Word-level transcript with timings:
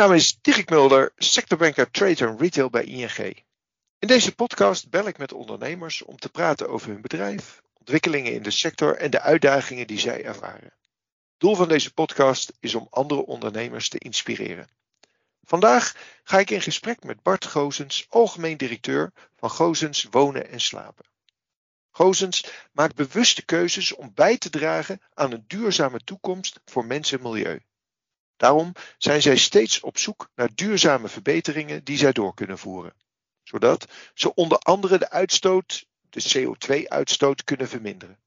naam 0.00 0.12
is 0.12 0.38
Dirk 0.40 0.70
Mulder, 0.70 1.12
sectorbanker 1.16 1.90
Trade 1.90 2.26
and 2.26 2.40
Retail 2.40 2.70
bij 2.70 2.84
ING. 2.84 3.44
In 3.98 4.08
deze 4.08 4.34
podcast 4.34 4.90
bel 4.90 5.06
ik 5.06 5.18
met 5.18 5.32
ondernemers 5.32 6.02
om 6.02 6.16
te 6.16 6.28
praten 6.28 6.68
over 6.68 6.88
hun 6.88 7.00
bedrijf, 7.00 7.62
ontwikkelingen 7.78 8.32
in 8.32 8.42
de 8.42 8.50
sector 8.50 8.96
en 8.96 9.10
de 9.10 9.20
uitdagingen 9.20 9.86
die 9.86 9.98
zij 9.98 10.24
ervaren. 10.24 10.72
Doel 11.38 11.54
van 11.54 11.68
deze 11.68 11.92
podcast 11.92 12.52
is 12.60 12.74
om 12.74 12.86
andere 12.90 13.26
ondernemers 13.26 13.88
te 13.88 13.98
inspireren. 13.98 14.68
Vandaag 15.44 15.94
ga 16.24 16.38
ik 16.38 16.50
in 16.50 16.62
gesprek 16.62 17.04
met 17.04 17.22
Bart 17.22 17.46
Gozens, 17.46 18.06
algemeen 18.08 18.56
directeur 18.56 19.12
van 19.36 19.50
Gozens 19.50 20.06
Wonen 20.10 20.50
en 20.50 20.60
Slapen. 20.60 21.04
Gozens 21.90 22.44
maakt 22.72 22.94
bewuste 22.94 23.44
keuzes 23.44 23.94
om 23.94 24.12
bij 24.14 24.38
te 24.38 24.50
dragen 24.50 25.00
aan 25.14 25.32
een 25.32 25.44
duurzame 25.46 26.04
toekomst 26.04 26.60
voor 26.64 26.86
mens 26.86 27.12
en 27.12 27.22
milieu. 27.22 27.60
Daarom 28.40 28.72
zijn 28.98 29.22
zij 29.22 29.36
steeds 29.36 29.80
op 29.80 29.98
zoek 29.98 30.28
naar 30.34 30.50
duurzame 30.54 31.08
verbeteringen 31.08 31.84
die 31.84 31.96
zij 31.98 32.12
door 32.12 32.34
kunnen 32.34 32.58
voeren, 32.58 32.94
zodat 33.42 33.86
ze 34.14 34.34
onder 34.34 34.58
andere 34.58 34.98
de 34.98 35.10
uitstoot, 35.10 35.86
de 36.10 36.22
CO2-uitstoot 36.34 37.44
kunnen 37.44 37.68
verminderen. 37.68 38.18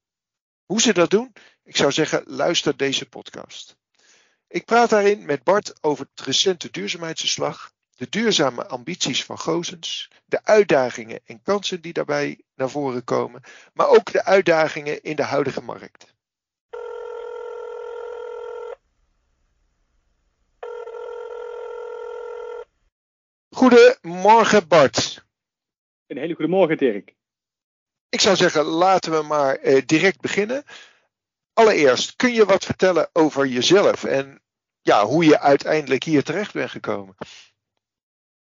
Hoe 0.64 0.80
ze 0.80 0.92
dat 0.92 1.10
doen? 1.10 1.32
Ik 1.64 1.76
zou 1.76 1.92
zeggen, 1.92 2.22
luister 2.26 2.76
deze 2.76 3.08
podcast. 3.08 3.76
Ik 4.48 4.64
praat 4.64 4.90
daarin 4.90 5.24
met 5.24 5.42
Bart 5.42 5.82
over 5.82 6.06
het 6.14 6.26
recente 6.26 6.70
duurzaamheidsverslag, 6.70 7.72
de 7.94 8.08
duurzame 8.08 8.66
ambities 8.66 9.24
van 9.24 9.38
Gozens, 9.38 10.10
de 10.24 10.44
uitdagingen 10.44 11.20
en 11.24 11.42
kansen 11.42 11.80
die 11.80 11.92
daarbij 11.92 12.40
naar 12.54 12.70
voren 12.70 13.04
komen, 13.04 13.42
maar 13.72 13.88
ook 13.88 14.12
de 14.12 14.24
uitdagingen 14.24 15.02
in 15.02 15.16
de 15.16 15.22
huidige 15.22 15.62
markt. 15.62 16.13
Goedemorgen 23.64 24.68
Bart. 24.68 25.24
Een 26.06 26.18
hele 26.18 26.34
goede 26.34 26.50
morgen 26.50 26.76
Dirk. 26.76 27.14
Ik 28.08 28.20
zou 28.20 28.36
zeggen, 28.36 28.64
laten 28.64 29.12
we 29.12 29.22
maar 29.22 29.56
eh, 29.56 29.82
direct 29.86 30.20
beginnen. 30.20 30.64
Allereerst, 31.52 32.16
kun 32.16 32.32
je 32.32 32.44
wat 32.44 32.64
vertellen 32.64 33.08
over 33.12 33.46
jezelf 33.46 34.04
en 34.04 34.42
ja, 34.80 35.04
hoe 35.04 35.24
je 35.24 35.40
uiteindelijk 35.40 36.04
hier 36.04 36.22
terecht 36.22 36.52
bent 36.52 36.70
gekomen? 36.70 37.14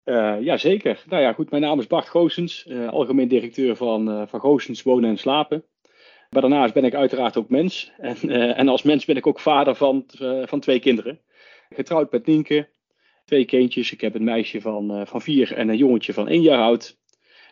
Uh, 0.05 0.41
ja, 0.41 0.57
zeker. 0.57 1.03
Nou 1.05 1.21
ja, 1.21 1.33
goed, 1.33 1.49
mijn 1.49 1.61
naam 1.61 1.79
is 1.79 1.87
Bart 1.87 2.09
Goosens, 2.09 2.65
uh, 2.65 2.89
algemeen 2.89 3.27
directeur 3.27 3.75
van, 3.75 4.09
uh, 4.09 4.27
van 4.27 4.39
Goosens 4.39 4.83
Wonen 4.83 5.09
en 5.09 5.17
Slapen. 5.17 5.65
Maar 6.29 6.41
daarnaast 6.41 6.73
ben 6.73 6.85
ik 6.85 6.93
uiteraard 6.93 7.37
ook 7.37 7.49
mens. 7.49 7.91
En, 7.97 8.29
en 8.55 8.67
als 8.67 8.83
mens 8.83 9.05
ben 9.05 9.17
ik 9.17 9.27
ook 9.27 9.39
vader 9.39 9.75
van, 9.75 10.05
van 10.45 10.59
twee 10.59 10.79
kinderen. 10.79 11.21
Getrouwd 11.69 12.11
met 12.11 12.25
Nienke, 12.25 12.69
twee 13.31 13.45
kindjes. 13.45 13.91
Ik 13.91 14.01
heb 14.01 14.15
een 14.15 14.23
meisje 14.23 14.61
van, 14.61 15.07
van 15.07 15.21
vier 15.21 15.53
en 15.53 15.69
een 15.69 15.77
jongetje 15.77 16.13
van 16.13 16.27
één 16.27 16.41
jaar 16.41 16.61
oud. 16.61 16.97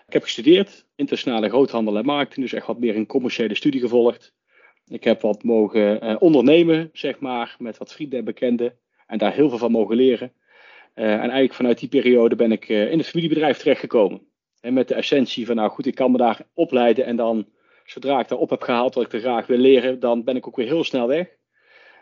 Ik 0.07 0.13
heb 0.13 0.23
gestudeerd, 0.23 0.85
internationale 0.95 1.49
groothandel 1.49 1.97
en 1.97 2.05
marketing, 2.05 2.45
dus 2.45 2.53
echt 2.53 2.67
wat 2.67 2.79
meer 2.79 2.95
een 2.95 3.05
commerciële 3.05 3.55
studie 3.55 3.81
gevolgd. 3.81 4.33
Ik 4.87 5.03
heb 5.03 5.21
wat 5.21 5.43
mogen 5.43 6.19
ondernemen, 6.21 6.89
zeg 6.93 7.19
maar, 7.19 7.55
met 7.59 7.77
wat 7.77 7.93
vrienden 7.93 8.19
en 8.19 8.25
bekenden. 8.25 8.73
En 9.07 9.17
daar 9.17 9.33
heel 9.33 9.49
veel 9.49 9.57
van 9.57 9.71
mogen 9.71 9.95
leren. 9.95 10.31
Eh, 10.93 11.11
en 11.11 11.19
eigenlijk 11.19 11.53
vanuit 11.53 11.79
die 11.79 11.89
periode 11.89 12.35
ben 12.35 12.51
ik 12.51 12.69
eh, 12.69 12.91
in 12.91 12.97
het 12.97 13.07
familiebedrijf 13.07 13.57
terechtgekomen. 13.57 14.21
En 14.61 14.73
met 14.73 14.87
de 14.87 14.95
essentie 14.95 15.45
van, 15.45 15.55
nou 15.55 15.69
goed, 15.69 15.85
ik 15.85 15.95
kan 15.95 16.11
me 16.11 16.17
daar 16.17 16.41
opleiden 16.53 17.05
en 17.05 17.15
dan, 17.15 17.47
zodra 17.85 18.19
ik 18.19 18.27
daar 18.27 18.37
op 18.37 18.49
heb 18.49 18.61
gehaald 18.61 18.95
wat 18.95 19.05
ik 19.05 19.13
er 19.13 19.19
graag 19.19 19.47
wil 19.47 19.57
leren, 19.57 19.99
dan 19.99 20.23
ben 20.23 20.35
ik 20.35 20.47
ook 20.47 20.55
weer 20.55 20.67
heel 20.67 20.83
snel 20.83 21.07
weg. 21.07 21.27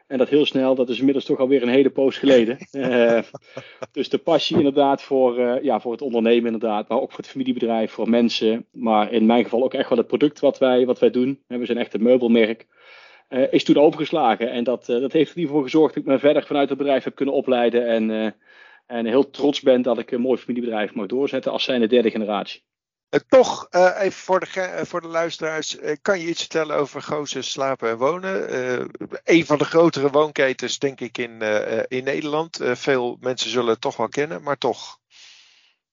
En 0.08 0.18
dat 0.18 0.30
heel 0.30 0.46
snel, 0.46 0.76
dat 0.76 0.90
is 0.90 0.98
inmiddels 0.98 1.26
toch 1.26 1.40
alweer 1.40 1.62
een 1.62 1.70
hele 1.70 1.90
poos 1.90 2.18
geleden. 2.18 2.58
Uh, 2.72 3.20
dus 3.92 4.10
de 4.10 4.18
passie 4.18 4.58
inderdaad 4.58 5.02
voor, 5.02 5.40
uh, 5.40 5.64
ja, 5.64 5.80
voor 5.80 5.92
het 5.92 6.02
ondernemen 6.02 6.54
inderdaad, 6.54 6.88
maar 6.88 7.02
ook 7.02 7.10
voor 7.10 7.20
het 7.20 7.30
familiebedrijf, 7.30 7.92
voor 7.92 8.10
mensen. 8.10 8.66
Maar 8.72 9.12
in 9.12 9.26
mijn 9.26 9.44
geval 9.44 9.64
ook 9.64 9.74
echt 9.74 9.90
wel 9.90 9.98
het 9.98 10.08
product 10.08 10.40
wat 10.40 10.58
wij, 10.58 10.86
wat 10.86 11.00
wij 11.00 11.10
doen. 11.10 11.44
We 11.48 11.66
zijn 11.66 11.78
echt 11.78 11.94
een 11.94 12.04
meubelmerk. 12.04 12.68
Uh, 13.30 13.54
is 13.54 13.64
toen 13.64 13.78
overgeslagen. 13.78 14.52
En 14.52 14.64
dat, 14.64 14.86
dat 14.86 15.12
heeft 15.12 15.36
er 15.36 15.48
voor 15.48 15.64
gezorgd 15.64 15.94
dat 15.94 16.04
ik 16.04 16.10
me 16.10 16.20
verder 16.20 16.46
vanuit 16.46 16.70
het 16.70 16.78
bedrijf 16.78 17.04
heb 17.04 17.16
kunnen 17.16 17.36
opleiden. 17.36 17.88
En 17.88 18.36
en 18.88 19.06
heel 19.06 19.30
trots 19.30 19.62
ben 19.62 19.82
dat 19.82 19.98
ik 19.98 20.12
een 20.12 20.22
mooi 20.22 20.38
familiebedrijf 20.38 20.94
mag 20.94 21.06
doorzetten 21.06 21.52
als 21.52 21.64
zijn 21.64 21.82
de 21.82 21.88
derde 21.88 22.12
generatie. 22.12 22.62
Uh, 23.10 23.20
toch, 23.28 23.68
uh, 23.72 23.96
even 24.00 24.12
voor 24.12 24.40
de, 24.40 24.48
uh, 24.56 24.82
voor 24.84 25.02
de 25.02 25.08
luisteraars, 25.08 25.78
kan 26.02 26.20
je 26.20 26.28
iets 26.28 26.40
vertellen 26.40 26.76
over 26.76 27.02
Gozen 27.02 27.44
Slapen 27.44 27.90
en 27.90 27.98
Wonen? 27.98 28.56
een 29.24 29.46
van 29.46 29.58
de 29.58 29.66
grotere 29.66 30.10
woonketens, 30.10 30.80
denk 30.80 31.00
ik, 31.00 31.18
in, 31.18 31.42
in 31.88 32.04
Nederland. 32.04 32.60
veel 32.64 33.18
mensen 33.20 33.50
zullen 33.50 33.70
het 33.70 33.82
toch 33.82 33.98
wel 33.98 34.10
kennen, 34.10 34.44
maar 34.44 34.58
toch. 34.58 35.00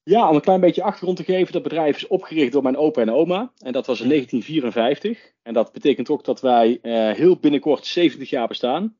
Ja, 0.03 0.29
om 0.29 0.35
een 0.35 0.41
klein 0.41 0.59
beetje 0.59 0.83
achtergrond 0.83 1.17
te 1.17 1.23
geven, 1.23 1.53
dat 1.53 1.63
bedrijf 1.63 1.95
is 1.95 2.07
opgericht 2.07 2.51
door 2.51 2.63
mijn 2.63 2.77
opa 2.77 3.01
en 3.01 3.11
oma. 3.11 3.51
En 3.57 3.71
dat 3.71 3.85
was 3.85 4.01
in 4.01 4.09
1954. 4.09 5.31
En 5.43 5.53
dat 5.53 5.71
betekent 5.71 6.09
ook 6.09 6.23
dat 6.23 6.41
wij 6.41 6.79
heel 7.15 7.37
binnenkort 7.37 7.85
70 7.85 8.29
jaar 8.29 8.47
bestaan. 8.47 8.97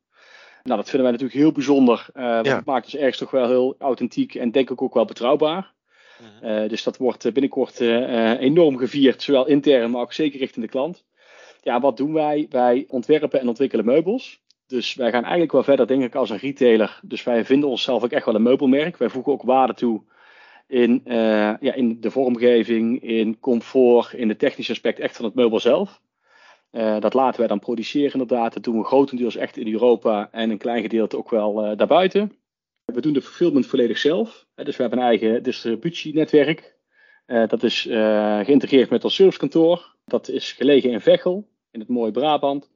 Nou, 0.64 0.78
dat 0.78 0.90
vinden 0.90 1.02
wij 1.02 1.12
natuurlijk 1.12 1.40
heel 1.40 1.52
bijzonder. 1.52 2.08
Uh, 2.14 2.24
want 2.24 2.48
het 2.48 2.66
maakt 2.66 2.86
ons 2.86 2.96
ergens 2.96 3.18
toch 3.18 3.32
wel 3.32 3.48
heel 3.48 3.76
authentiek 3.80 4.36
en 4.36 4.52
denk 4.52 4.70
ik 4.70 4.82
ook 4.82 4.94
wel 4.94 5.06
betrouwbaar. 5.06 5.75
Mhm. 6.20 6.46
Uh, 6.46 6.70
dus 6.70 6.84
dat 6.84 6.98
wordt 6.98 7.34
binnenkort 7.34 7.80
uh, 7.80 8.40
enorm 8.40 8.78
gevierd, 8.78 9.22
zowel 9.22 9.48
intern, 9.48 9.92
maar 9.92 10.02
ook 10.02 10.14
zeker 10.14 10.40
richting 10.40 10.66
de 10.66 10.72
klant. 10.72 11.04
Ja, 11.62 11.80
wat 11.80 11.98
doen 11.98 12.14
wij? 12.14 12.46
Wij 12.50 12.86
ontwerpen 12.88 13.40
en 13.40 13.48
ontwikkelen 13.48 13.86
meubels. 13.86 14.44
Dus 14.68 14.96
wij 14.96 15.12
gaan 15.12 15.22
eigenlijk 15.22 15.52
wel 15.52 15.64
verder, 15.64 15.88
denk 15.88 16.04
ik, 16.04 16.16
als 16.16 16.30
een 16.30 16.38
retailer. 16.38 17.00
Dus 17.04 17.24
wij 17.24 17.46
vinden 17.46 17.70
onszelf 17.70 18.04
ook 18.04 18.12
echt 18.12 18.26
wel 18.26 18.36
een 18.36 18.44
meubelmerk. 18.44 18.98
Wij 18.98 19.10
voegen 19.10 19.32
ook 19.34 19.44
waarde 19.44 19.74
toe 19.74 20.02
in, 20.68 21.02
ja, 21.06 21.74
in 21.74 22.02
de 22.02 22.12
vormgeving, 22.12 23.02
in 23.02 23.40
comfort, 23.40 24.14
in 24.14 24.28
de 24.28 24.36
technische 24.36 24.72
aspect 24.72 25.00
echt 25.00 25.16
van 25.16 25.26
het 25.26 25.36
meubel 25.36 25.60
zelf. 25.60 26.02
Dat 27.00 27.14
laten 27.14 27.40
wij 27.40 27.48
dan 27.48 27.60
produceren 27.60 28.12
inderdaad. 28.12 28.54
Dat 28.54 28.64
doen 28.64 28.78
we 28.78 28.84
grotendeels 28.84 29.36
echt 29.36 29.58
in 29.58 29.72
Europa 29.72 30.30
en 30.32 30.50
een 30.50 30.58
klein 30.58 30.82
gedeelte 30.82 31.18
ook 31.18 31.30
wel 31.30 31.76
daarbuiten. 31.76 32.32
We 32.86 33.02
doen 33.02 33.14
de 33.14 33.22
fulfillment 33.22 33.66
volledig 33.66 33.98
zelf. 33.98 34.46
dus 34.56 34.76
we 34.76 34.82
hebben 34.82 35.00
een 35.00 35.06
eigen 35.06 35.44
distributienetwerk. 35.44 36.76
Uh, 37.28 37.48
dat 37.48 37.64
is 37.64 37.82
geïntegreerd 38.44 38.90
met 38.90 39.04
ons 39.04 39.16
servicekantoor. 39.16 39.96
Dat 40.06 40.30
is 40.30 40.52
gelegen 40.52 40.92
in 40.92 41.02
Veghel, 41.02 41.48
in 41.72 41.80
het 41.80 41.90
mooie 41.90 42.12
Brabant. 42.12 42.72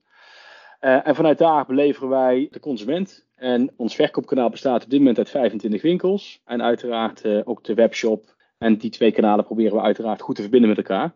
en 0.80 1.16
vanuit 1.16 1.38
daar 1.38 1.66
beleveren 1.66 2.10
wij 2.10 2.48
de 2.52 2.60
consument. 2.60 3.28
En 3.36 3.74
ons 3.76 3.96
verkoopkanaal 3.96 4.50
bestaat 4.50 4.84
op 4.84 4.90
dit 4.90 5.00
moment 5.00 5.18
uit 5.18 5.30
25 5.30 5.82
winkels. 5.82 6.42
En 6.46 6.62
uiteraard 6.62 7.46
ook 7.46 7.64
de 7.64 7.74
webshop. 7.74 8.36
En 8.58 8.78
die 8.78 8.90
twee 8.90 9.12
kanalen 9.12 9.46
proberen 9.46 9.76
we 9.76 9.82
uiteraard 9.82 10.22
goed 10.22 10.36
te 10.36 10.42
verbinden 10.42 10.70
met 10.70 10.78
elkaar. 10.78 11.14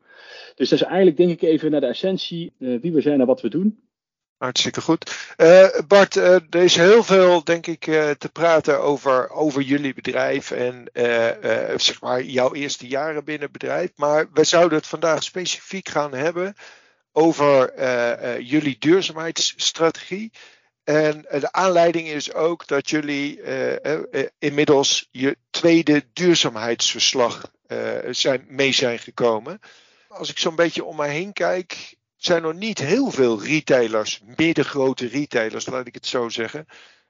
Dus 0.55 0.69
dat 0.69 0.79
is 0.79 0.85
eigenlijk 0.85 1.17
denk 1.17 1.31
ik 1.31 1.41
even 1.41 1.71
naar 1.71 1.81
de 1.81 1.87
essentie 1.87 2.53
wie 2.57 2.93
we 2.93 3.01
zijn 3.01 3.19
en 3.19 3.27
wat 3.27 3.41
we 3.41 3.49
doen. 3.49 3.83
Hartstikke 4.43 4.81
goed. 4.81 5.33
Uh, 5.37 5.67
Bart, 5.87 6.15
uh, 6.15 6.33
er 6.33 6.55
is 6.55 6.75
heel 6.75 7.03
veel, 7.03 7.43
denk 7.43 7.67
ik, 7.67 7.81
te 8.17 8.29
praten 8.31 8.81
over, 8.81 9.29
over 9.29 9.61
jullie 9.61 9.93
bedrijf 9.93 10.51
en 10.51 10.89
zeg 11.75 12.01
maar 12.01 12.21
jouw 12.23 12.53
eerste 12.53 12.87
jaren 12.87 13.23
binnen 13.23 13.43
het 13.43 13.51
bedrijf. 13.51 13.91
Maar 13.95 14.27
we 14.33 14.43
zouden 14.43 14.77
het 14.77 14.87
vandaag 14.87 15.23
specifiek 15.23 15.89
gaan 15.89 16.13
hebben 16.13 16.55
over 17.11 17.73
jullie 18.43 18.75
duurzaamheidsstrategie. 18.79 20.31
En 20.83 21.21
de 21.21 21.51
aanleiding 21.51 22.07
is 22.07 22.33
ook 22.33 22.67
dat 22.67 22.89
jullie 22.89 23.41
inmiddels 24.39 25.07
je 25.11 25.37
tweede 25.49 26.05
duurzaamheidsverslag 26.13 27.51
zijn, 28.09 28.45
mee 28.47 28.71
zijn 28.71 28.99
gekomen 28.99 29.59
als 30.07 30.29
ik 30.29 30.37
zo'n 30.37 30.55
beetje 30.55 30.83
om 30.83 30.95
mij 30.95 31.09
heen 31.09 31.33
kijk, 31.33 31.95
zijn 32.25 32.43
er 32.43 32.55
niet 32.55 32.79
heel 32.79 33.09
veel 33.09 33.43
retailers, 33.43 34.21
middengrote 34.35 35.07
retailers, 35.07 35.65
laat 35.65 35.87
ik 35.87 35.93
het 35.93 36.05
zo 36.05 36.29
zeggen, 36.29 36.65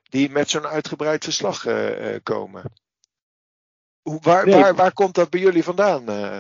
die 0.09 0.29
met 0.29 0.49
zo'n 0.49 0.65
uitgebreid 0.65 1.23
verslag 1.23 1.65
uh, 1.65 2.15
komen. 2.23 2.63
Hoe, 4.01 4.19
waar, 4.21 4.49
waar, 4.49 4.75
waar 4.75 4.93
komt 4.93 5.15
dat 5.15 5.29
bij 5.29 5.39
jullie 5.39 5.63
vandaan? 5.63 6.09
Uh? 6.09 6.39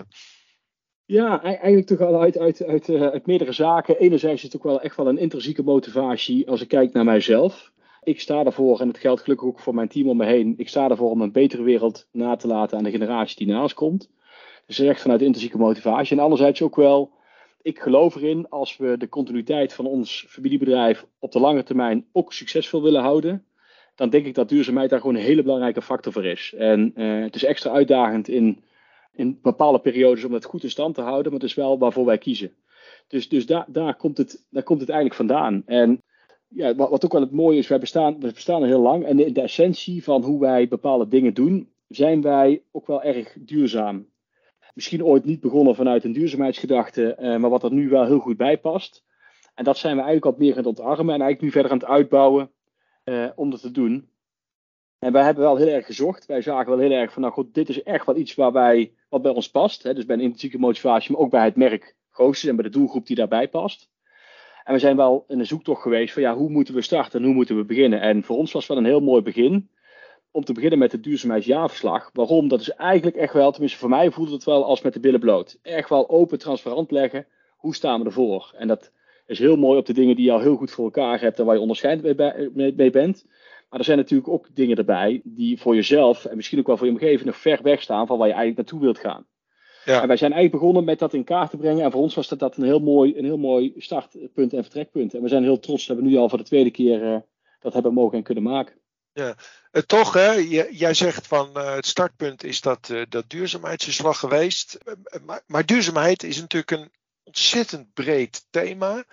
Ja, 1.05 1.41
eigenlijk 1.43 1.87
toch 1.87 1.99
uit, 1.99 2.37
uit, 2.37 2.63
uit, 2.63 2.89
uit 2.89 3.25
meerdere 3.25 3.51
zaken. 3.51 3.97
Enerzijds 3.97 4.35
is 4.35 4.43
het 4.43 4.55
ook 4.55 4.63
wel 4.63 4.81
echt 4.81 4.95
wel 4.95 5.07
een 5.07 5.17
intrinsieke 5.17 5.63
motivatie 5.63 6.49
als 6.49 6.61
ik 6.61 6.67
kijk 6.67 6.93
naar 6.93 7.03
mijzelf. 7.03 7.71
Ik 8.03 8.21
sta 8.21 8.43
ervoor, 8.43 8.79
en 8.79 8.87
het 8.87 8.97
geldt 8.97 9.21
gelukkig 9.21 9.47
ook 9.47 9.59
voor 9.59 9.75
mijn 9.75 9.87
team 9.87 10.09
om 10.09 10.17
me 10.17 10.25
heen, 10.25 10.53
ik 10.57 10.69
sta 10.69 10.89
ervoor 10.89 11.09
om 11.09 11.21
een 11.21 11.31
betere 11.31 11.63
wereld 11.63 12.07
na 12.11 12.35
te 12.35 12.47
laten 12.47 12.77
aan 12.77 12.83
de 12.83 12.91
generatie 12.91 13.45
die 13.45 13.55
naast 13.55 13.73
komt. 13.73 14.09
Dus 14.65 14.79
echt 14.79 15.01
vanuit 15.01 15.21
intrinsieke 15.21 15.57
motivatie. 15.57 16.17
En 16.17 16.23
anderzijds 16.23 16.61
ook 16.61 16.75
wel, 16.75 17.11
ik 17.63 17.79
geloof 17.79 18.15
erin, 18.15 18.49
als 18.49 18.77
we 18.77 18.97
de 18.97 19.09
continuïteit 19.09 19.73
van 19.73 19.85
ons 19.85 20.25
familiebedrijf 20.29 21.05
op 21.19 21.31
de 21.31 21.39
lange 21.39 21.63
termijn 21.63 22.05
ook 22.11 22.33
succesvol 22.33 22.81
willen 22.81 23.01
houden, 23.01 23.45
dan 23.95 24.09
denk 24.09 24.25
ik 24.25 24.35
dat 24.35 24.49
duurzaamheid 24.49 24.89
daar 24.89 24.99
gewoon 24.99 25.15
een 25.15 25.21
hele 25.21 25.43
belangrijke 25.43 25.81
factor 25.81 26.13
voor 26.13 26.25
is. 26.25 26.53
En 26.57 26.91
uh, 26.95 27.23
het 27.23 27.35
is 27.35 27.43
extra 27.43 27.71
uitdagend 27.71 28.27
in, 28.27 28.63
in 29.11 29.39
bepaalde 29.41 29.79
periodes 29.79 30.23
om 30.23 30.33
het 30.33 30.45
goed 30.45 30.63
in 30.63 30.69
stand 30.69 30.95
te 30.95 31.01
houden, 31.01 31.31
maar 31.31 31.41
het 31.41 31.49
is 31.49 31.55
wel 31.55 31.77
waarvoor 31.77 32.05
wij 32.05 32.17
kiezen. 32.17 32.53
Dus, 33.07 33.29
dus 33.29 33.45
daar, 33.45 33.65
daar, 33.67 33.95
komt 33.95 34.17
het, 34.17 34.45
daar 34.49 34.63
komt 34.63 34.79
het 34.79 34.89
eigenlijk 34.89 35.19
vandaan. 35.19 35.63
En 35.65 36.01
ja, 36.47 36.75
wat, 36.75 36.89
wat, 36.89 37.05
ook 37.05 37.11
wel 37.11 37.21
het 37.21 37.31
mooie 37.31 37.57
is, 37.57 37.67
wij 37.67 37.79
bestaan, 37.79 38.19
we 38.19 38.31
bestaan 38.33 38.61
al 38.61 38.67
heel 38.67 38.81
lang. 38.81 39.05
En 39.05 39.19
in 39.19 39.33
de 39.33 39.41
essentie 39.41 40.03
van 40.03 40.23
hoe 40.23 40.39
wij 40.39 40.67
bepaalde 40.67 41.07
dingen 41.07 41.33
doen, 41.33 41.69
zijn 41.87 42.21
wij 42.21 42.63
ook 42.71 42.87
wel 42.87 43.03
erg 43.03 43.35
duurzaam. 43.39 44.07
Misschien 44.73 45.03
ooit 45.03 45.25
niet 45.25 45.39
begonnen 45.39 45.75
vanuit 45.75 46.03
een 46.03 46.13
duurzaamheidsgedachte, 46.13 47.17
uh, 47.19 47.37
maar 47.37 47.49
wat 47.49 47.63
er 47.63 47.71
nu 47.71 47.89
wel 47.89 48.05
heel 48.05 48.19
goed 48.19 48.37
bij 48.37 48.57
past. 48.57 49.03
En 49.55 49.63
dat 49.63 49.77
zijn 49.77 49.95
we 49.95 50.01
eigenlijk 50.01 50.31
wat 50.35 50.45
meer 50.45 50.51
aan 50.51 50.57
het 50.57 50.79
ontarmen 50.79 51.13
en 51.13 51.21
eigenlijk 51.21 51.41
nu 51.41 51.51
verder 51.51 51.71
aan 51.71 51.77
het 51.77 51.87
uitbouwen 51.87 52.51
uh, 53.05 53.29
om 53.35 53.49
dat 53.49 53.61
te 53.61 53.71
doen. 53.71 54.09
En 54.99 55.11
wij 55.11 55.23
hebben 55.23 55.43
wel 55.43 55.55
heel 55.55 55.67
erg 55.67 55.85
gezocht. 55.85 56.25
Wij 56.25 56.41
zagen 56.41 56.69
wel 56.69 56.79
heel 56.79 56.91
erg 56.91 57.13
van, 57.13 57.21
nou 57.21 57.33
goed, 57.33 57.53
dit 57.53 57.69
is 57.69 57.83
echt 57.83 58.05
wel 58.05 58.15
iets 58.15 58.35
waar 58.35 58.51
wij, 58.51 58.93
wat 59.09 59.21
bij 59.21 59.31
ons 59.31 59.49
past. 59.49 59.83
Hè? 59.83 59.93
Dus 59.93 60.05
bij 60.05 60.15
een 60.15 60.21
intrinsieke 60.21 60.59
motivatie, 60.59 61.11
maar 61.11 61.21
ook 61.21 61.31
bij 61.31 61.43
het 61.43 61.55
merk 61.55 61.95
Goossens 62.11 62.49
en 62.49 62.55
bij 62.55 62.65
de 62.65 62.77
doelgroep 62.77 63.05
die 63.05 63.15
daarbij 63.15 63.49
past. 63.49 63.89
En 64.63 64.73
we 64.73 64.79
zijn 64.79 64.95
wel 64.95 65.25
in 65.27 65.39
een 65.39 65.45
zoektocht 65.45 65.81
geweest 65.81 66.13
van, 66.13 66.21
ja, 66.21 66.35
hoe 66.35 66.49
moeten 66.49 66.73
we 66.73 66.81
starten 66.81 67.19
en 67.19 67.25
hoe 67.25 67.35
moeten 67.35 67.55
we 67.57 67.65
beginnen? 67.65 68.01
En 68.01 68.23
voor 68.23 68.37
ons 68.37 68.51
was 68.51 68.67
wel 68.67 68.77
een 68.77 68.85
heel 68.85 69.01
mooi 69.01 69.21
begin 69.21 69.69
om 70.33 70.43
te 70.43 70.53
beginnen 70.53 70.79
met 70.79 70.91
het 70.91 71.03
duurzaamheidsjaarverslag. 71.03 72.09
Waarom? 72.13 72.47
Dat 72.47 72.61
is 72.61 72.69
eigenlijk 72.69 73.15
echt 73.15 73.33
wel, 73.33 73.51
tenminste 73.51 73.79
voor 73.79 73.89
mij 73.89 74.11
voelde 74.11 74.31
het 74.31 74.43
wel 74.43 74.65
als 74.65 74.81
met 74.81 74.93
de 74.93 74.99
billen 74.99 75.19
bloot. 75.19 75.59
Echt 75.61 75.89
wel 75.89 76.09
open, 76.09 76.39
transparant 76.39 76.91
leggen. 76.91 77.25
Hoe 77.57 77.75
staan 77.75 77.99
we 77.99 78.05
ervoor? 78.05 78.53
En 78.57 78.67
dat 78.67 78.91
is 79.25 79.39
heel 79.39 79.55
mooi 79.55 79.79
op 79.79 79.85
de 79.85 79.93
dingen 79.93 80.15
die 80.15 80.25
je 80.25 80.31
al 80.31 80.39
heel 80.39 80.55
goed 80.55 80.71
voor 80.71 80.85
elkaar 80.85 81.21
hebt 81.21 81.39
en 81.39 81.45
waar 81.45 81.55
je 81.55 81.61
onderscheidend 81.61 82.17
mee, 82.53 82.73
mee 82.75 82.89
bent. 82.89 83.25
Maar 83.69 83.79
er 83.79 83.85
zijn 83.85 83.97
natuurlijk 83.97 84.29
ook 84.29 84.47
dingen 84.53 84.77
erbij 84.77 85.21
die 85.23 85.59
voor 85.59 85.75
jezelf 85.75 86.25
en 86.25 86.35
misschien 86.35 86.59
ook 86.59 86.67
wel 86.67 86.77
voor 86.77 86.87
je 86.87 86.93
omgeving 86.93 87.25
nog 87.25 87.37
ver 87.37 87.59
weg 87.61 87.81
staan 87.81 88.07
van 88.07 88.17
waar 88.17 88.27
je 88.27 88.33
eigenlijk 88.33 88.61
naartoe 88.61 88.85
wilt 88.85 88.99
gaan. 88.99 89.25
Ja. 89.85 90.01
En 90.01 90.07
wij 90.07 90.17
zijn 90.17 90.31
eigenlijk 90.31 90.61
begonnen 90.61 90.83
met 90.83 90.99
dat 90.99 91.13
in 91.13 91.23
kaart 91.23 91.49
te 91.49 91.57
brengen. 91.57 91.83
En 91.83 91.91
voor 91.91 92.01
ons 92.01 92.15
was 92.15 92.27
dat, 92.27 92.39
dat 92.39 92.57
een, 92.57 92.63
heel 92.63 92.79
mooi, 92.79 93.17
een 93.17 93.25
heel 93.25 93.37
mooi 93.37 93.73
startpunt 93.77 94.53
en 94.53 94.63
vertrekpunt. 94.63 95.13
En 95.13 95.21
we 95.21 95.27
zijn 95.27 95.43
heel 95.43 95.59
trots 95.59 95.85
dat 95.85 95.97
we 95.97 96.03
nu 96.03 96.15
al 96.15 96.29
voor 96.29 96.37
de 96.37 96.43
tweede 96.43 96.71
keer 96.71 97.03
uh, 97.03 97.17
dat 97.59 97.73
hebben 97.73 97.93
mogen 97.93 98.17
en 98.17 98.23
kunnen 98.23 98.43
maken. 98.43 98.75
Ja, 99.13 99.35
uh, 99.71 99.81
toch 99.81 100.13
hè, 100.13 100.31
jij 100.69 100.93
zegt 100.93 101.27
van 101.27 101.49
uh, 101.57 101.73
het 101.73 101.85
startpunt 101.85 102.43
is 102.43 102.61
dat, 102.61 102.93
dat 103.09 103.29
duurzaamheidsverslag 103.29 104.19
geweest. 104.19 104.77
Maar, 105.25 105.41
maar 105.47 105.65
duurzaamheid 105.65 106.23
is 106.23 106.39
natuurlijk 106.39 106.71
een 106.71 106.91
ontzettend 107.23 107.93
breed 107.93 108.47
thema. 108.49 109.03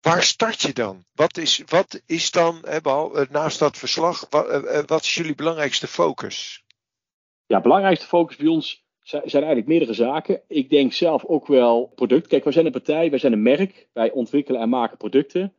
Waar 0.00 0.22
start 0.22 0.60
je 0.60 0.72
dan? 0.72 1.04
Wat 1.12 1.36
is, 1.36 1.62
wat 1.66 2.02
is 2.06 2.30
dan, 2.30 2.64
naast 3.30 3.58
dat 3.58 3.78
verslag, 3.78 4.26
wat, 4.30 4.86
wat 4.86 5.02
is 5.02 5.14
jullie 5.14 5.34
belangrijkste 5.34 5.86
focus? 5.86 6.64
Ja, 7.46 7.60
belangrijkste 7.60 8.06
focus 8.06 8.36
bij 8.36 8.46
ons 8.46 8.84
zijn 9.02 9.32
eigenlijk 9.32 9.66
meerdere 9.66 9.94
zaken. 9.94 10.42
Ik 10.48 10.70
denk 10.70 10.92
zelf 10.92 11.24
ook 11.24 11.46
wel 11.46 11.92
product. 11.94 12.26
Kijk, 12.26 12.44
wij 12.44 12.52
zijn 12.52 12.66
een 12.66 12.72
partij, 12.72 13.10
wij 13.10 13.18
zijn 13.18 13.32
een 13.32 13.42
merk. 13.42 13.88
Wij 13.92 14.10
ontwikkelen 14.10 14.60
en 14.60 14.68
maken 14.68 14.96
producten 14.96 15.54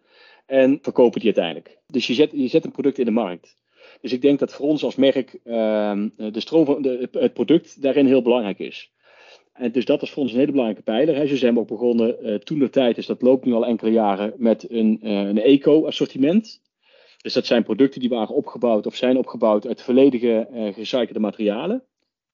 en 0.45 0.79
verkopen 0.81 1.19
die 1.19 1.35
uiteindelijk. 1.35 1.81
Dus 1.93 2.07
je 2.07 2.13
zet, 2.13 2.31
je 2.33 2.47
zet 2.47 2.65
een 2.65 2.71
product 2.71 2.97
in 2.97 3.05
de 3.05 3.11
markt. 3.11 3.57
Dus 4.01 4.13
ik 4.13 4.21
denk 4.21 4.39
dat 4.39 4.53
voor 4.53 4.67
ons 4.67 4.83
als 4.83 4.95
merk 4.95 5.39
uh, 5.43 6.03
de 6.15 6.39
stroom 6.39 6.65
van 6.65 6.81
de, 6.81 7.09
het 7.11 7.33
product 7.33 7.81
daarin 7.81 8.05
heel 8.05 8.21
belangrijk 8.21 8.59
is. 8.59 8.91
En 9.53 9.71
dus 9.71 9.85
dat 9.85 10.01
is 10.01 10.09
voor 10.09 10.23
ons 10.23 10.31
een 10.31 10.39
hele 10.39 10.51
belangrijke 10.51 10.83
pijler. 10.83 11.15
Hè. 11.15 11.27
Zo 11.27 11.35
zijn 11.35 11.59
ook 11.59 11.67
begonnen 11.67 12.15
uh, 12.21 12.35
toen 12.35 12.59
de 12.59 12.69
tijd, 12.69 12.95
dus 12.95 13.05
dat 13.05 13.21
loopt 13.21 13.45
nu 13.45 13.53
al 13.53 13.65
enkele 13.65 13.91
jaren, 13.91 14.33
met 14.37 14.71
een, 14.71 14.99
uh, 15.03 15.11
een 15.11 15.41
eco-assortiment. 15.41 16.61
Dus 17.21 17.33
dat 17.33 17.45
zijn 17.45 17.63
producten 17.63 17.99
die 17.99 18.09
waren 18.09 18.35
opgebouwd 18.35 18.85
of 18.85 18.95
zijn 18.95 19.17
opgebouwd 19.17 19.67
uit 19.67 19.81
volledige 19.81 20.47
uh, 20.51 20.73
gerecyclede 20.73 21.19
materialen. 21.19 21.83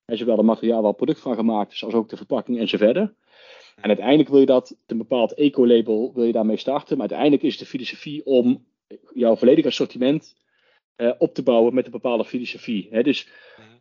En 0.05 0.17
zowel 0.17 0.37
het 0.37 0.45
materiaal 0.45 0.81
waar 0.81 0.93
product 0.93 1.19
van 1.19 1.35
gemaakt 1.35 1.73
is, 1.73 1.83
als 1.83 1.93
ook 1.93 2.09
de 2.09 2.17
verpakking 2.17 2.59
en 2.59 2.67
zo 2.67 2.77
verder. 2.77 3.13
En 3.81 3.87
uiteindelijk 3.87 4.29
wil 4.29 4.39
je 4.39 4.45
dat, 4.45 4.77
een 4.87 4.97
bepaald 4.97 5.33
eco-label, 5.33 6.11
wil 6.13 6.23
je 6.23 6.31
daarmee 6.31 6.57
starten. 6.57 6.97
Maar 6.97 7.07
uiteindelijk 7.07 7.43
is 7.43 7.57
de 7.57 7.65
filosofie 7.65 8.25
om 8.25 8.65
jouw 9.13 9.35
volledige 9.35 9.67
assortiment 9.67 10.35
uh, 10.97 11.11
op 11.17 11.33
te 11.33 11.43
bouwen 11.43 11.73
met 11.73 11.85
een 11.85 11.91
bepaalde 11.91 12.25
filosofie. 12.25 12.87
Hè. 12.91 13.03
Dus 13.03 13.27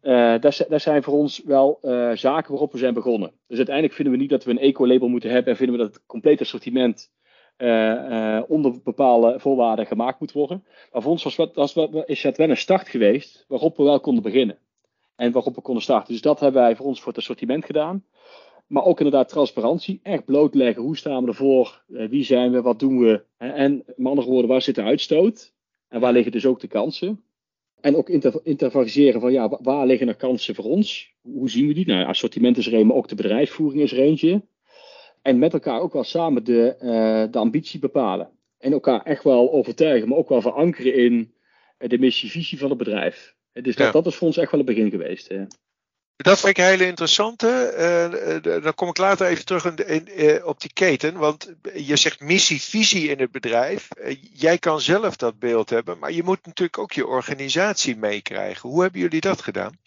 uh, 0.02 0.12
daar, 0.12 0.64
daar, 0.68 0.80
zijn 0.80 1.02
voor 1.02 1.14
ons 1.14 1.42
wel 1.44 1.78
uh, 1.82 2.10
zaken 2.14 2.50
waarop 2.50 2.72
we 2.72 2.78
zijn 2.78 2.94
begonnen. 2.94 3.32
Dus 3.46 3.56
uiteindelijk 3.56 3.94
vinden 3.94 4.14
we 4.14 4.20
niet 4.20 4.30
dat 4.30 4.44
we 4.44 4.50
een 4.50 4.58
eco-label 4.58 5.08
moeten 5.08 5.30
hebben 5.30 5.50
en 5.52 5.56
vinden 5.58 5.76
we 5.76 5.82
dat 5.82 5.94
het 5.94 6.06
complete 6.06 6.42
assortiment 6.42 7.16
onder 8.48 8.82
bepaalde 8.82 9.40
voorwaarden 9.40 9.86
gemaakt 9.86 10.20
moet 10.20 10.32
worden. 10.32 10.64
Maar 10.92 11.02
voor 11.02 11.10
ons 11.10 11.24
was, 11.24 11.36
wat, 11.36 11.54
was, 11.54 11.76
is 12.04 12.22
dat 12.22 12.36
wel 12.36 12.50
een 12.50 12.56
start 12.56 12.88
geweest 12.88 13.44
waarop 13.48 13.76
we 13.76 13.82
wel 13.82 14.00
konden 14.00 14.22
beginnen 14.22 14.58
en 15.16 15.32
waarop 15.32 15.54
we 15.54 15.60
konden 15.60 15.82
starten. 15.82 16.12
Dus 16.12 16.22
dat 16.22 16.40
hebben 16.40 16.62
wij 16.62 16.76
voor 16.76 16.86
ons 16.86 16.98
voor 16.98 17.08
het 17.08 17.20
assortiment 17.20 17.64
gedaan. 17.64 18.04
Maar 18.68 18.84
ook 18.84 18.98
inderdaad 18.98 19.28
transparantie, 19.28 20.00
echt 20.02 20.24
blootleggen. 20.24 20.82
Hoe 20.82 20.96
staan 20.96 21.22
we 21.22 21.28
ervoor? 21.28 21.82
Eh, 21.94 22.08
wie 22.08 22.24
zijn 22.24 22.52
we? 22.52 22.62
Wat 22.62 22.78
doen 22.78 22.98
we? 22.98 23.22
En 23.36 23.82
met 23.96 24.06
andere 24.06 24.28
woorden, 24.28 24.50
waar 24.50 24.62
zit 24.62 24.74
de 24.74 24.82
uitstoot? 24.82 25.52
En 25.88 26.00
waar 26.00 26.12
liggen 26.12 26.32
dus 26.32 26.46
ook 26.46 26.60
de 26.60 26.66
kansen? 26.66 27.22
En 27.80 27.96
ook 27.96 28.08
intervagiseren 28.42 29.20
van 29.20 29.32
ja, 29.32 29.58
waar 29.62 29.86
liggen 29.86 30.08
er 30.08 30.16
kansen 30.16 30.54
voor 30.54 30.64
ons? 30.64 31.14
Hoe 31.20 31.50
zien 31.50 31.66
we 31.66 31.74
die? 31.74 31.86
Nou, 31.86 32.06
assortiment 32.06 32.56
is 32.56 32.66
er 32.66 32.74
een, 32.74 32.86
maar 32.86 32.96
ook 32.96 33.08
de 33.08 33.14
bedrijfsvoering 33.14 33.82
is 33.82 33.92
er 33.92 33.98
eentje. 33.98 34.42
En 35.22 35.38
met 35.38 35.52
elkaar 35.52 35.80
ook 35.80 35.92
wel 35.92 36.04
samen 36.04 36.44
de, 36.44 36.76
uh, 36.80 37.32
de 37.32 37.38
ambitie 37.38 37.80
bepalen. 37.80 38.30
En 38.58 38.72
elkaar 38.72 39.02
echt 39.02 39.24
wel 39.24 39.52
overtuigen, 39.52 40.08
maar 40.08 40.18
ook 40.18 40.28
wel 40.28 40.40
verankeren 40.40 40.94
in 40.94 41.32
de 41.78 41.98
missie-visie 41.98 42.58
van 42.58 42.68
het 42.68 42.78
bedrijf. 42.78 43.36
Dus 43.52 43.76
dat, 43.76 43.92
dat 43.92 44.06
is 44.06 44.14
voor 44.14 44.26
ons 44.26 44.36
echt 44.36 44.50
wel 44.50 44.60
het 44.60 44.68
begin 44.68 44.90
geweest. 44.90 45.30
Dat 46.22 46.40
vind 46.40 46.58
ik 46.58 46.64
een 46.64 46.70
hele 46.70 46.86
interessante. 46.86 47.74
Uh, 48.44 48.62
dan 48.62 48.74
kom 48.74 48.88
ik 48.88 48.98
later 48.98 49.26
even 49.26 49.44
terug 49.44 49.64
in, 49.64 50.08
uh, 50.16 50.46
op 50.46 50.60
die 50.60 50.72
keten. 50.72 51.18
Want 51.18 51.54
je 51.74 51.96
zegt 51.96 52.20
missie, 52.20 52.62
visie 52.62 53.08
in 53.08 53.18
het 53.18 53.30
bedrijf. 53.30 53.88
jij 54.32 54.58
kan 54.58 54.80
zelf 54.80 55.16
dat 55.16 55.38
beeld 55.38 55.70
hebben, 55.70 55.98
maar 55.98 56.12
je 56.12 56.22
moet 56.22 56.46
natuurlijk 56.46 56.78
ook 56.78 56.92
je 56.92 57.06
organisatie 57.06 57.96
meekrijgen. 57.96 58.68
Hoe 58.68 58.82
hebben 58.82 59.00
jullie 59.00 59.20
dat 59.20 59.42
gedaan? 59.42 59.78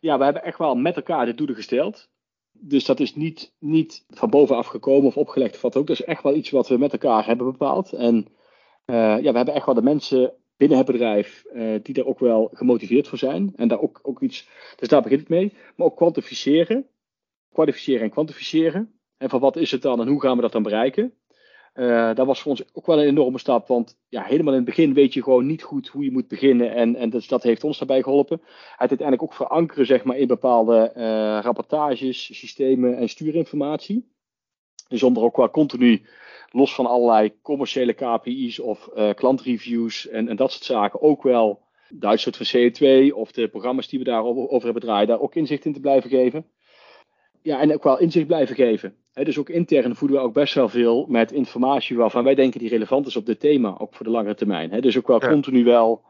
Ja, 0.00 0.18
we 0.18 0.24
hebben 0.24 0.44
echt 0.44 0.58
wel 0.58 0.74
met 0.74 0.96
elkaar 0.96 1.26
de 1.26 1.34
doelen 1.34 1.56
gesteld. 1.56 2.08
Dus 2.52 2.84
dat 2.84 3.00
is 3.00 3.14
niet, 3.14 3.52
niet 3.58 4.04
van 4.08 4.30
bovenaf 4.30 4.66
gekomen 4.66 5.06
of 5.06 5.16
opgelegd 5.16 5.54
of 5.54 5.60
wat 5.60 5.76
ook. 5.76 5.86
Dat 5.86 6.00
is 6.00 6.06
echt 6.06 6.22
wel 6.22 6.34
iets 6.34 6.50
wat 6.50 6.68
we 6.68 6.78
met 6.78 6.92
elkaar 6.92 7.26
hebben 7.26 7.46
bepaald. 7.50 7.92
En 7.92 8.26
ja, 8.84 9.20
we 9.20 9.36
hebben 9.36 9.54
echt 9.54 9.66
wel 9.66 9.74
de 9.74 9.82
mensen 9.82 10.39
binnen 10.60 10.78
het 10.78 10.86
bedrijf 10.86 11.44
uh, 11.52 11.74
die 11.82 11.94
er 11.94 12.06
ook 12.06 12.18
wel 12.18 12.50
gemotiveerd 12.52 13.08
voor 13.08 13.18
zijn. 13.18 13.52
En 13.56 13.68
daar 13.68 13.80
ook, 13.80 14.00
ook 14.02 14.20
iets, 14.20 14.48
dus 14.76 14.88
daar 14.88 15.02
begint 15.02 15.20
het 15.20 15.28
mee. 15.28 15.52
Maar 15.76 15.86
ook 15.86 15.96
kwantificeren. 15.96 16.86
Kwalificeren 17.52 18.02
en 18.02 18.10
kwantificeren. 18.10 18.92
En 19.16 19.28
van 19.28 19.40
wat 19.40 19.56
is 19.56 19.70
het 19.70 19.82
dan 19.82 20.00
en 20.00 20.08
hoe 20.08 20.20
gaan 20.20 20.36
we 20.36 20.42
dat 20.42 20.52
dan 20.52 20.62
bereiken? 20.62 21.14
Uh, 21.74 22.14
dat 22.14 22.26
was 22.26 22.40
voor 22.40 22.50
ons 22.50 22.64
ook 22.72 22.86
wel 22.86 23.00
een 23.00 23.08
enorme 23.08 23.38
stap. 23.38 23.68
Want 23.68 23.98
ja, 24.08 24.22
helemaal 24.22 24.52
in 24.52 24.58
het 24.58 24.68
begin 24.68 24.94
weet 24.94 25.14
je 25.14 25.22
gewoon 25.22 25.46
niet 25.46 25.62
goed 25.62 25.88
hoe 25.88 26.04
je 26.04 26.12
moet 26.12 26.28
beginnen. 26.28 26.74
En, 26.74 26.96
en 26.96 27.10
dus 27.10 27.28
dat 27.28 27.42
heeft 27.42 27.64
ons 27.64 27.78
daarbij 27.78 28.02
geholpen. 28.02 28.40
Het 28.76 28.88
uiteindelijk 28.88 29.22
ook 29.22 29.34
verankeren 29.34 29.86
zeg 29.86 30.04
maar, 30.04 30.16
in 30.16 30.26
bepaalde 30.26 30.92
uh, 30.96 31.02
rapportages, 31.42 32.38
systemen 32.38 32.96
en 32.96 33.08
stuurinformatie. 33.08 34.10
Dus 34.90 35.02
om 35.02 35.16
er 35.16 35.22
ook 35.22 35.36
wel 35.36 35.50
continu 35.50 36.02
los 36.50 36.74
van 36.74 36.86
allerlei 36.86 37.32
commerciële 37.42 37.92
KPI's 37.92 38.58
of 38.58 38.90
uh, 38.96 39.10
klantreviews 39.14 40.08
en, 40.08 40.28
en, 40.28 40.36
dat 40.36 40.52
soort 40.52 40.64
zaken, 40.64 41.02
ook 41.02 41.22
wel 41.22 41.60
de 41.88 42.06
uitstoot 42.06 42.36
van 42.36 42.46
CO2 42.46 43.14
of 43.14 43.32
de 43.32 43.48
programma's 43.48 43.88
die 43.88 43.98
we 43.98 44.04
daarover 44.04 44.48
over 44.48 44.64
hebben 44.64 44.82
draaien, 44.82 45.08
daar 45.08 45.20
ook 45.20 45.34
inzicht 45.34 45.64
in 45.64 45.72
te 45.72 45.80
blijven 45.80 46.10
geven. 46.10 46.46
Ja, 47.42 47.60
en 47.60 47.74
ook 47.74 47.82
wel 47.82 47.98
inzicht 47.98 48.26
blijven 48.26 48.54
geven. 48.54 48.94
He, 49.12 49.24
dus 49.24 49.38
ook 49.38 49.48
intern 49.48 49.96
voeden 49.96 50.16
we 50.16 50.22
ook 50.22 50.32
best 50.32 50.54
wel 50.54 50.68
veel 50.68 51.06
met 51.08 51.32
informatie 51.32 51.96
waarvan 51.96 52.24
wij 52.24 52.34
denken 52.34 52.60
die 52.60 52.68
relevant 52.68 53.06
is 53.06 53.16
op 53.16 53.26
dit 53.26 53.40
thema, 53.40 53.78
ook 53.78 53.94
voor 53.94 54.06
de 54.06 54.12
langere 54.12 54.34
termijn. 54.34 54.70
He, 54.70 54.80
dus 54.80 54.98
ook 54.98 55.06
wel 55.06 55.22
ja. 55.22 55.28
continu 55.28 55.64
wel 55.64 56.02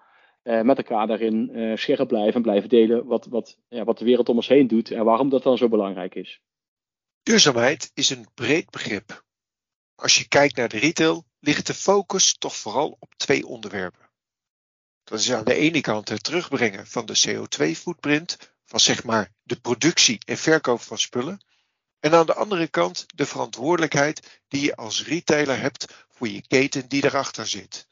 uh, 0.44 0.62
met 0.62 0.76
elkaar 0.76 1.06
daarin 1.06 1.50
uh, 1.52 1.76
scherp 1.76 2.08
blijven 2.08 2.34
en 2.34 2.42
blijven 2.42 2.68
delen 2.68 3.06
wat, 3.06 3.26
wat, 3.26 3.58
ja, 3.68 3.84
wat 3.84 3.98
de 3.98 4.04
wereld 4.04 4.28
om 4.28 4.36
ons 4.36 4.48
heen 4.48 4.66
doet 4.66 4.90
en 4.90 5.04
waarom 5.04 5.28
dat 5.28 5.42
dan 5.42 5.58
zo 5.58 5.68
belangrijk 5.68 6.14
is. 6.14 6.40
Duurzaamheid 7.22 7.90
is 7.94 8.10
een 8.10 8.26
breed 8.34 8.70
begrip. 8.70 9.24
Als 9.94 10.18
je 10.18 10.28
kijkt 10.28 10.56
naar 10.56 10.68
de 10.68 10.78
retail, 10.78 11.26
ligt 11.38 11.66
de 11.66 11.74
focus 11.74 12.34
toch 12.38 12.56
vooral 12.56 12.96
op 13.00 13.14
twee 13.16 13.46
onderwerpen. 13.46 14.10
Dat 15.04 15.20
is 15.20 15.32
aan 15.32 15.44
de 15.44 15.54
ene 15.54 15.80
kant 15.80 16.08
het 16.08 16.22
terugbrengen 16.22 16.86
van 16.86 17.06
de 17.06 17.20
CO2-footprint, 17.26 18.36
van 18.64 18.80
zeg 18.80 19.04
maar 19.04 19.32
de 19.42 19.60
productie 19.60 20.20
en 20.24 20.38
verkoop 20.38 20.80
van 20.80 20.98
spullen. 20.98 21.40
En 22.00 22.14
aan 22.14 22.26
de 22.26 22.34
andere 22.34 22.68
kant 22.68 23.06
de 23.14 23.26
verantwoordelijkheid 23.26 24.40
die 24.48 24.60
je 24.60 24.76
als 24.76 25.04
retailer 25.04 25.60
hebt 25.60 26.06
voor 26.08 26.28
je 26.28 26.46
keten 26.46 26.88
die 26.88 27.04
erachter 27.04 27.46
zit. 27.46 27.86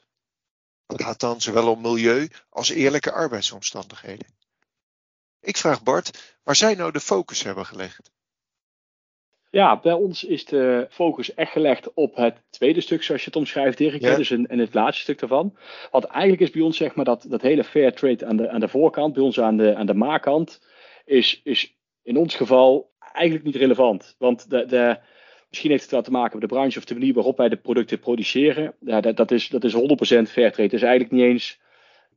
Dat 0.85 1.01
gaat 1.01 1.19
dan 1.19 1.41
zowel 1.41 1.71
om 1.71 1.81
milieu 1.81 2.29
als 2.49 2.69
eerlijke 2.69 3.11
arbeidsomstandigheden. 3.11 4.37
Ik 5.39 5.57
vraag 5.57 5.83
Bart 5.83 6.37
waar 6.43 6.55
zij 6.55 6.75
nou 6.75 6.91
de 6.91 6.99
focus 6.99 7.43
hebben 7.43 7.65
gelegd. 7.65 8.11
Ja, 9.51 9.79
bij 9.79 9.93
ons 9.93 10.23
is 10.23 10.45
de 10.45 10.87
focus 10.89 11.33
echt 11.33 11.51
gelegd 11.51 11.93
op 11.93 12.15
het 12.15 12.41
tweede 12.49 12.81
stuk, 12.81 13.03
zoals 13.03 13.21
je 13.21 13.27
het 13.27 13.35
omschrijft, 13.35 13.77
Dirk. 13.77 14.01
Ja. 14.01 14.15
Dus 14.15 14.31
en 14.31 14.59
het 14.59 14.73
laatste 14.73 15.01
stuk 15.01 15.19
daarvan. 15.19 15.57
Want 15.91 16.03
eigenlijk 16.03 16.41
is 16.41 16.51
bij 16.51 16.61
ons 16.61 16.77
zeg 16.77 16.95
maar 16.95 17.05
dat, 17.05 17.25
dat 17.29 17.41
hele 17.41 17.63
fair 17.63 17.93
trade 17.93 18.25
aan 18.25 18.37
de, 18.37 18.49
aan 18.49 18.59
de 18.59 18.67
voorkant, 18.67 19.13
bij 19.13 19.23
ons 19.23 19.39
aan 19.39 19.57
de, 19.57 19.75
aan 19.75 19.85
de 19.85 19.93
maakkant, 19.93 20.61
is, 21.05 21.41
is 21.43 21.77
in 22.03 22.17
ons 22.17 22.35
geval 22.35 22.91
eigenlijk 22.99 23.45
niet 23.45 23.55
relevant. 23.55 24.15
Want 24.17 24.49
de, 24.49 24.65
de, 24.65 24.99
Misschien 25.49 25.71
heeft 25.71 25.83
het 25.83 25.91
wel 25.91 26.01
te 26.01 26.11
maken 26.11 26.39
met 26.39 26.49
de 26.49 26.55
branche 26.55 26.77
of 26.77 26.85
de 26.85 26.93
manier 26.93 27.13
waarop 27.13 27.37
wij 27.37 27.49
de 27.49 27.57
producten 27.57 27.99
produceren. 27.99 28.73
Ja, 28.79 29.01
dat, 29.01 29.17
dat, 29.17 29.31
is, 29.31 29.47
dat 29.47 29.63
is 29.63 29.73
100% 29.73 29.77
fairtrade. 29.77 30.63
Het 30.63 30.73
is 30.73 30.81
eigenlijk 30.81 31.11
niet 31.11 31.23
eens. 31.23 31.59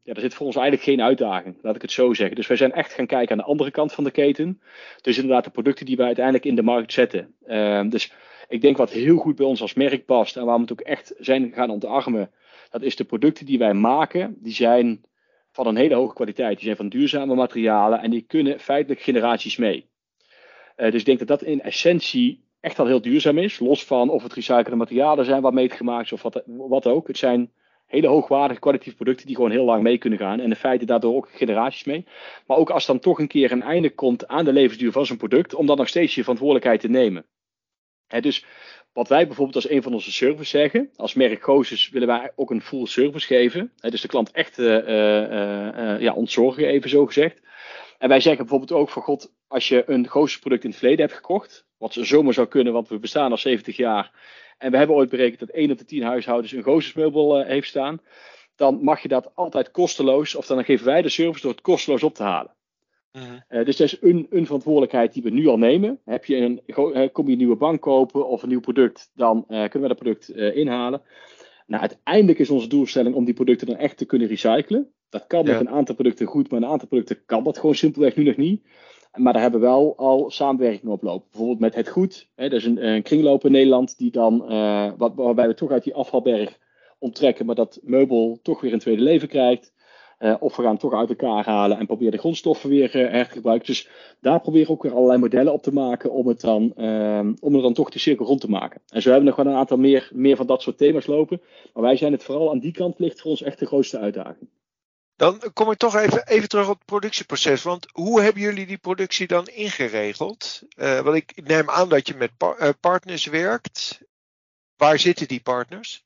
Ja, 0.05 0.15
er 0.15 0.21
zit 0.21 0.35
voor 0.35 0.47
ons 0.47 0.57
eigenlijk 0.57 0.85
geen 0.85 1.03
uitdaging, 1.03 1.59
laat 1.63 1.77
ik 1.77 1.83
het 1.83 1.93
zo 1.93 2.15
zeggen. 2.15 2.37
Dus 2.37 2.47
wij 2.47 2.57
zijn 2.57 2.73
echt 2.73 2.93
gaan 2.93 3.07
kijken 3.07 3.31
aan 3.31 3.39
de 3.39 3.51
andere 3.51 3.71
kant 3.71 3.93
van 3.93 4.05
de 4.05 4.11
keten. 4.11 4.61
Dus 5.01 5.17
inderdaad 5.17 5.45
de 5.45 5.51
producten 5.51 5.87
die 5.87 5.97
wij 5.97 6.07
uiteindelijk 6.07 6.45
in 6.45 6.55
de 6.55 6.63
markt 6.63 6.93
zetten. 6.93 7.35
Uh, 7.47 7.83
dus 7.89 8.13
ik 8.49 8.61
denk 8.61 8.77
wat 8.77 8.91
heel 8.91 9.17
goed 9.17 9.37
bij 9.37 9.47
ons 9.47 9.61
als 9.61 9.75
merk 9.75 10.05
past 10.05 10.37
en 10.37 10.45
waar 10.45 10.55
we 10.55 10.61
het 10.61 10.73
ook 10.73 10.81
echt 10.81 11.15
zijn 11.19 11.53
gaan 11.53 11.71
ontarmen. 11.71 12.31
Dat 12.71 12.83
is 12.83 12.97
de 12.97 13.05
producten 13.05 13.47
die 13.47 13.59
wij 13.59 13.75
maken, 13.75 14.37
die 14.39 14.53
zijn 14.53 15.05
van 15.53 15.67
een 15.67 15.77
hele 15.77 15.95
hoge 15.95 16.15
kwaliteit. 16.15 16.57
Die 16.57 16.65
zijn 16.65 16.77
van 16.77 16.89
duurzame 16.89 17.35
materialen 17.35 18.01
en 18.01 18.11
die 18.11 18.25
kunnen 18.27 18.61
feitelijk 18.61 19.01
generaties 19.01 19.57
mee. 19.57 19.91
Uh, 20.77 20.91
dus 20.91 21.01
ik 21.01 21.07
denk 21.07 21.19
dat 21.19 21.29
dat 21.29 21.43
in 21.43 21.63
essentie 21.63 22.45
echt 22.61 22.79
al 22.79 22.87
heel 22.87 23.01
duurzaam 23.01 23.39
is. 23.39 23.59
Los 23.59 23.85
van 23.85 24.11
of 24.11 24.23
het 24.23 24.33
recyclede 24.33 24.77
materialen 24.77 25.25
zijn 25.25 25.43
waarmee 25.43 25.65
het 25.65 25.77
gemaakt 25.77 26.05
is 26.05 26.13
of 26.13 26.23
wat, 26.23 26.43
wat 26.47 26.87
ook. 26.87 27.07
Het 27.07 27.19
zijn 27.19 27.53
hele 27.93 28.07
hoogwaardige 28.07 28.61
kwalitatieve 28.61 28.97
producten 28.97 29.27
die 29.27 29.37
gewoon 29.37 29.51
heel 29.51 29.65
lang 29.65 29.83
mee 29.83 29.99
kunnen 29.99 30.19
gaan. 30.19 30.41
En 30.41 30.49
in 30.49 30.57
feite 30.57 30.85
daardoor 30.85 31.15
ook 31.15 31.29
generaties 31.33 31.85
mee. 31.85 32.07
Maar 32.47 32.57
ook 32.57 32.71
als 32.71 32.87
dan 32.87 32.99
toch 32.99 33.19
een 33.19 33.29
keer 33.29 33.53
een 33.53 33.63
einde 33.63 33.91
komt 33.91 34.29
aan 34.29 34.45
de 34.45 34.53
levensduur 34.53 34.93
van 34.93 35.07
zo'n 35.07 35.17
product, 35.17 35.55
om 35.55 35.67
dan 35.67 35.77
nog 35.77 35.89
steeds 35.89 36.15
je 36.15 36.21
verantwoordelijkheid 36.21 36.81
te 36.81 36.89
nemen. 36.89 37.25
dus 38.21 38.45
wat 38.93 39.09
wij 39.09 39.27
bijvoorbeeld 39.27 39.57
als 39.57 39.71
een 39.71 39.83
van 39.83 39.93
onze 39.93 40.13
services 40.13 40.51
zeggen, 40.51 40.91
als 40.97 41.15
merk 41.15 41.43
Gozes 41.43 41.89
willen 41.89 42.09
wij 42.09 42.33
ook 42.37 42.51
een 42.51 42.63
full 42.63 42.87
service 42.87 43.27
geven. 43.27 43.73
dus 43.77 44.01
de 44.01 44.09
klant 44.09 44.31
echt 44.31 44.59
uh, 44.59 44.67
uh, 44.67 46.01
ja, 46.01 46.13
ontzorgen, 46.13 46.67
even 46.67 46.91
zo 46.91 47.07
gezegd. 47.07 47.41
En 47.99 48.09
wij 48.09 48.21
zeggen 48.21 48.47
bijvoorbeeld 48.47 48.81
ook 48.81 48.89
van 48.89 49.03
god, 49.03 49.33
als 49.49 49.69
je 49.69 49.83
een 49.87 50.09
Gozes 50.09 50.39
product 50.39 50.65
in 50.65 50.71
het 50.71 50.79
verleden 50.79 51.05
hebt 51.05 51.17
gekocht, 51.17 51.67
wat 51.79 51.97
zomaar 52.01 52.35
zou 52.35 52.47
kunnen, 52.47 52.73
want 52.73 52.89
we 52.89 52.99
bestaan 52.99 53.31
al 53.31 53.39
70 53.39 53.77
jaar. 53.77 54.11
En 54.63 54.71
we 54.71 54.77
hebben 54.77 54.97
ooit 54.97 55.11
berekend 55.11 55.41
dat 55.41 55.49
1 55.49 55.71
op 55.71 55.79
de 55.79 55.85
10 55.85 56.03
huishoudens 56.03 56.53
een 56.53 56.63
Gozesmeubel 56.63 57.41
uh, 57.41 57.47
heeft 57.47 57.69
staan. 57.69 58.01
Dan 58.57 58.79
mag 58.83 59.03
je 59.03 59.09
dat 59.09 59.31
altijd 59.35 59.71
kosteloos, 59.71 60.35
of 60.35 60.47
dan 60.47 60.65
geven 60.65 60.87
wij 60.87 61.03
de 61.03 61.09
service 61.09 61.43
door 61.43 61.51
het 61.51 61.61
kosteloos 61.61 62.03
op 62.03 62.15
te 62.15 62.23
halen. 62.23 62.55
Mhm. 63.13 63.25
Uh, 63.49 63.65
dus 63.65 63.77
dat 63.77 63.87
is 63.87 63.97
een, 64.01 64.27
een, 64.31 64.45
verantwoordelijkheid 64.45 65.13
die 65.13 65.23
we 65.23 65.31
nu 65.31 65.47
al 65.47 65.59
nemen. 65.59 66.01
Heb 66.05 66.25
je 66.25 66.37
een, 66.37 66.63
kom 67.13 67.27
je 67.27 67.33
een 67.33 67.39
nieuwe 67.39 67.57
bank 67.57 67.81
kopen 67.81 68.29
of 68.29 68.43
een 68.43 68.49
nieuw 68.49 68.61
product, 68.61 69.11
dan 69.15 69.45
kunnen 69.47 69.81
we 69.81 69.89
dat 69.89 69.99
product 69.99 70.29
inhalen. 70.31 71.03
Nou, 71.67 71.81
uiteindelijk 71.81 72.39
is 72.39 72.51
onze 72.51 72.69
doelstelling 72.69 73.15
om 73.15 73.25
die 73.25 73.35
producten 73.35 73.67
dan 73.67 73.77
echt 73.77 73.97
te 73.97 74.05
kunnen 74.05 74.29
recyclen. 74.29 74.93
Dat 75.09 75.27
kan 75.27 75.45
met 75.45 75.61
een 75.61 75.69
aantal 75.69 75.95
producten 75.95 76.27
goed, 76.27 76.51
maar 76.51 76.63
een 76.63 76.69
aantal 76.69 76.89
producten 76.89 77.23
kan 77.27 77.45
dat 77.45 77.59
gewoon 77.59 77.75
simpelweg 77.75 78.17
nu 78.17 78.25
nog 78.25 78.37
niet. 78.37 78.63
Maar 79.13 79.33
daar 79.33 79.43
hebben 79.43 79.61
we 79.61 79.67
wel 79.67 79.97
al 79.97 80.31
samenwerking 80.31 80.93
op 80.93 81.03
lopen. 81.03 81.27
Bijvoorbeeld 81.31 81.61
met 81.61 81.75
Het 81.75 81.89
Goed. 81.89 82.29
Hè, 82.35 82.49
dat 82.49 82.59
is 82.59 82.65
een, 82.65 82.87
een 82.87 83.03
kringloop 83.03 83.45
in 83.45 83.53
Nederland 83.53 83.99
die 83.99 84.11
dan, 84.11 84.39
wat, 84.97 85.13
waarbij 85.15 85.49
we 85.49 85.55
toch 85.55 85.71
uit 85.71 85.85
die 85.85 85.95
afvalberg 85.95 86.59
onttrekken, 86.99 87.47
maar 87.47 87.55
dat 87.55 87.81
meubel 87.83 88.39
toch 88.43 88.61
weer 88.61 88.73
een 88.73 88.79
tweede 88.79 89.03
leven 89.03 89.29
krijgt. 89.29 89.73
Uh, 90.19 90.35
of 90.41 90.57
we 90.57 90.63
gaan 90.63 90.71
het 90.71 90.81
toch 90.81 90.95
uit 90.95 91.09
elkaar 91.09 91.45
halen 91.45 91.79
en 91.79 91.87
proberen 91.87 92.13
de 92.13 92.19
grondstoffen 92.19 92.71
weer 92.71 92.97
uh, 92.97 93.11
her 93.11 93.27
te 93.27 93.33
gebruiken. 93.33 93.67
Dus 93.67 93.89
daar 94.21 94.41
proberen 94.41 94.67
we 94.67 94.73
ook 94.73 94.83
weer 94.83 94.95
allerlei 94.95 95.19
modellen 95.19 95.53
op 95.53 95.63
te 95.63 95.73
maken 95.73 96.13
om 96.13 96.27
het 96.27 96.41
dan, 96.41 96.73
om 97.41 97.55
er 97.55 97.63
dan 97.63 97.73
toch 97.73 97.91
de 97.91 97.99
cirkel 97.99 98.27
rond 98.27 98.41
te 98.41 98.51
maken. 98.51 98.81
En 98.89 99.03
zo 99.03 99.11
hebben 99.11 99.29
we 99.29 99.35
nog 99.35 99.45
wel 99.45 99.53
een 99.53 99.61
aantal 99.61 99.77
meer, 99.77 100.11
meer 100.13 100.37
van 100.37 100.47
dat 100.47 100.63
soort 100.63 100.79
thema's 100.79 101.07
lopen. 101.07 101.41
Maar 101.73 101.83
wij 101.83 101.97
zijn 101.97 102.13
het 102.13 102.23
vooral 102.23 102.51
aan 102.51 102.59
die 102.59 102.73
kant 102.73 102.99
ligt 102.99 103.21
voor 103.21 103.31
ons 103.31 103.43
echt 103.43 103.59
de 103.59 103.67
grootste 103.67 103.99
uitdaging. 103.99 104.49
Dan 105.23 105.41
kom 105.53 105.71
ik 105.71 105.79
toch 105.79 105.97
even, 105.97 106.27
even 106.27 106.49
terug 106.49 106.69
op 106.69 106.77
het 106.77 106.85
productieproces. 106.85 107.63
Want 107.63 107.87
hoe 107.93 108.21
hebben 108.21 108.43
jullie 108.43 108.67
die 108.67 108.79
productie 108.79 109.27
dan 109.27 109.47
ingeregeld? 109.47 110.63
Uh, 110.77 111.01
want 111.01 111.17
ik 111.17 111.47
neem 111.47 111.71
aan 111.71 111.89
dat 111.89 112.09
je 112.09 112.15
met 112.15 112.31
uh, 112.41 112.69
partners 112.81 113.27
werkt. 113.27 114.01
Waar 114.77 114.99
zitten 114.99 115.29
die 115.29 115.41
partners? 115.41 116.05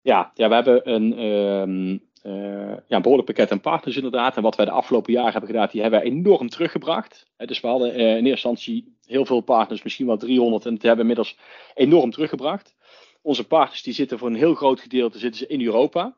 Ja, 0.00 0.30
ja 0.34 0.48
we 0.48 0.54
hebben 0.54 0.90
een, 0.90 1.18
um, 1.18 2.02
uh, 2.22 2.76
ja, 2.86 2.96
een 2.96 3.02
behoorlijk 3.02 3.26
pakket 3.26 3.52
aan 3.52 3.60
partners 3.60 3.96
inderdaad. 3.96 4.36
En 4.36 4.42
wat 4.42 4.56
wij 4.56 4.64
de 4.64 4.70
afgelopen 4.70 5.12
jaren 5.12 5.32
hebben 5.32 5.50
gedaan, 5.50 5.68
die 5.72 5.80
hebben 5.80 6.00
wij 6.00 6.08
enorm 6.08 6.48
teruggebracht. 6.48 7.26
dus 7.36 7.60
we 7.60 7.68
hadden 7.68 7.94
in 7.94 8.00
eerste 8.06 8.28
instantie 8.28 8.96
heel 9.06 9.26
veel 9.26 9.40
partners, 9.40 9.82
misschien 9.82 10.06
wel 10.06 10.16
300. 10.16 10.66
En 10.66 10.72
dat 10.72 10.82
hebben 10.82 11.00
inmiddels 11.00 11.38
enorm 11.74 12.10
teruggebracht. 12.10 12.74
Onze 13.22 13.46
partners 13.46 13.82
die 13.82 13.94
zitten 13.94 14.18
voor 14.18 14.28
een 14.28 14.34
heel 14.34 14.54
groot 14.54 14.80
gedeelte 14.80 15.18
zitten 15.18 15.38
ze 15.38 15.46
in 15.46 15.64
Europa. 15.64 16.16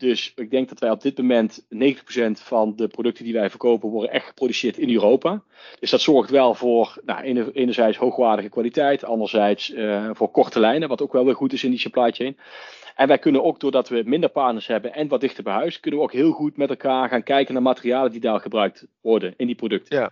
Dus 0.00 0.32
ik 0.36 0.50
denk 0.50 0.68
dat 0.68 0.78
wij 0.78 0.90
op 0.90 1.02
dit 1.02 1.18
moment 1.18 1.62
90% 1.62 1.66
van 2.32 2.76
de 2.76 2.88
producten 2.88 3.24
die 3.24 3.32
wij 3.32 3.50
verkopen 3.50 3.88
worden 3.88 4.10
echt 4.10 4.26
geproduceerd 4.26 4.78
in 4.78 4.94
Europa. 4.94 5.42
Dus 5.80 5.90
dat 5.90 6.00
zorgt 6.00 6.30
wel 6.30 6.54
voor 6.54 6.98
nou, 7.04 7.50
enerzijds 7.52 7.96
hoogwaardige 7.96 8.48
kwaliteit, 8.48 9.04
anderzijds 9.04 9.70
uh, 9.70 10.10
voor 10.12 10.30
korte 10.30 10.60
lijnen, 10.60 10.88
wat 10.88 11.02
ook 11.02 11.12
wel 11.12 11.24
weer 11.24 11.34
goed 11.34 11.52
is 11.52 11.64
in 11.64 11.70
die 11.70 11.78
supply 11.78 12.10
chain. 12.10 12.36
En 12.94 13.08
wij 13.08 13.18
kunnen 13.18 13.44
ook, 13.44 13.60
doordat 13.60 13.88
we 13.88 14.02
minder 14.06 14.28
partners 14.28 14.66
hebben 14.66 14.94
en 14.94 15.08
wat 15.08 15.20
dichter 15.20 15.44
bij 15.44 15.52
huis, 15.52 15.80
kunnen 15.80 16.00
we 16.00 16.06
ook 16.06 16.12
heel 16.12 16.32
goed 16.32 16.56
met 16.56 16.70
elkaar 16.70 17.08
gaan 17.08 17.22
kijken 17.22 17.54
naar 17.54 17.62
materialen 17.62 18.10
die 18.10 18.20
daar 18.20 18.40
gebruikt 18.40 18.86
worden 19.00 19.34
in 19.36 19.46
die 19.46 19.56
producten. 19.56 19.98
Ja. 19.98 20.10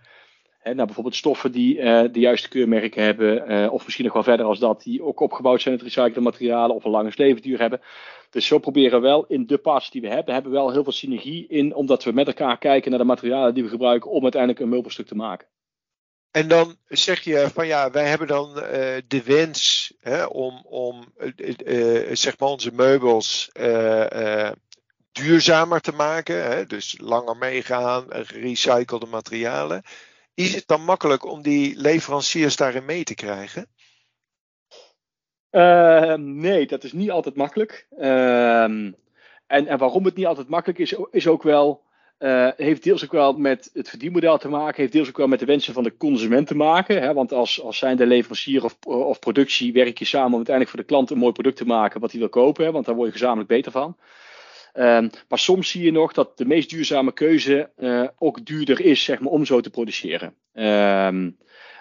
He, 0.59 0.73
nou, 0.73 0.85
bijvoorbeeld 0.85 1.15
stoffen 1.15 1.51
die 1.51 1.77
uh, 1.77 2.01
de 2.11 2.19
juiste 2.19 2.49
keurmerken 2.49 3.03
hebben, 3.03 3.51
uh, 3.51 3.73
of 3.73 3.83
misschien 3.83 4.05
nog 4.05 4.13
wel 4.13 4.23
verder 4.23 4.45
als 4.45 4.59
dat, 4.59 4.83
die 4.83 5.03
ook 5.03 5.19
opgebouwd 5.19 5.61
zijn 5.61 5.73
uit 5.73 5.83
recyclede 5.83 6.21
materialen 6.21 6.75
of 6.75 6.83
een 6.83 6.91
lange 6.91 7.11
levensduur 7.15 7.59
hebben. 7.59 7.81
Dus 8.29 8.45
zo 8.45 8.57
proberen 8.57 9.01
we 9.01 9.07
wel 9.07 9.25
in 9.25 9.45
de 9.45 9.57
pas 9.57 9.91
die 9.91 10.01
we 10.01 10.07
hebben, 10.07 10.33
hebben 10.33 10.51
we 10.51 10.57
wel 10.57 10.71
heel 10.71 10.83
veel 10.83 10.91
synergie 10.91 11.47
in, 11.47 11.75
omdat 11.75 12.03
we 12.03 12.11
met 12.11 12.27
elkaar 12.27 12.57
kijken 12.57 12.89
naar 12.89 12.99
de 12.99 13.05
materialen 13.05 13.53
die 13.53 13.63
we 13.63 13.69
gebruiken 13.69 14.11
om 14.11 14.23
uiteindelijk 14.23 14.61
een 14.61 14.69
meubelstuk 14.69 15.07
te 15.07 15.15
maken. 15.15 15.47
En 16.31 16.47
dan 16.47 16.75
zeg 16.87 17.21
je 17.21 17.49
van 17.53 17.67
ja, 17.67 17.91
wij 17.91 18.07
hebben 18.07 18.27
dan 18.27 18.49
uh, 18.49 18.63
de 19.07 19.23
wens 19.25 19.93
hè, 19.99 20.25
om, 20.25 20.65
om 20.65 21.13
uh, 21.17 22.05
zeg 22.11 22.39
maar 22.39 22.49
onze 22.49 22.71
meubels 22.73 23.49
duurzamer 25.11 25.81
te 25.81 25.91
maken. 25.91 26.43
Hè, 26.43 26.65
dus 26.65 26.97
langer 27.01 27.37
meegaan, 27.37 28.05
gerecyclede 28.09 29.05
materialen. 29.05 29.83
Is 30.33 30.55
het 30.55 30.67
dan 30.67 30.83
makkelijk 30.83 31.25
om 31.25 31.41
die 31.41 31.77
leveranciers 31.77 32.55
daarin 32.55 32.85
mee 32.85 33.03
te 33.03 33.15
krijgen? 33.15 33.67
Uh, 35.51 36.13
nee, 36.13 36.67
dat 36.67 36.83
is 36.83 36.93
niet 36.93 37.11
altijd 37.11 37.35
makkelijk. 37.35 37.87
Uh, 37.99 38.63
en, 38.63 38.95
en 39.47 39.77
waarom 39.77 40.05
het 40.05 40.15
niet 40.15 40.25
altijd 40.25 40.49
makkelijk 40.49 40.79
is, 40.79 40.95
is 41.11 41.27
ook 41.27 41.43
wel. 41.43 41.87
Uh, 42.19 42.49
heeft 42.55 42.83
deels 42.83 43.03
ook 43.03 43.11
wel 43.11 43.33
met 43.33 43.69
het 43.73 43.89
verdienmodel 43.89 44.37
te 44.37 44.49
maken, 44.49 44.81
heeft 44.81 44.93
deels 44.93 45.07
ook 45.07 45.17
wel 45.17 45.27
met 45.27 45.39
de 45.39 45.45
wensen 45.45 45.73
van 45.73 45.83
de 45.83 45.97
consument 45.97 46.47
te 46.47 46.55
maken. 46.55 47.01
Hè? 47.01 47.13
Want 47.13 47.33
als, 47.33 47.61
als 47.61 47.77
zijnde 47.77 48.05
leverancier 48.05 48.63
of, 48.63 48.77
of 48.85 49.19
productie 49.19 49.73
werk 49.73 49.97
je 49.97 50.05
samen 50.05 50.29
om 50.29 50.35
uiteindelijk 50.35 50.75
voor 50.75 50.85
de 50.85 50.91
klant 50.91 51.09
een 51.09 51.17
mooi 51.17 51.31
product 51.31 51.57
te 51.57 51.65
maken 51.65 51.99
wat 51.99 52.11
hij 52.11 52.19
wil 52.19 52.29
kopen, 52.29 52.73
want 52.73 52.85
daar 52.85 52.95
word 52.95 53.07
je 53.07 53.13
gezamenlijk 53.13 53.49
beter 53.49 53.71
van. 53.71 53.97
Um, 54.73 55.09
maar 55.27 55.39
soms 55.39 55.69
zie 55.69 55.83
je 55.83 55.91
nog 55.91 56.13
dat 56.13 56.37
de 56.37 56.45
meest 56.45 56.69
duurzame 56.69 57.13
keuze 57.13 57.69
uh, 57.77 58.07
ook 58.17 58.45
duurder 58.45 58.81
is 58.81 59.03
zeg 59.03 59.19
maar, 59.19 59.31
om 59.31 59.45
zo 59.45 59.59
te 59.59 59.69
produceren. 59.69 60.33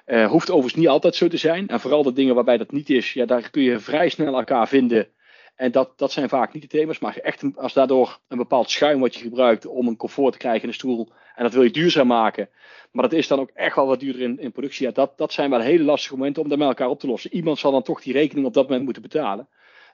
Uh, 0.08 0.26
hoeft 0.26 0.50
overigens 0.50 0.74
niet 0.74 0.88
altijd 0.88 1.14
zo 1.14 1.28
te 1.28 1.36
zijn. 1.36 1.68
En 1.68 1.80
vooral 1.80 2.02
de 2.02 2.12
dingen 2.12 2.34
waarbij 2.34 2.56
dat 2.56 2.72
niet 2.72 2.90
is, 2.90 3.12
ja, 3.12 3.24
daar 3.26 3.50
kun 3.50 3.62
je 3.62 3.78
vrij 3.78 4.08
snel 4.08 4.34
elkaar 4.34 4.68
vinden. 4.68 5.08
En 5.56 5.72
dat, 5.72 5.92
dat 5.96 6.12
zijn 6.12 6.28
vaak 6.28 6.52
niet 6.52 6.62
de 6.62 6.68
thema's. 6.68 6.98
Maar 6.98 7.16
echt 7.16 7.44
als 7.56 7.72
daardoor 7.72 8.18
een 8.28 8.38
bepaald 8.38 8.70
schuim 8.70 9.00
wat 9.00 9.14
je 9.14 9.22
gebruikt 9.22 9.66
om 9.66 9.86
een 9.86 9.96
comfort 9.96 10.32
te 10.32 10.38
krijgen 10.38 10.62
in 10.62 10.68
een 10.68 10.74
stoel. 10.74 11.08
En 11.34 11.42
dat 11.42 11.52
wil 11.52 11.62
je 11.62 11.70
duurzaam 11.70 12.06
maken. 12.06 12.48
Maar 12.90 13.02
dat 13.02 13.18
is 13.18 13.28
dan 13.28 13.40
ook 13.40 13.50
echt 13.54 13.76
wel 13.76 13.86
wat 13.86 14.00
duurder 14.00 14.22
in, 14.22 14.40
in 14.40 14.52
productie. 14.52 14.92
Dat, 14.92 15.18
dat 15.18 15.32
zijn 15.32 15.50
wel 15.50 15.60
hele 15.60 15.84
lastige 15.84 16.16
momenten 16.16 16.42
om 16.42 16.48
dat 16.48 16.58
met 16.58 16.68
elkaar 16.68 16.88
op 16.88 17.00
te 17.00 17.06
lossen. 17.06 17.34
Iemand 17.34 17.58
zal 17.58 17.72
dan 17.72 17.82
toch 17.82 18.02
die 18.02 18.12
rekening 18.12 18.46
op 18.46 18.54
dat 18.54 18.66
moment 18.66 18.84
moeten 18.84 19.02
betalen. 19.02 19.48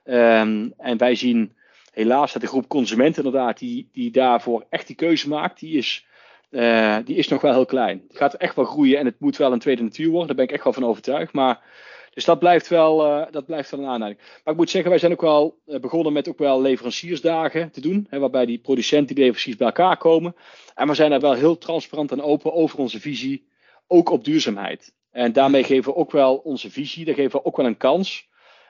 Um, 0.04 0.74
en 0.76 0.98
wij 0.98 1.14
zien 1.14 1.56
helaas 1.92 2.32
dat 2.32 2.42
de 2.42 2.48
groep 2.48 2.68
consumenten 2.68 3.24
inderdaad, 3.24 3.58
die, 3.58 3.88
die 3.92 4.10
daarvoor 4.10 4.66
echt 4.68 4.86
die 4.86 4.96
keuze 4.96 5.28
maakt, 5.28 5.60
die 5.60 5.76
is, 5.76 6.06
uh, 6.54 6.96
die 7.04 7.16
is 7.16 7.28
nog 7.28 7.40
wel 7.40 7.52
heel 7.52 7.64
klein. 7.64 8.04
Het 8.08 8.16
gaat 8.16 8.34
echt 8.34 8.56
wel 8.56 8.64
groeien 8.64 8.98
en 8.98 9.06
het 9.06 9.20
moet 9.20 9.36
wel 9.36 9.52
een 9.52 9.58
tweede 9.58 9.82
natuur 9.82 10.08
worden. 10.08 10.26
Daar 10.26 10.36
ben 10.36 10.44
ik 10.44 10.52
echt 10.52 10.64
wel 10.64 10.72
van 10.72 10.84
overtuigd. 10.84 11.32
Maar, 11.32 11.60
dus 12.10 12.24
dat 12.24 12.38
blijft, 12.38 12.68
wel, 12.68 13.06
uh, 13.06 13.26
dat 13.30 13.46
blijft 13.46 13.70
wel 13.70 13.80
een 13.80 13.86
aanleiding. 13.86 14.22
Maar 14.44 14.52
ik 14.52 14.60
moet 14.60 14.70
zeggen, 14.70 14.90
wij 14.90 14.98
zijn 14.98 15.12
ook 15.12 15.20
wel 15.20 15.58
uh, 15.66 15.80
begonnen 15.80 16.12
met 16.12 16.28
ook 16.28 16.38
wel 16.38 16.60
leveranciersdagen 16.60 17.70
te 17.70 17.80
doen. 17.80 18.06
Hè, 18.10 18.18
waarbij 18.18 18.46
die 18.46 18.58
producenten 18.58 19.14
die 19.14 19.24
leveranciers 19.24 19.56
bij 19.56 19.66
elkaar 19.66 19.96
komen. 19.96 20.34
En 20.74 20.88
we 20.88 20.94
zijn 20.94 21.10
daar 21.10 21.20
wel 21.20 21.32
heel 21.32 21.58
transparant 21.58 22.12
en 22.12 22.22
open 22.22 22.52
over 22.52 22.78
onze 22.78 23.00
visie. 23.00 23.46
Ook 23.86 24.10
op 24.10 24.24
duurzaamheid. 24.24 24.94
En 25.10 25.32
daarmee 25.32 25.64
geven 25.64 25.92
we 25.92 25.98
ook 25.98 26.12
wel 26.12 26.36
onze 26.36 26.70
visie. 26.70 27.04
Daar 27.04 27.14
geven 27.14 27.38
we 27.38 27.44
ook 27.44 27.56
wel 27.56 27.66
een 27.66 27.76
kans. 27.76 28.28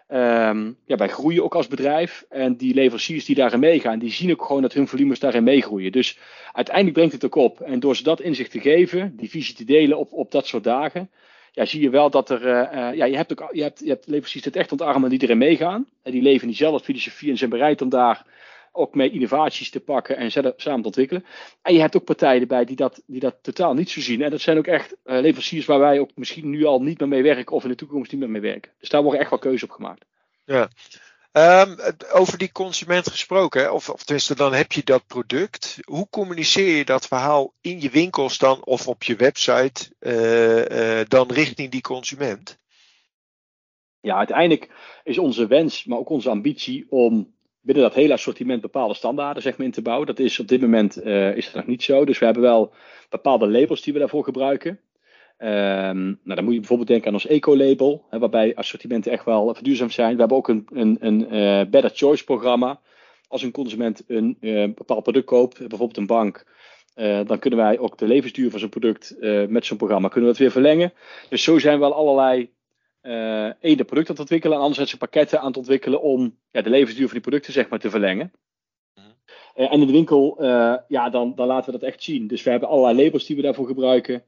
Um, 0.08 0.76
ja, 0.86 0.96
wij 0.96 1.08
groeien 1.08 1.44
ook 1.44 1.54
als 1.54 1.68
bedrijf. 1.68 2.24
En 2.28 2.56
die 2.56 2.74
leveranciers 2.74 3.24
die 3.24 3.34
daarin 3.34 3.60
meegaan, 3.60 3.98
die 3.98 4.10
zien 4.10 4.30
ook 4.30 4.44
gewoon 4.44 4.62
dat 4.62 4.72
hun 4.72 4.88
volumes 4.88 5.18
daarin 5.18 5.44
meegroeien. 5.44 5.92
Dus 5.92 6.18
uiteindelijk 6.52 6.96
brengt 6.96 7.12
het 7.12 7.24
ook 7.24 7.34
op. 7.34 7.60
En 7.60 7.80
door 7.80 7.96
ze 7.96 8.02
dat 8.02 8.20
inzicht 8.20 8.50
te 8.50 8.60
geven, 8.60 9.16
die 9.16 9.30
visie 9.30 9.54
te 9.54 9.64
delen 9.64 9.98
op, 9.98 10.12
op 10.12 10.30
dat 10.30 10.46
soort 10.46 10.64
dagen, 10.64 11.10
ja, 11.52 11.64
zie 11.64 11.80
je 11.80 11.90
wel 11.90 12.10
dat 12.10 12.30
er. 12.30 12.42
Uh, 12.42 12.96
ja, 12.96 13.04
je 13.04 13.16
hebt, 13.16 13.32
ook, 13.32 13.48
je, 13.52 13.62
hebt, 13.62 13.80
je 13.80 13.88
hebt 13.88 14.06
leveranciers 14.06 14.44
het 14.44 14.56
echt 14.56 14.72
ontarmen 14.72 15.10
die 15.10 15.22
erin 15.22 15.38
meegaan. 15.38 15.86
En 16.02 16.12
die 16.12 16.22
leven 16.22 16.42
in 16.42 16.48
diezelfde 16.48 16.84
filosofie 16.84 17.30
en 17.30 17.36
zijn 17.36 17.50
bereid 17.50 17.82
om 17.82 17.88
daar 17.88 18.26
ook 18.76 18.94
mee 18.94 19.10
innovaties 19.10 19.70
te 19.70 19.80
pakken 19.80 20.16
en 20.16 20.30
samen 20.30 20.56
te 20.56 20.86
ontwikkelen. 20.86 21.24
En 21.62 21.74
je 21.74 21.80
hebt 21.80 21.96
ook 21.96 22.04
partijen 22.04 22.40
erbij 22.40 22.64
die 22.64 22.76
dat, 22.76 23.02
die 23.06 23.20
dat 23.20 23.36
totaal 23.42 23.74
niet 23.74 23.90
zo 23.90 24.00
zien. 24.00 24.22
En 24.22 24.30
dat 24.30 24.40
zijn 24.40 24.58
ook 24.58 24.66
echt 24.66 24.92
uh, 24.92 25.20
leveranciers 25.20 25.66
waar 25.66 25.78
wij 25.78 25.98
ook 25.98 26.10
misschien 26.14 26.50
nu 26.50 26.64
al 26.64 26.82
niet 26.82 26.98
meer 26.98 27.08
mee 27.08 27.22
werken 27.22 27.56
of 27.56 27.62
in 27.62 27.68
de 27.68 27.74
toekomst 27.74 28.12
niet 28.12 28.20
meer 28.20 28.30
mee 28.30 28.40
werken. 28.40 28.72
Dus 28.78 28.88
daar 28.88 29.02
worden 29.02 29.20
echt 29.20 29.30
wel 29.30 29.38
keuzes 29.38 29.62
op 29.62 29.70
gemaakt. 29.70 30.04
Ja. 30.44 30.68
Um, 31.36 31.76
over 32.12 32.38
die 32.38 32.52
consument 32.52 33.10
gesproken, 33.10 33.72
of, 33.72 33.88
of 33.88 34.04
tenminste 34.04 34.34
dan 34.34 34.52
heb 34.52 34.72
je 34.72 34.84
dat 34.84 35.06
product. 35.06 35.78
Hoe 35.84 36.08
communiceer 36.10 36.76
je 36.76 36.84
dat 36.84 37.06
verhaal 37.06 37.52
in 37.60 37.80
je 37.80 37.90
winkels 37.90 38.38
dan 38.38 38.64
of 38.64 38.88
op 38.88 39.02
je 39.02 39.16
website 39.16 39.94
uh, 40.00 40.98
uh, 40.98 41.04
dan 41.08 41.30
richting 41.30 41.70
die 41.70 41.80
consument? 41.80 42.58
Ja, 44.00 44.16
uiteindelijk 44.16 44.70
is 45.04 45.18
onze 45.18 45.46
wens, 45.46 45.84
maar 45.84 45.98
ook 45.98 46.08
onze 46.08 46.30
ambitie 46.30 46.86
om 46.88 47.33
binnen 47.64 47.84
dat 47.84 47.94
hele 47.94 48.12
assortiment 48.12 48.60
bepaalde 48.60 48.94
standaarden 48.94 49.42
zeg 49.42 49.56
maar, 49.56 49.66
in 49.66 49.72
te 49.72 49.82
bouwen. 49.82 50.06
Dat 50.06 50.18
is 50.18 50.40
op 50.40 50.48
dit 50.48 50.60
moment 50.60 51.04
uh, 51.04 51.36
is 51.36 51.44
dat 51.44 51.54
nog 51.54 51.66
niet 51.66 51.82
zo. 51.82 52.04
Dus 52.04 52.18
we 52.18 52.24
hebben 52.24 52.42
wel 52.42 52.72
bepaalde 53.10 53.48
labels 53.48 53.82
die 53.82 53.92
we 53.92 53.98
daarvoor 53.98 54.24
gebruiken. 54.24 54.70
Um, 55.38 56.18
nou, 56.22 56.34
dan 56.34 56.44
moet 56.44 56.52
je 56.52 56.58
bijvoorbeeld 56.58 56.88
denken 56.88 57.08
aan 57.08 57.14
ons 57.14 57.26
eco-label, 57.26 58.04
hè, 58.10 58.18
waarbij 58.18 58.54
assortimenten 58.54 59.12
echt 59.12 59.24
wel 59.24 59.54
verduurzaamd 59.54 59.92
zijn. 59.92 60.12
We 60.12 60.18
hebben 60.18 60.36
ook 60.36 60.48
een, 60.48 60.66
een, 60.72 60.96
een 61.00 61.34
uh, 61.34 61.70
Better 61.70 61.90
Choice 61.94 62.24
programma. 62.24 62.80
Als 63.28 63.42
een 63.42 63.50
consument 63.50 64.04
een 64.06 64.36
uh, 64.40 64.64
bepaald 64.74 65.02
product 65.02 65.26
koopt, 65.26 65.58
bijvoorbeeld 65.58 65.96
een 65.96 66.06
bank, 66.06 66.46
dan 67.26 67.38
kunnen 67.38 67.58
wij 67.58 67.78
ook 67.78 67.98
de 67.98 68.06
levensduur 68.06 68.50
van 68.50 68.58
zo'n 68.58 68.68
product 68.68 69.16
met 69.48 69.66
zo'n 69.66 69.76
programma 69.76 70.08
kunnen 70.08 70.24
we 70.24 70.36
het 70.36 70.44
weer 70.44 70.62
verlengen. 70.62 70.92
Dus 71.28 71.42
zo 71.42 71.58
zijn 71.58 71.78
wel 71.78 71.94
allerlei 71.94 72.50
uh, 73.06 73.44
één 73.44 73.76
de 73.76 73.84
producten 73.84 73.94
aan 73.94 74.20
het 74.20 74.20
ontwikkelen 74.20 74.56
en 74.56 74.62
anderzijds 74.62 74.94
pakketten 74.94 75.40
aan 75.40 75.46
het 75.46 75.56
ontwikkelen 75.56 76.02
om 76.02 76.38
ja, 76.50 76.62
de 76.62 76.70
levensduur 76.70 77.04
van 77.04 77.12
die 77.12 77.22
producten 77.22 77.52
zeg 77.52 77.68
maar, 77.68 77.78
te 77.78 77.90
verlengen. 77.90 78.32
Uh, 78.96 79.72
en 79.72 79.80
in 79.80 79.86
de 79.86 79.92
winkel, 79.92 80.42
uh, 80.42 80.76
ja, 80.88 81.10
dan, 81.10 81.34
dan 81.34 81.46
laten 81.46 81.72
we 81.72 81.78
dat 81.78 81.88
echt 81.88 82.02
zien. 82.02 82.26
Dus 82.26 82.42
we 82.42 82.50
hebben 82.50 82.68
allerlei 82.68 83.04
labels 83.04 83.26
die 83.26 83.36
we 83.36 83.42
daarvoor 83.42 83.66
gebruiken. 83.66 84.24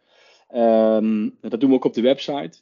Um, 0.54 1.36
dat 1.40 1.60
doen 1.60 1.70
we 1.70 1.76
ook 1.76 1.84
op 1.84 1.94
de 1.94 2.00
website. 2.00 2.58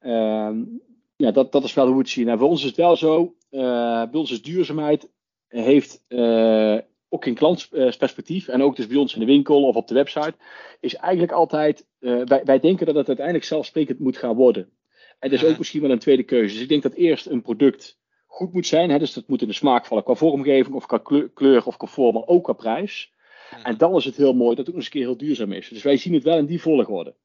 Um, 0.00 0.82
ja, 1.16 1.30
dat, 1.30 1.52
dat 1.52 1.64
is 1.64 1.74
wel 1.74 1.84
hoe 1.86 1.94
we 1.94 2.00
het 2.00 2.10
zien. 2.10 2.28
En 2.28 2.38
voor 2.38 2.48
ons 2.48 2.60
is 2.60 2.66
het 2.66 2.76
wel 2.76 2.96
zo, 2.96 3.34
bij 3.50 4.08
ons 4.12 4.30
is 4.30 4.42
duurzaamheid 4.42 5.08
heeft 5.48 6.04
ook 7.08 7.26
in 7.26 7.34
klantsperspectief 7.34 8.48
en 8.48 8.62
ook 8.62 8.76
dus 8.76 8.86
bij 8.86 8.96
ons 8.96 9.14
in 9.14 9.20
de 9.20 9.26
winkel 9.26 9.66
of 9.66 9.76
op 9.76 9.88
de 9.88 9.94
website, 9.94 10.34
is 10.80 10.94
eigenlijk 10.94 11.32
altijd, 11.32 11.86
wij, 11.98 12.42
wij 12.44 12.60
denken 12.60 12.86
dat 12.86 12.94
het 12.94 13.06
uiteindelijk 13.06 13.46
zelfsprekend 13.46 13.98
moet 13.98 14.16
gaan 14.16 14.34
worden. 14.34 14.70
En 15.22 15.30
dat 15.30 15.42
is 15.42 15.48
ook 15.48 15.58
misschien 15.58 15.80
wel 15.80 15.90
een 15.90 15.98
tweede 15.98 16.22
keuze. 16.22 16.52
Dus 16.52 16.62
ik 16.62 16.68
denk 16.68 16.82
dat 16.82 16.92
eerst 16.92 17.26
een 17.26 17.42
product 17.42 17.98
goed 18.26 18.52
moet 18.52 18.66
zijn. 18.66 18.90
Hè? 18.90 18.98
Dus 18.98 19.12
dat 19.12 19.28
moet 19.28 19.42
in 19.42 19.48
de 19.48 19.54
smaak 19.54 19.86
vallen 19.86 20.04
qua 20.04 20.14
vormgeving 20.14 20.74
of 20.74 20.86
qua 20.86 20.98
kleur 21.34 21.64
of 21.64 21.76
qua 21.76 21.86
vorm, 21.86 22.14
maar 22.14 22.26
ook 22.26 22.44
qua 22.44 22.52
prijs. 22.52 23.12
En 23.62 23.76
dan 23.76 23.96
is 23.96 24.04
het 24.04 24.16
heel 24.16 24.32
mooi 24.34 24.56
dat 24.56 24.58
het 24.58 24.68
ook 24.68 24.74
eens 24.74 24.84
een 24.84 24.90
keer 24.90 25.06
heel 25.06 25.16
duurzaam 25.16 25.52
is. 25.52 25.68
Dus 25.68 25.82
wij 25.82 25.96
zien 25.96 26.14
het 26.14 26.22
wel 26.22 26.38
in 26.38 26.46
die 26.46 26.60
volgorde. 26.60 27.16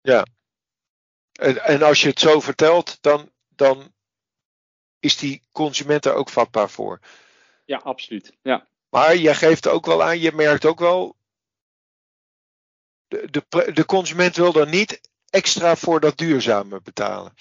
Ja. 0.00 0.26
En, 1.32 1.64
en 1.64 1.82
als 1.82 2.02
je 2.02 2.08
het 2.08 2.20
zo 2.20 2.40
vertelt, 2.40 2.98
dan, 3.00 3.30
dan 3.48 3.92
is 5.00 5.16
die 5.16 5.42
consument 5.52 6.04
er 6.04 6.14
ook 6.14 6.28
vatbaar 6.28 6.70
voor. 6.70 7.00
Ja, 7.64 7.76
absoluut. 7.76 8.36
Ja. 8.42 8.68
Maar 8.88 9.16
jij 9.16 9.34
geeft 9.34 9.68
ook 9.68 9.86
wel 9.86 10.02
aan, 10.02 10.18
je 10.18 10.32
merkt 10.32 10.64
ook 10.64 10.78
wel, 10.78 11.16
de, 13.08 13.28
de, 13.30 13.72
de 13.72 13.84
consument 13.84 14.36
wil 14.36 14.54
er 14.54 14.68
niet 14.68 15.12
extra 15.34 15.76
voor 15.76 16.00
dat 16.00 16.18
duurzame 16.18 16.80
betalen. 16.84 17.32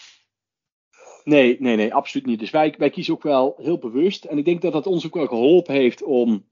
Nee, 1.23 1.57
nee, 1.59 1.75
nee, 1.75 1.93
absoluut 1.93 2.25
niet. 2.25 2.39
Dus 2.39 2.49
wij, 2.49 2.75
wij 2.77 2.89
kiezen 2.89 3.13
ook 3.13 3.23
wel 3.23 3.55
heel 3.57 3.77
bewust. 3.77 4.23
En 4.23 4.37
ik 4.37 4.45
denk 4.45 4.61
dat 4.61 4.73
dat 4.73 4.87
ons 4.87 5.05
ook 5.05 5.13
wel 5.13 5.27
geholpen 5.27 5.73
heeft 5.73 6.03
om 6.03 6.45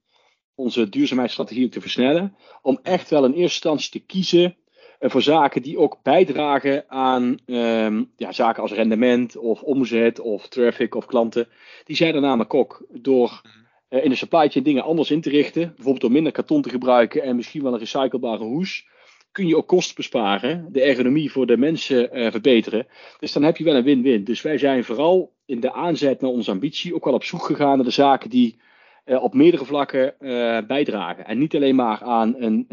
onze 0.54 0.88
duurzaamheidsstrategie 0.88 1.68
te 1.68 1.80
versnellen. 1.80 2.36
Om 2.62 2.78
echt 2.82 3.10
wel 3.10 3.24
in 3.24 3.32
eerste 3.32 3.42
instantie 3.42 3.90
te 3.90 4.06
kiezen 4.06 4.56
eh, 4.98 5.10
voor 5.10 5.22
zaken 5.22 5.62
die 5.62 5.78
ook 5.78 5.98
bijdragen 6.02 6.84
aan 6.90 7.38
um, 7.46 8.12
ja, 8.16 8.32
zaken 8.32 8.62
als 8.62 8.72
rendement 8.72 9.36
of 9.36 9.62
omzet 9.62 10.20
of 10.20 10.48
traffic 10.48 10.94
of 10.94 11.06
klanten. 11.06 11.48
Die 11.84 11.96
zijn 11.96 12.14
er 12.14 12.20
namelijk 12.20 12.54
ook 12.54 12.86
door 12.90 13.40
uh, 13.88 14.04
in 14.04 14.10
de 14.10 14.16
supply 14.16 14.48
chain 14.48 14.64
dingen 14.64 14.82
anders 14.84 15.10
in 15.10 15.20
te 15.20 15.30
richten. 15.30 15.66
Bijvoorbeeld 15.66 16.00
door 16.00 16.12
minder 16.12 16.32
karton 16.32 16.62
te 16.62 16.70
gebruiken 16.70 17.22
en 17.22 17.36
misschien 17.36 17.62
wel 17.62 17.72
een 17.72 17.78
recyclebare 17.78 18.44
hoes 18.44 18.90
kun 19.32 19.46
je 19.46 19.56
ook 19.56 19.66
kosten 19.66 19.94
besparen, 19.94 20.68
de 20.72 20.82
ergonomie 20.82 21.30
voor 21.30 21.46
de 21.46 21.56
mensen 21.56 22.18
uh, 22.18 22.30
verbeteren. 22.30 22.86
Dus 23.18 23.32
dan 23.32 23.42
heb 23.42 23.56
je 23.56 23.64
wel 23.64 23.74
een 23.74 23.84
win-win. 23.84 24.24
Dus 24.24 24.42
wij 24.42 24.58
zijn 24.58 24.84
vooral 24.84 25.32
in 25.46 25.60
de 25.60 25.72
aanzet 25.72 26.20
naar 26.20 26.30
onze 26.30 26.50
ambitie 26.50 26.94
ook 26.94 27.04
wel 27.04 27.14
op 27.14 27.24
zoek 27.24 27.42
gegaan 27.42 27.76
naar 27.76 27.84
de 27.84 27.90
zaken 27.90 28.30
die 28.30 28.60
uh, 29.04 29.22
op 29.22 29.34
meerdere 29.34 29.64
vlakken 29.64 30.14
uh, 30.20 30.58
bijdragen. 30.66 31.26
En 31.26 31.38
niet 31.38 31.54
alleen 31.54 31.74
maar 31.74 32.02
aan 32.02 32.34
een 32.38 32.66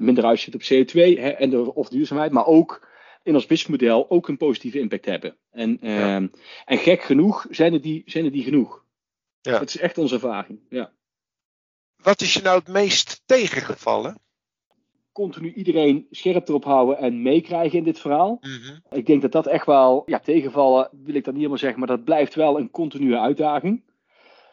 minder 0.00 0.24
uitstoot 0.24 0.54
op 0.54 0.62
CO2 0.62 1.18
hè, 1.18 1.28
en 1.28 1.50
de, 1.50 1.74
of 1.74 1.88
duurzaamheid, 1.88 2.32
maar 2.32 2.46
ook 2.46 2.88
in 3.22 3.34
ons 3.34 3.46
businessmodel 3.46 4.10
ook 4.10 4.28
een 4.28 4.36
positieve 4.36 4.78
impact 4.78 5.04
hebben. 5.04 5.36
En, 5.50 5.78
ja. 5.80 6.28
en 6.64 6.78
gek 6.78 7.02
genoeg 7.02 7.46
zijn 7.50 7.72
er 7.72 7.80
die, 7.80 8.02
zijn 8.06 8.24
er 8.24 8.32
die 8.32 8.44
genoeg. 8.44 8.84
Ja. 9.40 9.58
Dat 9.58 9.68
is 9.68 9.78
echt 9.78 9.98
onze 9.98 10.14
ervaring. 10.14 10.60
Ja. 10.68 10.92
Wat 12.02 12.20
is 12.20 12.34
je 12.34 12.42
nou 12.42 12.58
het 12.58 12.68
meest 12.68 13.22
tegengevallen? 13.26 14.23
Continu 15.14 15.52
iedereen 15.52 16.06
scherp 16.10 16.48
erop 16.48 16.64
houden 16.64 16.98
en 16.98 17.22
meekrijgen 17.22 17.78
in 17.78 17.84
dit 17.84 18.00
verhaal. 18.00 18.38
Mm 18.40 18.50
-hmm. 18.50 18.98
Ik 18.98 19.06
denk 19.06 19.22
dat 19.22 19.32
dat 19.32 19.46
echt 19.46 19.66
wel, 19.66 20.02
ja, 20.06 20.18
tegenvallen 20.18 20.88
wil 20.92 21.14
ik 21.14 21.24
dat 21.24 21.24
niet 21.24 21.36
helemaal 21.36 21.58
zeggen, 21.58 21.78
maar 21.78 21.88
dat 21.88 22.04
blijft 22.04 22.34
wel 22.34 22.58
een 22.58 22.70
continue 22.70 23.18
uitdaging. 23.18 23.82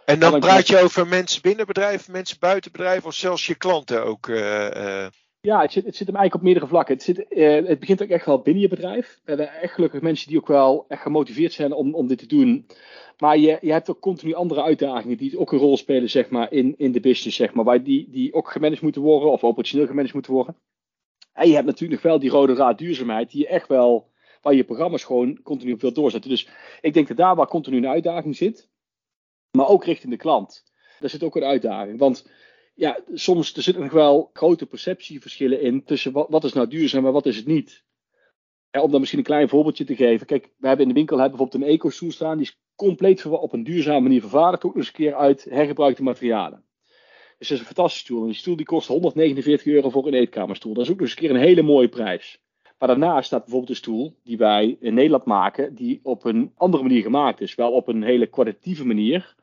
En 0.05 0.19
dan 0.19 0.39
praat 0.39 0.67
je 0.67 0.81
over 0.81 1.07
mensen 1.07 1.41
binnen 1.41 1.65
bedrijf, 1.65 2.07
mensen 2.07 2.37
buiten 2.39 2.71
bedrijf 2.71 3.05
of 3.05 3.13
zelfs 3.13 3.47
je 3.47 3.55
klanten 3.55 4.05
ook? 4.05 4.27
Uh, 4.27 4.69
uh... 4.69 5.05
Ja, 5.41 5.61
het 5.61 5.71
zit, 5.71 5.85
het 5.85 5.95
zit 5.95 6.07
hem 6.07 6.15
eigenlijk 6.15 6.35
op 6.35 6.41
meerdere 6.41 6.67
vlakken. 6.67 6.93
Het, 6.93 7.03
zit, 7.03 7.25
uh, 7.29 7.67
het 7.67 7.79
begint 7.79 8.01
ook 8.03 8.09
echt 8.09 8.25
wel 8.25 8.41
binnen 8.41 8.61
je 8.61 8.69
bedrijf. 8.69 9.19
We 9.23 9.29
hebben 9.29 9.53
echt 9.61 9.73
gelukkig 9.73 10.01
mensen 10.01 10.27
die 10.27 10.37
ook 10.37 10.47
wel 10.47 10.85
echt 10.87 11.01
gemotiveerd 11.01 11.53
zijn 11.53 11.73
om, 11.73 11.95
om 11.95 12.07
dit 12.07 12.17
te 12.17 12.27
doen. 12.27 12.65
Maar 13.17 13.37
je, 13.37 13.57
je 13.61 13.71
hebt 13.71 13.89
ook 13.89 13.99
continu 13.99 14.33
andere 14.33 14.61
uitdagingen 14.63 15.17
die 15.17 15.39
ook 15.39 15.51
een 15.51 15.59
rol 15.59 15.77
spelen 15.77 16.09
zeg 16.09 16.29
maar, 16.29 16.51
in, 16.51 16.73
in 16.77 16.91
de 16.91 16.99
business, 16.99 17.37
zeg 17.37 17.53
maar, 17.53 17.65
waar 17.65 17.83
die, 17.83 18.09
die 18.09 18.33
ook 18.33 18.51
gemanaged 18.51 18.81
moeten 18.81 19.01
worden 19.01 19.31
of 19.31 19.43
operationeel 19.43 19.87
gemanaged 19.87 20.13
moeten 20.13 20.33
worden. 20.33 20.55
En 21.33 21.47
je 21.47 21.53
hebt 21.53 21.65
natuurlijk 21.65 22.01
wel 22.01 22.19
die 22.19 22.29
rode 22.29 22.53
raad 22.53 22.77
duurzaamheid, 22.77 23.31
die 23.31 23.41
je 23.41 23.47
echt 23.47 23.67
wel, 23.67 24.09
waar 24.41 24.53
je 24.53 24.63
programma's 24.63 25.03
gewoon 25.03 25.41
continu 25.43 25.71
op 25.71 25.81
wilt 25.81 25.95
doorzetten. 25.95 26.29
Dus 26.29 26.49
ik 26.81 26.93
denk 26.93 27.07
dat 27.07 27.17
daar 27.17 27.35
waar 27.35 27.47
continu 27.47 27.77
een 27.77 27.87
uitdaging 27.87 28.35
zit, 28.35 28.69
maar 29.51 29.67
ook 29.67 29.85
richting 29.85 30.11
de 30.11 30.19
klant, 30.19 30.63
daar 30.99 31.09
zit 31.09 31.23
ook 31.23 31.35
een 31.35 31.43
uitdaging. 31.43 31.99
Want 31.99 32.25
ja, 32.81 32.99
soms 33.13 33.53
er 33.53 33.61
zitten 33.61 33.83
nog 33.83 33.91
wel 33.91 34.29
grote 34.33 34.65
perceptieverschillen 34.65 35.61
in 35.61 35.83
tussen 35.83 36.11
wat, 36.11 36.43
is 36.43 36.53
nou 36.53 36.67
duurzaam 36.67 37.05
en 37.05 37.11
wat 37.11 37.25
is 37.25 37.35
het 37.35 37.45
niet. 37.45 37.83
Om 38.71 38.91
dan 38.91 38.99
misschien 38.99 39.19
een 39.19 39.25
klein 39.25 39.49
voorbeeldje 39.49 39.83
te 39.83 39.95
geven. 39.95 40.27
Kijk, 40.27 40.49
we 40.57 40.67
hebben 40.67 40.85
in 40.85 40.91
de 40.91 40.97
winkel 40.97 41.17
hebben 41.17 41.37
bijvoorbeeld 41.37 41.63
een 41.63 41.75
eco-stoel 41.75 42.11
staan. 42.11 42.37
Die 42.37 42.45
is 42.45 42.59
compleet 42.75 43.25
op 43.25 43.53
een 43.53 43.63
duurzame 43.63 43.99
manier 43.99 44.21
vervaardigd. 44.21 44.63
Ook 44.63 44.75
eens 44.75 44.87
een 44.87 44.93
keer 44.93 45.15
uit 45.15 45.43
hergebruikte 45.49 46.03
materialen. 46.03 46.63
Dus 47.37 47.47
dat 47.47 47.57
is 47.57 47.59
een 47.59 47.73
fantastische 47.73 48.05
stoel. 48.05 48.21
En 48.21 48.27
die 48.27 48.35
stoel 48.35 48.55
die 48.55 48.65
kost 48.65 48.87
149 48.87 49.73
euro 49.73 49.89
voor 49.89 50.07
een 50.07 50.13
eetkamerstoel. 50.13 50.73
Dat 50.73 50.83
is 50.83 50.89
ook 50.89 50.99
nog 50.99 51.07
eens 51.07 51.15
een 51.15 51.21
keer 51.21 51.35
een 51.35 51.47
hele 51.47 51.61
mooie 51.61 51.89
prijs. 51.89 52.41
Maar 52.77 52.87
daarnaast 52.87 53.25
staat 53.25 53.41
bijvoorbeeld 53.41 53.71
een 53.71 53.75
stoel 53.75 54.17
die 54.23 54.37
wij 54.37 54.77
in 54.79 54.93
Nederland 54.93 55.25
maken. 55.25 55.75
Die 55.75 55.99
op 56.03 56.25
een 56.25 56.51
andere 56.55 56.83
manier 56.83 57.01
gemaakt 57.01 57.41
is. 57.41 57.55
Wel 57.55 57.71
op 57.71 57.87
een 57.87 58.03
hele 58.03 58.27
kwalitatieve 58.27 58.85
manier. 58.85 59.35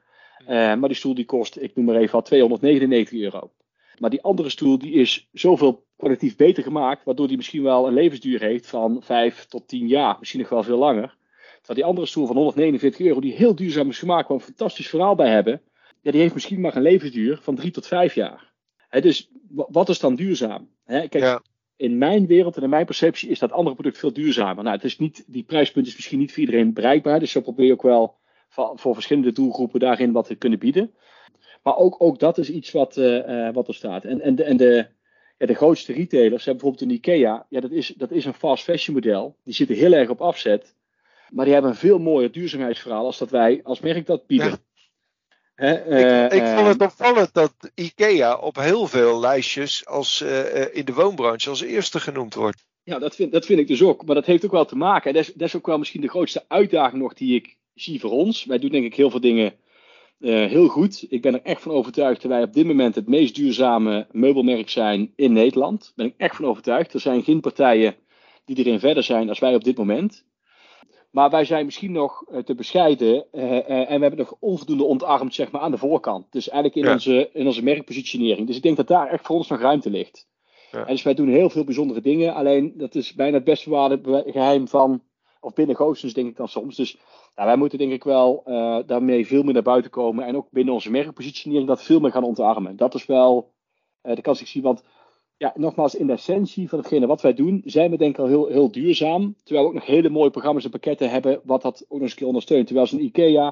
Uh, 0.43 0.49
maar 0.49 0.89
die 0.89 0.95
stoel 0.95 1.15
die 1.15 1.25
kost, 1.25 1.61
ik 1.61 1.77
noem 1.77 1.85
maar 1.85 1.97
even 1.97 2.13
wat, 2.13 2.25
299 2.25 3.21
euro. 3.21 3.51
Maar 3.99 4.11
die 4.11 4.23
andere 4.23 4.49
stoel 4.49 4.79
die 4.79 4.93
is 4.93 5.29
zoveel 5.33 5.87
kwalitatief 5.97 6.37
beter 6.37 6.63
gemaakt, 6.63 7.05
waardoor 7.05 7.29
die 7.29 7.37
misschien 7.37 7.63
wel 7.63 7.87
een 7.87 7.95
levensduur 7.95 8.41
heeft 8.41 8.67
van 8.67 9.03
5 9.03 9.45
tot 9.45 9.69
10 9.69 9.87
jaar, 9.87 10.17
misschien 10.19 10.41
nog 10.41 10.49
wel 10.49 10.63
veel 10.63 10.79
langer. 10.79 11.17
Terwijl 11.57 11.79
die 11.79 11.85
andere 11.85 12.07
stoel 12.07 12.27
van 12.27 12.37
149 12.37 13.07
euro, 13.07 13.21
die 13.21 13.35
heel 13.35 13.55
duurzaam 13.55 13.89
is 13.89 13.99
gemaakt, 13.99 14.29
waar 14.29 14.37
we 14.37 14.43
een 14.43 14.55
fantastisch 14.55 14.89
verhaal 14.89 15.15
bij 15.15 15.31
hebben, 15.31 15.63
ja, 16.01 16.11
die 16.11 16.21
heeft 16.21 16.35
misschien 16.35 16.61
maar 16.61 16.77
een 16.77 16.83
levensduur 16.83 17.39
van 17.43 17.55
3 17.55 17.71
tot 17.71 17.87
5 17.87 18.15
jaar. 18.15 18.53
He, 18.89 19.01
dus 19.01 19.31
wat 19.51 19.89
is 19.89 19.99
dan 19.99 20.15
duurzaam? 20.15 20.69
He, 20.85 21.09
kijk, 21.09 21.25
ja. 21.25 21.43
in 21.77 21.99
mijn 21.99 22.27
wereld 22.27 22.57
en 22.57 22.63
in 22.63 22.69
mijn 22.71 22.87
perceptie 22.87 23.29
is 23.29 23.39
dat 23.39 23.53
andere 23.53 23.75
product 23.75 23.99
veel 23.99 24.13
duurzamer. 24.13 24.65
Nou, 24.65 24.77
het 24.77 24.85
is 24.85 24.99
niet, 24.99 25.25
die 25.27 25.43
prijspunt 25.43 25.87
is 25.87 25.95
misschien 25.95 26.19
niet 26.19 26.33
voor 26.33 26.41
iedereen 26.41 26.73
bereikbaar, 26.73 27.21
dus 27.21 27.31
zo 27.31 27.41
probeer 27.41 27.67
je 27.67 27.73
ook 27.73 27.83
wel 27.83 28.17
voor, 28.49 28.73
voor 28.75 28.95
verschillende 28.95 29.33
doelgroepen 29.33 29.81
daarin 29.81 30.13
wat 30.13 30.27
te 30.27 30.35
kunnen 30.35 30.59
bieden. 30.59 30.95
Maar 31.63 31.77
ook, 31.77 32.03
ook 32.03 32.19
dat 32.19 32.39
is 32.39 32.51
iets 32.51 32.71
wat, 32.71 32.97
uh, 32.97 33.53
wat 33.53 33.69
er 33.69 33.75
staat. 33.75 34.05
En, 34.05 34.21
en, 34.21 34.35
de, 34.35 34.45
en 34.45 34.57
de, 34.57 34.87
ja, 35.39 35.47
de 35.47 35.55
grootste 35.55 35.93
retailers, 35.93 36.45
hebben 36.45 36.63
bijvoorbeeld 36.63 36.91
een 36.91 36.97
IKEA, 36.97 37.47
ja, 37.49 37.61
dat, 37.61 37.71
is, 37.71 37.89
dat 37.97 38.11
is 38.11 38.25
een 38.25 38.35
fast 38.35 38.65
fashion 38.65 38.95
model. 38.95 39.37
Die 39.45 39.55
zitten 39.55 39.77
heel 39.77 39.93
erg 39.93 40.09
op 40.09 40.21
afzet. 40.21 40.75
Maar 41.31 41.45
die 41.45 41.55
hebben 41.55 41.73
een 41.73 41.79
veel 41.79 41.99
mooier 41.99 42.33
duurzaamheidsverhaal 42.33 43.05
als 43.05 43.19
dat 43.19 43.31
wij 43.31 43.61
als 43.63 43.81
merk 43.81 44.07
dat 44.07 44.27
bieden. 44.27 44.51
Ja. 44.51 44.59
He, 45.55 45.87
uh, 45.87 46.25
ik, 46.25 46.33
ik, 46.33 46.47
vond 46.47 46.67
het 46.67 46.81
opvallend 46.81 47.35
dat 47.35 47.55
IKEA 47.75 48.37
op 48.37 48.57
heel 48.57 48.87
veel 48.87 49.21
lijstjes 49.21 49.87
als, 49.87 50.23
uh, 50.23 50.75
in 50.75 50.85
de 50.85 50.93
woonbranche 50.93 51.51
als 51.51 51.61
eerste 51.61 52.01
genoemd 52.01 52.35
wordt. 52.35 52.65
Ja, 52.83 52.99
dat 52.99 53.15
vind, 53.15 53.33
dat 53.33 53.47
vind 53.47 53.59
ik 53.59 53.67
dus 53.67 53.83
ook. 53.83 54.05
Maar 54.05 54.15
dat 54.15 54.27
heeft 54.27 54.45
ook 54.45 54.51
wel 54.51 54.65
te 54.65 54.77
maken. 54.77 55.11
En 55.11 55.17
dat 55.17 55.29
is, 55.29 55.35
dat 55.35 55.49
is 55.49 55.57
ook 55.57 55.67
wel 55.67 55.79
misschien 55.79 56.01
de 56.01 56.09
grootste 56.09 56.45
uitdaging 56.49 57.03
nog 57.03 57.15
die 57.15 57.35
ik 57.35 57.57
zie 57.81 58.01
voor 58.01 58.11
ons. 58.11 58.45
Wij 58.45 58.59
doen 58.59 58.71
denk 58.71 58.85
ik 58.85 58.95
heel 58.95 59.11
veel 59.11 59.21
dingen 59.21 59.55
heel 60.19 60.69
goed. 60.69 61.07
Ik 61.09 61.23
ben 61.23 61.35
er 61.35 61.43
echt 61.43 61.63
van 61.63 61.73
overtuigd 61.73 62.23
dat 62.23 62.31
wij 62.31 62.43
op 62.43 62.53
dit 62.53 62.67
moment 62.67 62.95
het 62.95 63.09
meest 63.09 63.35
duurzame 63.35 64.07
meubelmerk 64.13 64.69
zijn 64.71 65.13
in 65.17 65.33
Nederland. 65.33 65.81
Daar 65.81 65.93
ben 65.95 66.07
ik 66.07 66.15
echt 66.17 66.37
van 66.37 66.45
overtuigd. 66.45 66.95
Er 66.95 67.01
zijn 67.01 67.23
geen 67.23 67.41
partijen 67.41 67.97
die 68.45 68.57
erin 68.57 68.81
verder 68.81 69.03
zijn 69.03 69.29
als 69.29 69.39
wij 69.39 69.55
op 69.55 69.65
dit 69.65 69.77
moment. 69.77 70.27
Maar 71.11 71.31
wij 71.31 71.45
zijn 71.45 71.65
misschien 71.65 71.93
nog 71.93 72.25
te 72.45 72.55
bescheiden 72.55 73.33
en 73.33 73.97
we 73.97 74.03
hebben 74.03 74.17
nog 74.17 74.37
onvoldoende 74.41 74.85
ontarmd 74.85 75.35
zeg 75.35 75.51
maar, 75.51 75.61
aan 75.61 75.71
de 75.71 75.79
voorkant. 75.79 76.33
Dus 76.33 76.49
eigenlijk 76.49 76.87
in, 76.87 76.93
onze, 76.93 77.31
in 77.33 77.47
onze 77.47 77.63
merkpositionering. 77.63 78.47
Dus 78.47 78.57
ik 78.57 78.63
denk 78.63 78.77
dat 78.77 78.89
daar 78.89 79.09
echt 79.09 79.27
voor 79.27 79.37
ons 79.37 79.49
nog 79.49 79.61
ruimte 79.61 79.91
ligt. 79.91 80.29
Ja. 80.73 80.79
En 80.87 80.93
dus 80.93 81.03
wij 81.03 81.15
doen 81.15 81.29
heel 81.29 81.51
veel 81.51 81.65
bijzondere 81.65 82.01
dingen. 82.01 82.35
Alleen 82.35 82.73
dat 82.77 82.95
is 82.95 83.15
bijna 83.15 83.35
het 83.35 83.45
best 83.45 83.65
bewaarde 83.65 84.23
geheim 84.27 84.69
van, 84.69 85.03
of 85.41 85.55
binnen 85.55 85.77
Goossens 85.77 86.13
denk 86.13 86.29
ik 86.29 86.37
dan 86.37 86.49
soms. 86.49 86.77
Dus 86.77 86.99
wij 87.35 87.57
moeten 87.57 87.79
denk 87.79 87.93
ik 87.93 88.05
wel 88.05 88.43
uh, 88.47 88.79
daarmee 88.87 89.27
veel 89.27 89.43
meer 89.43 89.53
naar 89.55 89.63
buiten 89.63 89.91
komen. 89.91 90.25
En 90.25 90.37
ook 90.37 90.51
binnen 90.51 90.75
onze 90.75 90.91
merkpositionering 90.91 91.67
dat 91.67 91.83
veel 91.83 92.01
meer 92.01 92.13
gaan 92.13 92.25
ontarmen. 92.25 92.77
Dat 92.77 92.95
is 92.95 93.07
wel 93.07 93.53
uh, 94.03 94.15
de 94.15 94.23
kans 94.23 94.41
ik 94.41 94.47
zie. 94.47 94.63
Want 94.63 94.83
ja, 95.37 95.53
nogmaals, 95.55 95.95
in 95.95 96.07
de 96.07 96.13
essentie 96.13 96.69
van 96.69 96.79
hetgene 96.79 97.07
wat 97.07 97.21
wij 97.21 97.35
doen, 97.35 97.63
zijn 97.65 97.91
we 97.91 97.97
denk 97.97 98.15
ik 98.15 98.19
al 98.19 98.27
heel, 98.27 98.47
heel 98.47 98.71
duurzaam. 98.71 99.35
Terwijl 99.43 99.67
we 99.67 99.73
ook 99.73 99.79
nog 99.79 99.87
hele 99.87 100.09
mooie 100.09 100.31
programma's 100.31 100.65
en 100.65 100.71
pakketten 100.71 101.11
hebben, 101.11 101.41
wat 101.45 101.63
dat 101.63 101.83
ook 101.83 101.89
nog 101.91 102.01
eens 102.01 102.11
een 102.11 102.17
keer 102.17 102.27
ondersteunt. 102.27 102.67
Terwijl 102.67 102.87
zo'n 102.87 103.05
IKEA, 103.05 103.47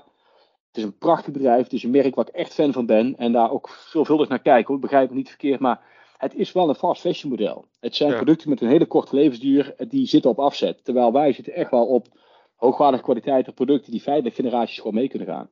het 0.67 0.77
is 0.77 0.83
een 0.83 0.99
prachtig 0.99 1.33
bedrijf, 1.33 1.63
het 1.63 1.73
is 1.73 1.83
een 1.83 1.91
merk 1.91 2.15
waar 2.15 2.29
ik 2.29 2.35
echt 2.35 2.55
fan 2.55 2.73
van 2.73 2.87
ben. 2.87 3.17
En 3.17 3.33
daar 3.33 3.51
ook 3.51 3.69
veelvuldig 3.69 4.29
naar 4.29 4.43
kijk, 4.43 4.67
hoor. 4.67 4.79
begrijp 4.79 5.09
het 5.09 5.17
niet 5.17 5.29
verkeerd, 5.29 5.61
maar 5.61 5.81
het 6.19 6.35
is 6.35 6.53
wel 6.53 6.69
een 6.69 6.75
fast 6.75 7.01
fashion 7.01 7.31
model. 7.31 7.69
Het 7.81 7.97
zijn 7.97 8.15
producten 8.15 8.49
met 8.49 8.61
een 8.61 8.69
hele 8.69 8.87
korte 8.87 9.15
levensduur, 9.15 9.75
die 9.89 10.07
zitten 10.07 10.31
op 10.31 10.39
afzet. 10.39 10.85
Terwijl 10.85 11.13
wij 11.13 11.33
zitten 11.33 11.55
echt 11.55 11.71
wel 11.71 11.87
op 11.87 12.09
hoogwaardige 12.55 13.03
kwaliteit 13.03 13.55
producten 13.55 13.93
die 13.93 14.01
feitelijk 14.01 14.35
generaties 14.35 14.77
gewoon 14.77 14.95
mee 14.95 15.09
kunnen 15.09 15.29
gaan. 15.29 15.51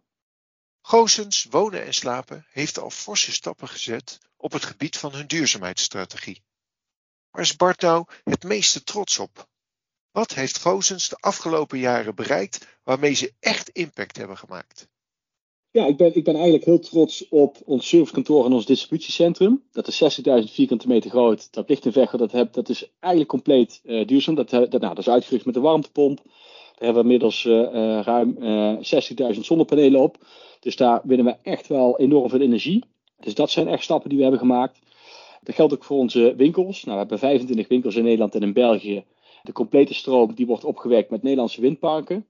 Goosens 0.80 1.46
Wonen 1.50 1.84
en 1.84 1.94
Slapen 1.94 2.46
heeft 2.50 2.78
al 2.78 2.90
forse 2.90 3.32
stappen 3.32 3.68
gezet 3.68 4.18
op 4.36 4.52
het 4.52 4.64
gebied 4.64 4.98
van 4.98 5.12
hun 5.12 5.26
duurzaamheidsstrategie. 5.26 6.42
Waar 7.30 7.42
is 7.42 7.56
Bart 7.56 7.80
nou 7.80 8.06
het 8.24 8.42
meeste 8.42 8.82
trots 8.82 9.18
op? 9.18 9.48
Wat 10.10 10.34
heeft 10.34 10.58
Goosens 10.58 11.08
de 11.08 11.16
afgelopen 11.16 11.78
jaren 11.78 12.14
bereikt 12.14 12.66
waarmee 12.82 13.14
ze 13.14 13.34
echt 13.40 13.68
impact 13.68 14.16
hebben 14.16 14.38
gemaakt? 14.38 14.88
Ja, 15.74 15.86
ik 15.86 15.96
ben, 15.96 16.16
ik 16.16 16.24
ben 16.24 16.34
eigenlijk 16.34 16.64
heel 16.64 16.78
trots 16.78 17.28
op 17.28 17.56
ons 17.64 17.88
servicekantoor 17.88 18.44
en 18.44 18.52
ons 18.52 18.66
distributiecentrum. 18.66 19.62
Dat 19.72 19.88
is 19.88 20.20
60.000 20.20 20.52
vierkante 20.52 20.88
meter 20.88 21.10
groot. 21.10 21.52
Dat 21.52 21.68
ligt 21.68 21.84
in 21.84 21.92
Veghel. 21.92 22.18
Dat, 22.18 22.54
dat 22.54 22.68
is 22.68 22.90
eigenlijk 23.00 23.30
compleet 23.30 23.80
uh, 23.84 24.06
duurzaam. 24.06 24.34
Dat, 24.34 24.50
dat, 24.50 24.70
nou, 24.70 24.80
dat 24.80 24.98
is 24.98 25.08
uitgerust 25.08 25.46
met 25.46 25.56
een 25.56 25.62
warmtepomp. 25.62 26.16
Daar 26.24 26.34
hebben 26.76 26.94
we 26.94 27.00
inmiddels 27.00 27.44
uh, 27.44 28.00
ruim 28.00 28.36
uh, 28.40 29.34
60.000 29.34 29.40
zonnepanelen 29.40 30.00
op. 30.00 30.16
Dus 30.60 30.76
daar 30.76 31.00
winnen 31.04 31.26
we 31.26 31.36
echt 31.42 31.66
wel 31.66 31.98
enorm 31.98 32.28
veel 32.28 32.40
energie. 32.40 32.84
Dus 33.20 33.34
dat 33.34 33.50
zijn 33.50 33.68
echt 33.68 33.82
stappen 33.82 34.08
die 34.08 34.18
we 34.18 34.24
hebben 34.24 34.40
gemaakt. 34.40 34.78
Dat 35.42 35.54
geldt 35.54 35.72
ook 35.72 35.84
voor 35.84 35.98
onze 35.98 36.34
winkels. 36.36 36.84
Nou, 36.84 36.92
we 36.92 37.00
hebben 37.00 37.18
25 37.18 37.68
winkels 37.68 37.94
in 37.94 38.04
Nederland 38.04 38.34
en 38.34 38.42
in 38.42 38.52
België. 38.52 39.04
De 39.42 39.52
complete 39.52 39.94
stroom 39.94 40.34
die 40.34 40.46
wordt 40.46 40.64
opgewekt 40.64 41.10
met 41.10 41.22
Nederlandse 41.22 41.60
windparken. 41.60 42.26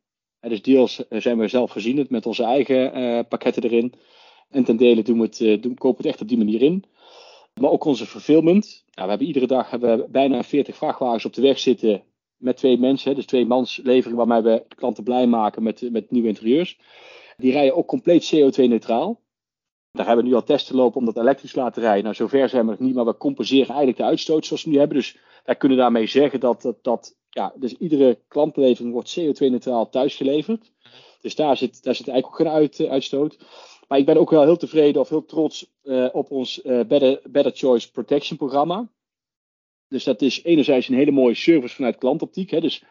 Dus 0.49 0.63
deels 0.63 1.09
eh, 1.09 1.21
zijn 1.21 1.39
we 1.39 1.49
zelf 1.49 1.73
voorzien 1.73 2.07
met 2.09 2.27
onze 2.27 2.45
eigen 2.45 2.99
uh, 2.99 3.21
pakketten 3.29 3.63
erin. 3.63 3.93
En 4.51 4.65
ten 4.65 4.77
dele 4.77 5.03
doen 5.03 5.19
we 5.19 5.25
het, 5.25 5.41
uh, 5.41 5.63
doen, 5.63 5.75
kopen 5.75 6.03
we 6.03 6.03
het 6.03 6.13
echt 6.13 6.23
op 6.23 6.29
die 6.29 6.39
manier 6.39 6.63
in. 6.63 6.85
Maar 7.61 7.71
ook 7.71 7.85
onze 7.85 8.07
fulfillment. 8.07 8.85
Nou, 8.95 9.05
we 9.05 9.09
hebben 9.09 9.27
iedere 9.27 9.47
dag 9.47 9.71
hebben 9.71 9.99
we 9.99 10.07
bijna 10.09 10.43
40 10.43 10.77
vrachtwagens 10.77 11.25
op 11.25 11.35
de 11.35 11.43
weg 11.43 11.59
zitten 11.59 12.03
met 12.37 12.57
twee 12.57 12.79
mensen. 12.79 13.15
Dus 13.15 13.27
twee 13.27 13.47
manslevering 13.47 14.17
waarmee 14.17 14.43
we 14.43 14.65
klanten 14.69 15.05
blij 15.05 15.27
maken 15.27 15.63
met, 15.63 15.91
met 15.91 16.11
nieuwe 16.11 16.29
interieurs. 16.29 16.79
Die 17.37 17.53
rijden 17.53 17.77
ook 17.77 17.87
compleet 17.87 18.35
CO2-neutraal. 18.35 19.21
Daar 19.93 20.07
hebben 20.07 20.25
we 20.25 20.31
nu 20.31 20.37
al 20.37 20.45
testen 20.45 20.77
lopen 20.77 21.01
om 21.01 21.07
dat 21.07 21.17
elektrisch 21.17 21.53
te 21.53 21.59
laten 21.59 21.83
rijden. 21.83 22.03
Nou, 22.03 22.15
zover 22.15 22.49
zijn 22.49 22.65
we 22.65 22.71
nog 22.71 22.81
niet, 22.81 22.95
maar 22.95 23.05
we 23.05 23.17
compenseren 23.17 23.69
eigenlijk 23.69 23.97
de 23.97 24.05
uitstoot 24.05 24.47
zoals 24.47 24.65
we 24.65 24.71
nu 24.71 24.79
hebben. 24.79 24.97
Dus 24.97 25.19
wij 25.45 25.57
kunnen 25.57 25.79
daarmee 25.79 26.07
zeggen 26.07 26.41
dat, 26.41 26.63
dat, 26.63 26.77
dat 26.83 27.17
ja, 27.35 27.53
dus 27.57 27.73
iedere 27.73 28.19
klantbeleving 28.29 28.93
wordt 28.93 29.19
CO2-neutraal 29.21 29.89
thuisgeleverd. 29.89 30.73
Dus 31.21 31.35
daar 31.35 31.57
zit, 31.57 31.83
daar 31.83 31.95
zit 31.95 32.09
eigenlijk 32.09 32.41
ook 32.41 32.69
geen 32.77 32.87
uh, 32.87 32.93
uitstoot. 32.93 33.39
Maar 33.89 33.99
ik 33.99 34.07
ben 34.07 34.17
ook 34.17 34.31
wel 34.31 34.43
heel 34.43 34.57
tevreden 34.57 35.01
of 35.01 35.09
heel 35.09 35.25
trots 35.25 35.73
uh, 35.83 36.09
op 36.13 36.31
ons 36.31 36.65
uh, 36.65 36.81
Better, 36.85 37.21
Better 37.31 37.53
Choice 37.55 37.91
Protection 37.91 38.37
programma. 38.37 38.89
Dus 39.89 40.05
dat 40.05 40.23
is 40.23 40.43
enerzijds 40.43 40.89
een 40.89 40.95
hele 40.95 41.11
mooie 41.11 41.35
service 41.35 41.75
vanuit 41.75 41.97
klantoptiek. 41.97 42.51
Hè. 42.51 42.61
Dus 42.61 42.85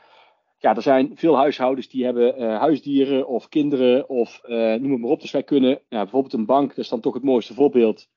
ja, 0.57 0.75
er 0.75 0.81
zijn 0.81 1.11
veel 1.15 1.35
huishoudens 1.35 1.87
die 1.89 2.05
hebben 2.05 2.57
huisdieren 2.57 3.27
of 3.27 3.49
kinderen 3.49 4.09
of 4.09 4.41
noem 4.47 4.91
het 4.91 4.99
maar 5.01 5.09
op. 5.09 5.21
Dus 5.21 5.31
wij 5.31 5.43
kunnen 5.43 5.69
ja, 5.69 6.01
bijvoorbeeld 6.01 6.33
een 6.33 6.45
bank, 6.45 6.69
dat 6.69 6.77
is 6.77 6.89
dan 6.89 6.99
toch 6.99 7.13
het 7.13 7.23
mooiste 7.23 7.53
voorbeeld. 7.53 8.07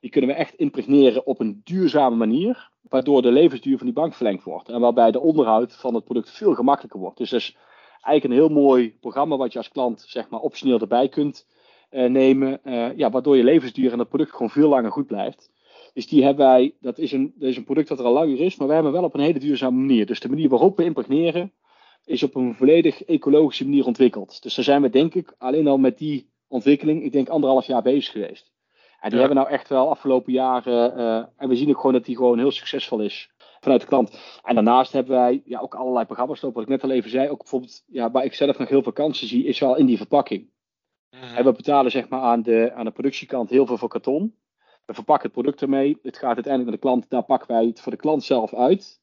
Die 0.00 0.10
kunnen 0.10 0.30
we 0.30 0.36
echt 0.36 0.54
impregneren 0.54 1.26
op 1.26 1.40
een 1.40 1.60
duurzame 1.64 2.16
manier. 2.16 2.70
Waardoor 2.88 3.22
de 3.22 3.30
levensduur 3.30 3.76
van 3.76 3.86
die 3.86 3.94
bank 3.94 4.14
verlengd 4.14 4.44
wordt. 4.44 4.68
En 4.68 4.80
waarbij 4.80 5.10
de 5.10 5.20
onderhoud 5.20 5.76
van 5.76 5.94
het 5.94 6.04
product 6.04 6.30
veel 6.30 6.54
gemakkelijker 6.54 7.00
wordt. 7.00 7.18
Dus 7.18 7.30
dat 7.30 7.40
is 7.40 7.56
eigenlijk 8.00 8.24
een 8.24 8.48
heel 8.48 8.62
mooi 8.62 8.96
programma 9.00 9.36
wat 9.36 9.52
je 9.52 9.58
als 9.58 9.68
klant 9.68 10.04
zeg 10.06 10.28
maar 10.28 10.40
optioneel 10.40 10.80
erbij 10.80 11.08
kunt 11.08 11.46
uh, 11.90 12.08
nemen. 12.08 12.60
ja, 12.96 13.10
waardoor 13.10 13.36
je 13.36 13.44
levensduur 13.44 13.92
en 13.92 13.98
het 13.98 14.08
product 14.08 14.30
gewoon 14.30 14.50
veel 14.50 14.68
langer 14.68 14.92
goed 14.92 15.06
blijft. 15.06 15.50
Dus 15.94 16.06
die 16.06 16.24
hebben 16.24 16.46
wij, 16.46 16.74
dat 16.80 16.98
is, 16.98 17.12
een, 17.12 17.32
dat 17.36 17.48
is 17.48 17.56
een 17.56 17.64
product 17.64 17.88
dat 17.88 17.98
er 17.98 18.04
al 18.04 18.12
langer 18.12 18.40
is, 18.40 18.56
maar 18.56 18.66
wij 18.66 18.76
hebben 18.76 18.94
wel 18.94 19.04
op 19.04 19.14
een 19.14 19.20
hele 19.20 19.38
duurzame 19.38 19.78
manier. 19.78 20.06
Dus 20.06 20.20
de 20.20 20.28
manier 20.28 20.48
waarop 20.48 20.76
we 20.76 20.84
impregneren, 20.84 21.52
is 22.04 22.22
op 22.22 22.34
een 22.34 22.54
volledig 22.54 23.04
ecologische 23.04 23.64
manier 23.64 23.86
ontwikkeld. 23.86 24.42
Dus 24.42 24.54
daar 24.54 24.64
zijn 24.64 24.82
we 24.82 24.90
denk 24.90 25.14
ik 25.14 25.34
alleen 25.38 25.66
al 25.66 25.78
met 25.78 25.98
die 25.98 26.30
ontwikkeling, 26.48 27.02
ik 27.02 27.12
denk 27.12 27.28
anderhalf 27.28 27.66
jaar 27.66 27.82
bezig 27.82 28.12
geweest. 28.12 28.52
En 29.00 29.10
die 29.10 29.18
hebben 29.18 29.36
nou 29.36 29.48
echt 29.48 29.68
wel 29.68 29.90
afgelopen 29.90 30.32
jaren, 30.32 30.98
uh, 30.98 31.24
en 31.36 31.48
we 31.48 31.56
zien 31.56 31.68
ook 31.68 31.76
gewoon 31.76 31.92
dat 31.92 32.04
die 32.04 32.16
gewoon 32.16 32.38
heel 32.38 32.50
succesvol 32.50 33.00
is 33.00 33.30
vanuit 33.60 33.80
de 33.80 33.86
klant. 33.86 34.38
En 34.42 34.54
daarnaast 34.54 34.92
hebben 34.92 35.16
wij 35.16 35.42
ja, 35.44 35.60
ook 35.60 35.74
allerlei 35.74 36.04
programma's 36.04 36.40
lopen, 36.40 36.60
wat 36.60 36.68
ik 36.68 36.74
net 36.80 36.90
al 36.90 36.96
even 36.96 37.10
zei, 37.10 37.28
ook 37.28 37.38
bijvoorbeeld, 37.38 37.82
ja, 37.86 38.10
waar 38.10 38.24
ik 38.24 38.34
zelf 38.34 38.58
nog 38.58 38.68
heel 38.68 38.82
veel 38.82 38.92
kansen 38.92 39.26
zie, 39.26 39.44
is 39.44 39.58
wel 39.58 39.76
in 39.76 39.86
die 39.86 39.96
verpakking. 39.96 40.50
Mm. 41.10 41.36
En 41.36 41.44
we 41.44 41.52
betalen 41.52 41.90
zeg 41.90 42.08
maar 42.08 42.20
aan 42.20 42.42
de, 42.42 42.72
aan 42.74 42.84
de 42.84 42.90
productiekant 42.90 43.50
heel 43.50 43.66
veel 43.66 43.78
voor 43.78 43.88
karton. 43.88 44.34
We 44.84 44.94
verpakken 44.94 45.24
het 45.24 45.32
product 45.32 45.62
ermee. 45.62 45.98
Het 46.02 46.18
gaat 46.18 46.34
uiteindelijk 46.34 46.64
naar 46.64 46.80
de 46.80 46.86
klant. 46.86 47.10
Daar 47.10 47.24
pakken 47.24 47.48
wij 47.48 47.66
het 47.66 47.80
voor 47.80 47.92
de 47.92 47.98
klant 47.98 48.24
zelf 48.24 48.54
uit. 48.54 49.00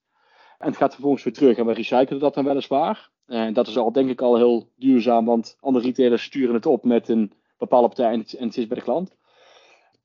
En 0.57 0.67
het 0.67 0.77
gaat 0.77 0.93
vervolgens 0.93 1.23
weer 1.23 1.33
terug. 1.33 1.57
En 1.57 1.65
we 1.65 1.73
recyclen 1.73 2.19
dat 2.19 2.33
dan 2.33 2.45
weliswaar. 2.45 3.09
En 3.25 3.53
dat 3.53 3.67
is 3.67 3.77
al 3.77 3.91
denk 3.91 4.09
ik 4.09 4.21
al 4.21 4.35
heel 4.35 4.71
duurzaam. 4.75 5.25
Want 5.25 5.57
andere 5.59 5.85
retailers 5.85 6.23
sturen 6.23 6.55
het 6.55 6.65
op 6.65 6.83
met 6.83 7.09
een 7.09 7.33
bepaalde 7.57 7.87
partij. 7.87 8.11
En 8.11 8.19
het, 8.19 8.33
en 8.33 8.47
het 8.47 8.57
is 8.57 8.67
bij 8.67 8.77
de 8.77 8.83
klant. 8.83 9.15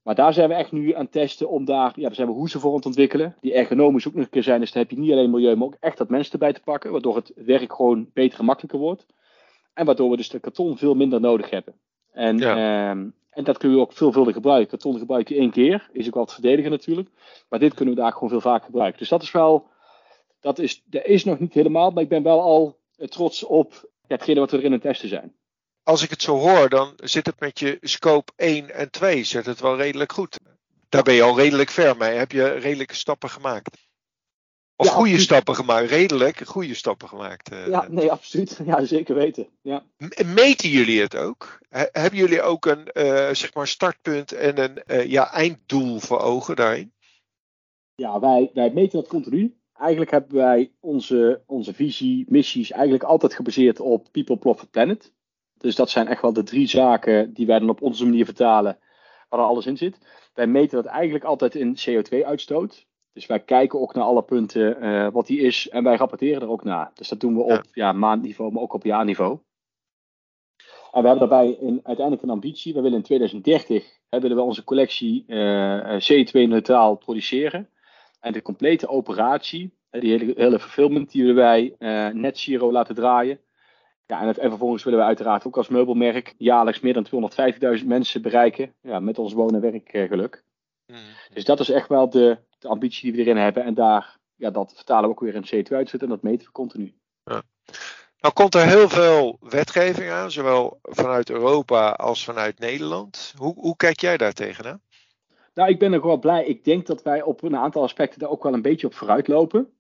Maar 0.03 0.15
daar 0.15 0.33
zijn 0.33 0.49
we 0.49 0.55
echt 0.55 0.73
nu 0.73 0.95
aan 0.95 1.03
het 1.03 1.13
testen 1.13 1.49
om 1.49 1.65
daar, 1.65 1.93
ja, 1.95 2.03
daar 2.03 2.15
zijn 2.15 2.29
we 2.29 2.35
hoezen 2.35 2.61
voor 2.61 2.71
aan 2.71 2.77
het 2.77 2.87
ontwikkelen. 2.87 3.37
Die 3.41 3.55
ergonomisch 3.55 4.09
ook 4.09 4.15
nog 4.15 4.25
een 4.25 4.31
keer 4.31 4.43
zijn. 4.43 4.61
Dus 4.61 4.73
dan 4.73 4.83
heb 4.83 4.91
je 4.91 4.99
niet 4.99 5.13
alleen 5.13 5.31
milieu, 5.31 5.57
maar 5.57 5.67
ook 5.67 5.77
echt 5.81 5.99
dat 5.99 6.09
mensen 6.09 6.33
erbij 6.33 6.53
te 6.53 6.61
pakken. 6.61 6.93
Waardoor 6.93 7.17
het 7.17 7.33
werk 7.35 7.73
gewoon 7.73 8.11
beter 8.13 8.39
en 8.39 8.45
makkelijker 8.45 8.79
wordt. 8.79 9.07
En 9.75 9.87
waardoor 9.87 10.11
we 10.11 10.17
dus 10.17 10.29
de 10.29 10.41
karton 10.41 10.77
veel 10.77 10.95
minder 10.95 11.21
nodig 11.21 11.51
hebben. 11.51 11.75
En 12.13 12.39
ja. 12.39 12.91
Ehm, 12.91 13.09
en 13.31 13.45
dat 13.45 13.59
kun 13.59 13.71
je 13.71 13.79
ook 13.79 13.93
veelvuldig 13.93 14.35
gebruiken. 14.35 14.69
Karton 14.69 14.99
gebruik 14.99 15.29
je 15.29 15.35
één 15.35 15.51
keer. 15.51 15.89
Is 15.93 16.07
ook 16.07 16.15
wel 16.15 16.25
te 16.25 16.35
verdedigen 16.35 16.71
natuurlijk. 16.71 17.09
Maar 17.49 17.59
dit 17.59 17.75
kunnen 17.75 17.95
we 17.95 18.01
daar 18.01 18.13
gewoon 18.13 18.29
veel 18.29 18.41
vaker 18.41 18.65
gebruiken. 18.65 18.99
Dus 18.99 19.09
dat 19.09 19.23
is 19.23 19.33
wel. 19.33 19.67
Dat 20.41 20.59
is, 20.59 20.83
dat 20.87 21.05
is 21.05 21.25
nog 21.25 21.39
niet 21.39 21.55
helemaal. 21.55 21.91
Maar 21.91 22.03
ik 22.03 22.09
ben 22.09 22.23
wel 22.23 22.41
al 22.41 22.77
trots 22.97 23.45
op 23.45 23.91
hetgene 24.07 24.41
wat 24.41 24.51
we 24.51 24.57
er 24.57 24.65
in 24.65 24.73
het 24.73 24.83
testen 24.83 25.09
zijn. 25.09 25.35
Als 25.83 26.03
ik 26.03 26.11
het 26.11 26.23
zo 26.23 26.37
hoor, 26.37 26.69
dan 26.69 26.93
zit 26.97 27.27
het 27.27 27.41
met 27.41 27.59
je 27.59 27.79
scope 27.81 28.33
1 28.37 28.71
en 28.71 28.91
2 28.91 29.25
zit 29.25 29.47
het 29.47 29.61
wel 29.61 29.77
redelijk 29.77 30.13
goed. 30.13 30.39
Daar 30.89 31.03
ben 31.03 31.15
je 31.15 31.23
al 31.23 31.37
redelijk 31.37 31.71
ver 31.71 31.97
mee. 31.97 32.17
Heb 32.17 32.33
je 32.33 32.49
redelijke 32.49 32.95
stappen 32.95 33.31
gemaakt. 33.31 33.89
Of 34.81 34.87
ja, 34.87 34.93
goede 34.93 35.19
stappen 35.19 35.55
gemaakt, 35.55 35.91
redelijk 35.91 36.47
goede 36.47 36.75
stappen 36.75 37.09
gemaakt. 37.09 37.53
Uh, 37.53 37.67
ja, 37.67 37.87
nee, 37.89 38.11
absoluut. 38.11 38.61
Ja, 38.65 38.85
zeker 38.85 39.15
weten. 39.15 39.49
Ja. 39.63 39.85
Meten 40.25 40.69
jullie 40.69 41.01
het 41.01 41.17
ook? 41.17 41.59
hebben 41.69 42.19
jullie 42.19 42.43
ook 42.43 42.67
een 42.67 42.89
uh, 42.93 43.31
zeg 43.33 43.55
maar 43.55 43.67
startpunt 43.67 44.33
en 44.33 44.59
een 44.63 44.83
uh, 44.87 45.07
ja, 45.07 45.33
einddoel 45.33 45.99
voor 45.99 46.19
ogen 46.19 46.57
daarin? 46.57 46.93
Ja, 47.95 48.21
wij, 48.21 48.51
wij 48.55 48.71
meten 48.71 49.01
dat 49.01 49.09
continu. 49.09 49.57
Eigenlijk 49.73 50.11
hebben 50.11 50.37
wij 50.37 50.73
onze, 50.81 51.43
onze 51.47 51.75
visie, 51.75 52.25
missies 52.29 52.71
eigenlijk 52.71 53.03
altijd 53.03 53.35
gebaseerd 53.35 53.81
op 53.81 54.09
People, 54.13 54.37
Profit, 54.37 54.71
Planet. 54.71 55.13
Dus 55.61 55.75
dat 55.75 55.91
zijn 55.91 56.09
echt 56.09 56.23
wel 56.23 56.33
de 56.33 56.43
drie 56.43 56.67
zaken 56.67 57.33
die 57.33 57.47
wij 57.47 57.59
dan 57.59 57.71
op 57.71 57.83
onze 57.83 58.05
manier 58.05 58.25
vertalen, 58.25 58.79
waar 59.29 59.41
er 59.41 59.47
alles 59.47 59.67
in 59.67 59.77
zit. 59.77 59.99
Wij 60.35 60.47
meten 60.47 60.83
dat 60.83 60.93
eigenlijk 60.93 61.25
altijd 61.25 61.55
in 61.55 61.77
CO2-uitstoot. 61.77 62.87
Dus 63.13 63.27
wij 63.27 63.41
kijken 63.41 63.81
ook 63.81 63.95
naar 63.95 64.05
alle 64.05 64.23
punten 64.23 64.85
uh, 64.85 65.09
wat 65.13 65.27
die 65.27 65.41
is 65.41 65.69
en 65.69 65.85
wij 65.85 65.97
rapporteren 65.97 66.43
er 66.43 66.49
ook 66.49 66.65
naar. 66.65 66.91
Dus 66.95 67.09
dat 67.09 67.21
doen 67.21 67.35
we 67.35 67.43
op 67.43 67.63
ja. 67.73 67.93
maandniveau, 67.93 68.53
maar 68.53 68.63
ook 68.63 68.73
op 68.73 68.85
jaarniveau. 68.85 69.39
En 70.93 71.03
we 71.03 71.09
hebben 71.09 71.29
daarbij 71.29 71.57
een, 71.61 71.81
uiteindelijk 71.83 72.23
een 72.23 72.31
ambitie. 72.31 72.75
We 72.75 72.81
willen 72.81 72.97
in 72.97 73.05
2030 73.05 73.99
hebben 74.09 74.35
we 74.35 74.43
onze 74.43 74.65
collectie 74.65 75.25
uh, 75.27 76.01
CO2-neutraal 76.01 76.97
produceren. 76.97 77.69
En 78.21 78.33
de 78.33 78.43
complete 78.43 78.89
operatie, 78.89 79.75
die 79.91 80.11
hele, 80.11 80.33
hele 80.37 80.59
fulfillment 80.59 81.11
die 81.11 81.33
wij 81.33 81.75
uh, 81.79 82.09
net 82.09 82.39
zero 82.39 82.73
laten 82.73 82.95
draaien, 82.95 83.41
Ja, 84.11 84.21
en, 84.21 84.37
en 84.37 84.49
vervolgens 84.49 84.85
willen 84.85 84.99
we 84.99 85.05
uiteraard 85.05 85.47
ook 85.47 85.57
als 85.57 85.69
meubelmerk 85.69 86.35
jaarlijks 86.39 86.81
meer 86.81 86.93
dan 86.93 87.31
250.000 87.81 87.87
mensen 87.87 88.23
bereiken 88.23 88.75
ja, 88.81 89.01
met 89.01 89.19
ons 89.19 89.33
wonen- 89.33 89.63
en 89.63 89.83
werkgeluk. 89.85 90.45
Mm. 90.87 90.97
Dus 91.33 91.45
dat 91.45 91.61
is 91.61 91.71
echt 91.71 91.89
wel 91.89 92.11
de, 92.11 92.39
de 92.59 92.69
ambitie 92.69 93.03
die 93.03 93.13
we 93.13 93.31
erin 93.31 93.43
hebben. 93.43 93.65
En 93.65 93.75
daar, 93.75 94.17
ja, 94.37 94.51
dat 94.51 94.73
vertalen 94.75 95.05
we 95.05 95.11
ook 95.11 95.21
weer 95.21 95.35
in 95.35 95.45
CO2-uitstoot 95.45 96.03
en 96.03 96.09
dat 96.09 96.23
meten 96.23 96.47
we 96.47 96.53
continu. 96.53 96.95
Ja. 97.25 97.43
Nou 98.21 98.35
komt 98.35 98.55
er 98.55 98.67
heel 98.67 98.89
veel 98.89 99.37
wetgeving 99.41 100.11
aan, 100.11 100.31
zowel 100.31 100.79
vanuit 100.83 101.31
Europa 101.31 101.91
als 101.91 102.25
vanuit 102.25 102.59
Nederland. 102.59 103.35
Hoe, 103.37 103.55
hoe 103.55 103.77
kijk 103.77 104.01
jij 104.01 104.17
daar 104.17 104.33
tegenaan? 104.33 104.83
Nou, 105.55 105.69
ik 105.69 105.79
ben 105.79 105.93
er 105.93 106.07
wel 106.07 106.19
blij. 106.19 106.45
Ik 106.45 106.65
denk 106.65 106.87
dat 106.87 107.03
wij 107.03 107.23
op 107.23 107.43
een 107.43 107.57
aantal 107.57 107.83
aspecten 107.83 108.19
daar 108.19 108.31
ook 108.31 108.43
wel 108.43 108.55
een 108.55 108.63
beetje 108.63 108.87
op 108.87 108.95
vooruit 108.95 109.29
lopen. 109.29 109.73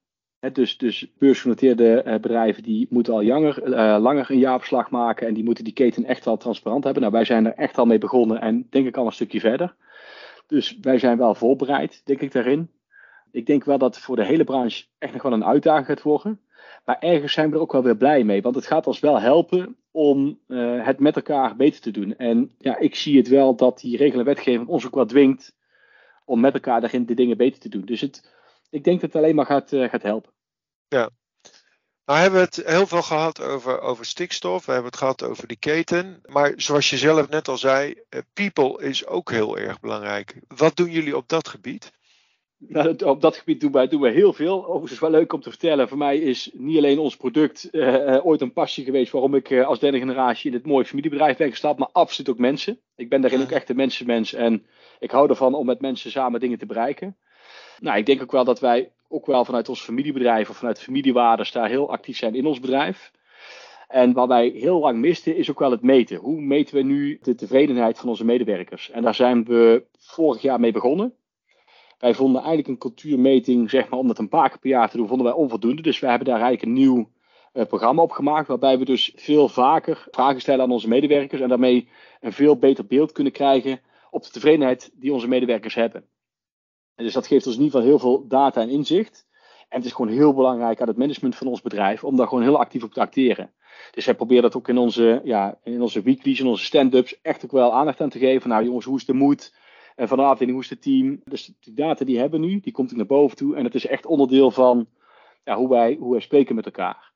Dus, 0.52 0.78
dus 0.78 1.12
beursgenoteerde 1.18 2.02
uh, 2.06 2.14
bedrijven 2.14 2.62
die 2.62 2.86
moeten 2.90 3.12
al 3.12 3.22
langer, 3.22 3.68
uh, 3.68 3.96
langer 4.00 4.30
een 4.30 4.38
jaarverslag 4.38 4.90
maken 4.90 5.26
en 5.26 5.34
die 5.34 5.44
moeten 5.44 5.64
die 5.64 5.72
keten 5.72 6.04
echt 6.04 6.24
wel 6.24 6.36
transparant 6.36 6.84
hebben. 6.84 7.02
Nou, 7.02 7.14
wij 7.14 7.24
zijn 7.24 7.46
er 7.46 7.54
echt 7.54 7.78
al 7.78 7.86
mee 7.86 7.98
begonnen 7.98 8.40
en 8.40 8.66
denk 8.70 8.86
ik 8.86 8.96
al 8.96 9.06
een 9.06 9.12
stukje 9.12 9.40
verder. 9.40 9.74
Dus 10.46 10.78
wij 10.80 10.98
zijn 10.98 11.18
wel 11.18 11.34
voorbereid, 11.34 12.02
denk 12.04 12.20
ik 12.20 12.32
daarin. 12.32 12.70
Ik 13.30 13.46
denk 13.46 13.64
wel 13.64 13.78
dat 13.78 13.98
voor 13.98 14.16
de 14.16 14.24
hele 14.24 14.44
branche 14.44 14.84
echt 14.98 15.12
nog 15.12 15.22
wel 15.22 15.32
een 15.32 15.44
uitdaging 15.44 15.86
gaat 15.86 16.02
worden. 16.02 16.40
Maar 16.84 16.98
ergens 16.98 17.32
zijn 17.32 17.50
we 17.50 17.56
er 17.56 17.62
ook 17.62 17.72
wel 17.72 17.82
weer 17.82 17.96
blij 17.96 18.24
mee, 18.24 18.42
want 18.42 18.54
het 18.54 18.66
gaat 18.66 18.86
ons 18.86 19.00
wel 19.00 19.20
helpen 19.20 19.76
om 19.90 20.38
uh, 20.48 20.86
het 20.86 20.98
met 20.98 21.16
elkaar 21.16 21.56
beter 21.56 21.80
te 21.80 21.90
doen. 21.90 22.16
En 22.16 22.54
ja, 22.58 22.78
ik 22.78 22.94
zie 22.94 23.16
het 23.16 23.28
wel 23.28 23.56
dat 23.56 23.80
die 23.80 23.96
regelen 23.96 24.24
wetgeving 24.24 24.68
ons 24.68 24.86
ook 24.86 24.94
wat 24.94 25.08
dwingt 25.08 25.56
om 26.24 26.40
met 26.40 26.54
elkaar 26.54 26.80
daarin 26.80 27.06
de 27.06 27.14
dingen 27.14 27.36
beter 27.36 27.60
te 27.60 27.68
doen. 27.68 27.84
Dus 27.84 28.00
het, 28.00 28.32
ik 28.70 28.84
denk 28.84 29.00
dat 29.00 29.12
het 29.12 29.22
alleen 29.22 29.34
maar 29.34 29.46
gaat, 29.46 29.72
uh, 29.72 29.88
gaat 29.88 30.02
helpen. 30.02 30.32
Ja. 30.88 31.10
Nou 32.04 32.22
hebben 32.22 32.40
we 32.40 32.46
het 32.46 32.62
heel 32.66 32.86
veel 32.86 33.02
gehad 33.02 33.42
over, 33.42 33.80
over 33.80 34.04
stikstof, 34.04 34.66
we 34.66 34.72
hebben 34.72 34.90
het 34.90 35.00
gehad 35.00 35.22
over 35.22 35.46
die 35.48 35.56
keten. 35.56 36.20
Maar 36.26 36.52
zoals 36.56 36.90
je 36.90 36.96
zelf 36.96 37.28
net 37.28 37.48
al 37.48 37.58
zei, 37.58 37.94
eh, 38.08 38.20
people 38.32 38.82
is 38.84 39.06
ook 39.06 39.30
heel 39.30 39.58
erg 39.58 39.80
belangrijk. 39.80 40.40
Wat 40.48 40.76
doen 40.76 40.90
jullie 40.90 41.16
op 41.16 41.28
dat 41.28 41.48
gebied? 41.48 41.92
Nou, 42.68 42.96
op 42.96 43.20
dat 43.20 43.36
gebied 43.36 43.60
doen 43.60 43.72
wij, 43.72 43.88
doen 43.88 44.00
wij 44.00 44.12
heel 44.12 44.32
veel. 44.32 44.64
Overigens 44.64 44.92
is 44.92 44.98
wel 44.98 45.10
leuk 45.10 45.32
om 45.32 45.40
te 45.40 45.50
vertellen. 45.50 45.88
Voor 45.88 45.98
mij 45.98 46.18
is 46.18 46.50
niet 46.52 46.76
alleen 46.76 46.98
ons 46.98 47.16
product 47.16 47.68
uh, 47.72 48.26
ooit 48.26 48.40
een 48.40 48.52
passie 48.52 48.84
geweest 48.84 49.12
waarom 49.12 49.34
ik 49.34 49.50
uh, 49.50 49.66
als 49.66 49.78
derde 49.78 49.98
generatie 49.98 50.50
in 50.50 50.56
het 50.56 50.66
mooie 50.66 50.84
familiebedrijf 50.84 51.36
ben 51.36 51.50
gestapt, 51.50 51.78
maar 51.78 51.88
absoluut 51.92 52.30
ook 52.30 52.38
mensen. 52.38 52.80
Ik 52.96 53.08
ben 53.08 53.20
daarin 53.20 53.42
ook 53.42 53.50
echt 53.50 53.68
een 53.68 53.76
mensenmens 53.76 54.32
en 54.32 54.66
ik 54.98 55.10
hou 55.10 55.28
ervan 55.28 55.54
om 55.54 55.66
met 55.66 55.80
mensen 55.80 56.10
samen 56.10 56.40
dingen 56.40 56.58
te 56.58 56.66
bereiken. 56.66 57.16
Nou, 57.80 57.98
ik 57.98 58.06
denk 58.06 58.22
ook 58.22 58.32
wel 58.32 58.44
dat 58.44 58.60
wij 58.60 58.90
ook 59.08 59.26
wel 59.26 59.44
vanuit 59.44 59.68
ons 59.68 59.80
familiebedrijf 59.80 60.50
of 60.50 60.56
vanuit 60.56 60.80
familiewaardes 60.80 61.52
daar 61.52 61.68
heel 61.68 61.90
actief 61.90 62.16
zijn 62.16 62.34
in 62.34 62.46
ons 62.46 62.60
bedrijf. 62.60 63.12
En 63.88 64.12
wat 64.12 64.28
wij 64.28 64.48
heel 64.48 64.78
lang 64.78 64.98
misten 64.98 65.36
is 65.36 65.50
ook 65.50 65.58
wel 65.58 65.70
het 65.70 65.82
meten. 65.82 66.16
Hoe 66.16 66.40
meten 66.40 66.74
we 66.74 66.82
nu 66.82 67.18
de 67.22 67.34
tevredenheid 67.34 67.98
van 67.98 68.08
onze 68.08 68.24
medewerkers? 68.24 68.90
En 68.90 69.02
daar 69.02 69.14
zijn 69.14 69.44
we 69.44 69.84
vorig 69.98 70.42
jaar 70.42 70.60
mee 70.60 70.72
begonnen. 70.72 71.14
Wij 71.98 72.14
vonden 72.14 72.40
eigenlijk 72.40 72.68
een 72.68 72.78
cultuurmeting, 72.78 73.70
zeg 73.70 73.88
maar, 73.88 73.98
om 73.98 74.06
dat 74.06 74.18
een 74.18 74.28
paar 74.28 74.48
keer 74.48 74.58
per 74.58 74.70
jaar 74.70 74.90
te 74.90 74.96
doen, 74.96 75.08
vonden 75.08 75.26
wij 75.26 75.34
onvoldoende. 75.34 75.82
Dus 75.82 75.98
wij 75.98 76.10
hebben 76.10 76.28
daar 76.28 76.40
eigenlijk 76.40 76.66
een 76.66 76.82
nieuw 76.82 77.10
uh, 77.52 77.64
programma 77.64 78.02
op 78.02 78.10
gemaakt, 78.10 78.48
waarbij 78.48 78.78
we 78.78 78.84
dus 78.84 79.12
veel 79.14 79.48
vaker 79.48 80.06
vragen 80.10 80.40
stellen 80.40 80.64
aan 80.64 80.70
onze 80.70 80.88
medewerkers 80.88 81.40
en 81.40 81.48
daarmee 81.48 81.88
een 82.20 82.32
veel 82.32 82.56
beter 82.56 82.86
beeld 82.86 83.12
kunnen 83.12 83.32
krijgen 83.32 83.80
op 84.10 84.22
de 84.22 84.30
tevredenheid 84.30 84.90
die 84.94 85.12
onze 85.12 85.28
medewerkers 85.28 85.74
hebben. 85.74 86.04
Dus 87.02 87.12
dat 87.12 87.26
geeft 87.26 87.46
ons 87.46 87.56
in 87.56 87.62
ieder 87.62 87.80
geval 87.80 87.90
heel 87.90 87.98
veel 87.98 88.28
data 88.28 88.60
en 88.60 88.68
inzicht. 88.68 89.28
En 89.68 89.76
het 89.76 89.84
is 89.84 89.92
gewoon 89.92 90.12
heel 90.12 90.34
belangrijk 90.34 90.80
aan 90.80 90.88
het 90.88 90.96
management 90.96 91.36
van 91.36 91.46
ons 91.46 91.62
bedrijf 91.62 92.04
om 92.04 92.16
daar 92.16 92.28
gewoon 92.28 92.42
heel 92.42 92.58
actief 92.58 92.82
op 92.82 92.92
te 92.92 93.00
acteren. 93.00 93.52
Dus 93.90 94.04
wij 94.04 94.14
proberen 94.14 94.42
dat 94.42 94.56
ook 94.56 94.68
in 94.68 94.78
onze, 94.78 95.20
ja, 95.24 95.58
in 95.62 95.82
onze 95.82 96.02
weeklies 96.02 96.40
en 96.40 96.46
onze 96.46 96.64
stand-ups 96.64 97.20
echt 97.22 97.44
ook 97.44 97.52
wel 97.52 97.72
aandacht 97.72 98.00
aan 98.00 98.08
te 98.08 98.18
geven. 98.18 98.48
Nou 98.48 98.64
jongens, 98.64 98.84
hoe 98.84 98.96
is 98.96 99.04
de 99.04 99.12
moed? 99.12 99.54
En 99.96 100.08
van 100.08 100.18
de 100.18 100.24
afdeling, 100.24 100.52
hoe 100.52 100.64
is 100.64 100.70
het 100.70 100.82
team? 100.82 101.20
Dus 101.24 101.52
die 101.60 101.74
data 101.74 102.04
die 102.04 102.18
hebben 102.18 102.40
nu, 102.40 102.60
die 102.60 102.72
komt 102.72 102.96
naar 102.96 103.06
boven 103.06 103.36
toe. 103.36 103.56
En 103.56 103.64
het 103.64 103.74
is 103.74 103.86
echt 103.86 104.06
onderdeel 104.06 104.50
van 104.50 104.86
ja, 105.44 105.56
hoe, 105.56 105.68
wij, 105.68 105.96
hoe 106.00 106.10
wij 106.12 106.20
spreken 106.20 106.54
met 106.54 106.64
elkaar. 106.64 107.12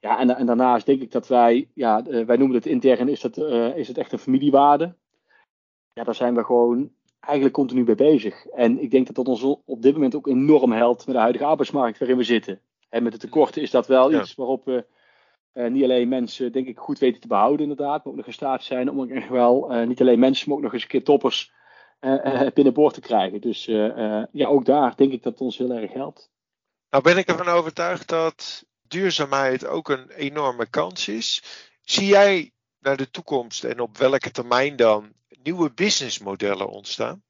Ja, 0.00 0.18
en, 0.18 0.36
en 0.36 0.46
daarnaast 0.46 0.86
denk 0.86 1.00
ik 1.00 1.12
dat 1.12 1.28
wij, 1.28 1.70
ja, 1.74 2.04
eh, 2.04 2.26
wij 2.26 2.36
noemen 2.36 2.56
het 2.56 2.66
intern, 2.66 3.08
is, 3.08 3.20
dat, 3.20 3.36
uh, 3.36 3.76
is 3.76 3.88
het 3.88 3.98
echt 3.98 4.12
een 4.12 4.18
familiewaarde. 4.18 4.96
Ja, 5.92 6.04
daar 6.04 6.14
zijn 6.14 6.34
we 6.34 6.44
gewoon 6.44 6.90
eigenlijk 7.26 7.54
continu 7.54 7.84
mee 7.84 7.94
bezig. 7.94 8.46
En 8.46 8.82
ik 8.82 8.90
denk 8.90 9.06
dat 9.06 9.16
dat 9.16 9.28
ons 9.28 9.42
op 9.64 9.82
dit 9.82 9.92
moment 9.92 10.14
ook 10.14 10.26
enorm 10.26 10.72
helpt 10.72 11.06
met 11.06 11.14
de 11.14 11.20
huidige 11.20 11.44
arbeidsmarkt 11.44 11.98
waarin 11.98 12.16
we 12.16 12.24
zitten. 12.24 12.60
En 12.88 13.02
met 13.02 13.12
de 13.12 13.18
tekorten 13.18 13.62
is 13.62 13.70
dat 13.70 13.86
wel 13.86 14.12
iets 14.12 14.34
waarop 14.34 14.64
we 14.64 14.86
uh, 15.54 15.70
niet 15.70 15.82
alleen 15.82 16.08
mensen, 16.08 16.52
denk 16.52 16.66
ik, 16.66 16.78
goed 16.78 16.98
weten 16.98 17.20
te 17.20 17.26
behouden, 17.26 17.60
inderdaad, 17.60 18.04
maar 18.04 18.12
ook 18.12 18.18
nog 18.18 18.26
in 18.26 18.32
staat 18.32 18.64
zijn 18.64 18.90
om 18.90 19.00
ook 19.00 19.08
echt 19.08 19.28
wel 19.28 19.72
uh, 19.72 19.86
niet 19.86 20.00
alleen 20.00 20.18
mensen, 20.18 20.48
maar 20.48 20.56
ook 20.56 20.62
nog 20.62 20.72
eens 20.72 20.82
een 20.82 20.88
keer 20.88 21.04
toppers 21.04 21.52
uh, 22.00 22.46
binnenboord 22.54 22.94
te 22.94 23.00
krijgen. 23.00 23.40
Dus 23.40 23.64
ja, 24.32 24.46
ook 24.46 24.64
daar 24.64 24.96
denk 24.96 25.12
ik 25.12 25.22
dat 25.22 25.32
het 25.32 25.42
ons 25.42 25.58
heel 25.58 25.72
erg 25.72 25.92
helpt. 25.92 26.30
Nou 26.90 27.02
ben 27.02 27.18
ik 27.18 27.28
ervan 27.28 27.48
overtuigd 27.48 28.08
dat 28.08 28.64
duurzaamheid 28.88 29.66
ook 29.66 29.88
een 29.88 30.10
enorme 30.10 30.66
kans 30.70 31.08
is. 31.08 31.42
Zie 31.82 32.06
jij 32.06 32.52
naar 32.80 32.96
de 32.96 33.10
toekomst 33.10 33.64
en 33.64 33.80
op 33.80 33.98
welke 33.98 34.30
termijn 34.30 34.76
dan 34.76 35.12
nieuwe 35.46 35.72
businessmodellen 35.74 36.68
ontstaan? 36.68 37.22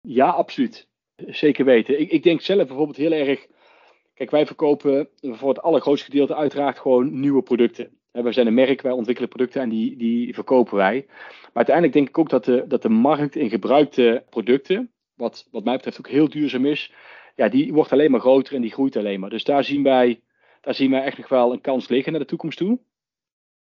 Ja, 0.00 0.28
absoluut. 0.28 0.88
Zeker 1.26 1.64
weten. 1.64 2.00
Ik, 2.00 2.10
ik 2.10 2.22
denk 2.22 2.40
zelf 2.40 2.66
bijvoorbeeld 2.66 2.96
heel 2.96 3.12
erg. 3.12 3.46
Kijk, 4.14 4.30
wij 4.30 4.46
verkopen 4.46 5.08
voor 5.20 5.48
het 5.48 5.62
allergrootste 5.62 6.10
gedeelte 6.10 6.36
uiteraard 6.36 6.78
gewoon 6.78 7.20
nieuwe 7.20 7.42
producten. 7.42 7.98
We 8.10 8.32
zijn 8.32 8.46
een 8.46 8.54
merk, 8.54 8.82
wij 8.82 8.92
ontwikkelen 8.92 9.28
producten 9.28 9.62
en 9.62 9.68
die, 9.68 9.96
die 9.96 10.34
verkopen 10.34 10.76
wij. 10.76 11.04
Maar 11.08 11.50
uiteindelijk 11.52 11.94
denk 11.94 12.08
ik 12.08 12.18
ook 12.18 12.28
dat 12.28 12.44
de, 12.44 12.64
dat 12.68 12.82
de 12.82 12.88
markt 12.88 13.36
in 13.36 13.48
gebruikte 13.48 14.24
producten, 14.30 14.92
wat, 15.14 15.48
wat 15.50 15.64
mij 15.64 15.76
betreft 15.76 15.98
ook 15.98 16.08
heel 16.08 16.28
duurzaam 16.28 16.66
is, 16.66 16.92
ja, 17.36 17.48
die 17.48 17.72
wordt 17.72 17.92
alleen 17.92 18.10
maar 18.10 18.20
groter 18.20 18.54
en 18.54 18.62
die 18.62 18.72
groeit 18.72 18.96
alleen 18.96 19.20
maar. 19.20 19.30
Dus 19.30 19.44
daar 19.44 19.64
zien 19.64 19.82
wij, 19.82 20.22
daar 20.60 20.74
zien 20.74 20.90
wij 20.90 21.02
echt 21.02 21.18
nog 21.18 21.28
wel 21.28 21.52
een 21.52 21.60
kans 21.60 21.88
liggen 21.88 22.12
naar 22.12 22.20
de 22.20 22.26
toekomst 22.26 22.58
toe. 22.58 22.78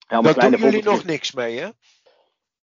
Ja, 0.07 0.21
daar 0.21 0.51
doen 0.51 0.59
jullie 0.59 0.83
nog 0.83 1.05
niks 1.05 1.33
mee, 1.33 1.57
hè? 1.57 1.69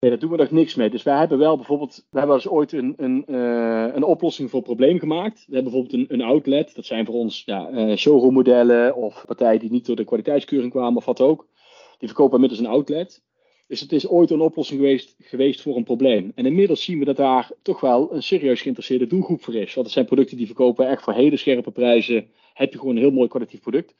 Nee, 0.02 0.10
daar 0.10 0.20
doen 0.20 0.30
we 0.30 0.36
nog 0.36 0.50
niks 0.50 0.74
mee. 0.74 0.90
Dus 0.90 1.02
wij 1.02 1.18
hebben 1.18 1.38
wel 1.38 1.56
bijvoorbeeld, 1.56 2.06
we 2.10 2.18
hebben 2.18 2.36
eens 2.36 2.48
ooit 2.48 2.72
een, 2.72 2.94
een, 2.96 3.24
uh, 3.28 3.94
een 3.94 4.02
oplossing 4.02 4.50
voor 4.50 4.58
een 4.58 4.64
probleem 4.64 4.98
gemaakt. 4.98 5.44
We 5.46 5.54
hebben 5.54 5.72
bijvoorbeeld 5.72 6.10
een, 6.10 6.18
een 6.18 6.26
outlet. 6.26 6.74
Dat 6.74 6.86
zijn 6.86 7.06
voor 7.06 7.14
ons 7.14 7.42
ja, 7.46 7.96
showroommodellen 7.96 8.96
of 8.96 9.24
partijen 9.26 9.60
die 9.60 9.70
niet 9.70 9.86
door 9.86 9.96
de 9.96 10.04
kwaliteitskeuring 10.04 10.72
kwamen 10.72 10.96
of 10.96 11.04
wat 11.04 11.20
ook. 11.20 11.46
Die 11.98 12.08
verkopen 12.08 12.34
inmiddels 12.34 12.60
een 12.60 12.66
outlet. 12.66 13.22
Dus 13.66 13.80
het 13.80 13.92
is 13.92 14.08
ooit 14.08 14.30
een 14.30 14.40
oplossing 14.40 14.80
geweest, 14.80 15.16
geweest 15.18 15.60
voor 15.60 15.76
een 15.76 15.84
probleem. 15.84 16.32
En 16.34 16.46
inmiddels 16.46 16.84
zien 16.84 16.98
we 16.98 17.04
dat 17.04 17.16
daar 17.16 17.50
toch 17.62 17.80
wel 17.80 18.14
een 18.14 18.22
serieus 18.22 18.60
geïnteresseerde 18.60 19.06
doelgroep 19.06 19.42
voor 19.42 19.54
is. 19.54 19.74
Want 19.74 19.86
het 19.86 19.94
zijn 19.94 20.06
producten 20.06 20.36
die 20.36 20.46
verkopen 20.46 20.88
echt 20.88 21.02
voor 21.02 21.12
hele 21.12 21.36
scherpe 21.36 21.70
prijzen. 21.70 22.28
Heb 22.54 22.72
je 22.72 22.78
gewoon 22.78 22.96
een 22.96 23.02
heel 23.02 23.10
mooi 23.10 23.28
kwalitatief 23.28 23.60
product. 23.60 23.94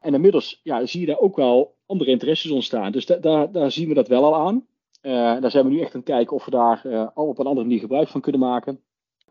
En 0.00 0.14
inmiddels 0.14 0.60
ja, 0.62 0.86
zie 0.86 1.00
je 1.00 1.06
daar 1.06 1.20
ook 1.20 1.36
wel 1.36 1.74
andere 1.86 2.10
interesses 2.10 2.50
ontstaan. 2.50 2.92
Dus 2.92 3.06
da 3.06 3.16
daar, 3.16 3.52
daar 3.52 3.70
zien 3.70 3.88
we 3.88 3.94
dat 3.94 4.08
wel 4.08 4.24
al 4.24 4.46
aan. 4.46 4.66
Uh, 5.04 5.12
daar 5.12 5.50
zijn 5.50 5.64
we 5.64 5.70
nu 5.70 5.80
echt 5.80 5.94
aan 5.94 6.00
het 6.00 6.10
kijken 6.10 6.36
of 6.36 6.44
we 6.44 6.50
daar 6.50 6.82
uh, 6.86 7.08
al 7.14 7.26
op 7.26 7.38
een 7.38 7.46
andere 7.46 7.66
manier 7.66 7.80
gebruik 7.80 8.08
van 8.08 8.20
kunnen 8.20 8.40
maken. 8.40 8.80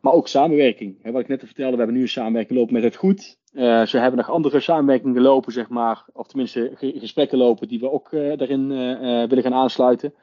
Maar 0.01 0.13
ook 0.13 0.27
samenwerking. 0.27 0.99
Hè, 1.01 1.12
wat 1.12 1.21
ik 1.21 1.27
net 1.27 1.41
al 1.41 1.45
vertelde, 1.47 1.71
we 1.71 1.77
hebben 1.77 1.95
nu 1.95 2.01
een 2.01 2.07
samenwerking 2.07 2.59
lopen 2.59 2.73
met 2.73 2.83
het 2.83 2.95
goed. 2.95 3.39
Uh, 3.53 3.86
ze 3.86 3.97
hebben 3.97 4.17
nog 4.17 4.29
andere 4.29 4.59
samenwerkingen 4.59 5.21
lopen, 5.21 5.51
zeg 5.51 5.69
maar. 5.69 6.05
Of 6.13 6.27
tenminste 6.27 6.71
gesprekken 6.75 7.38
lopen 7.38 7.67
die 7.67 7.79
we 7.79 7.91
ook 7.91 8.12
daarin 8.12 8.67
willen 9.27 9.43
gaan 9.43 9.53
aansluiten. 9.53 10.13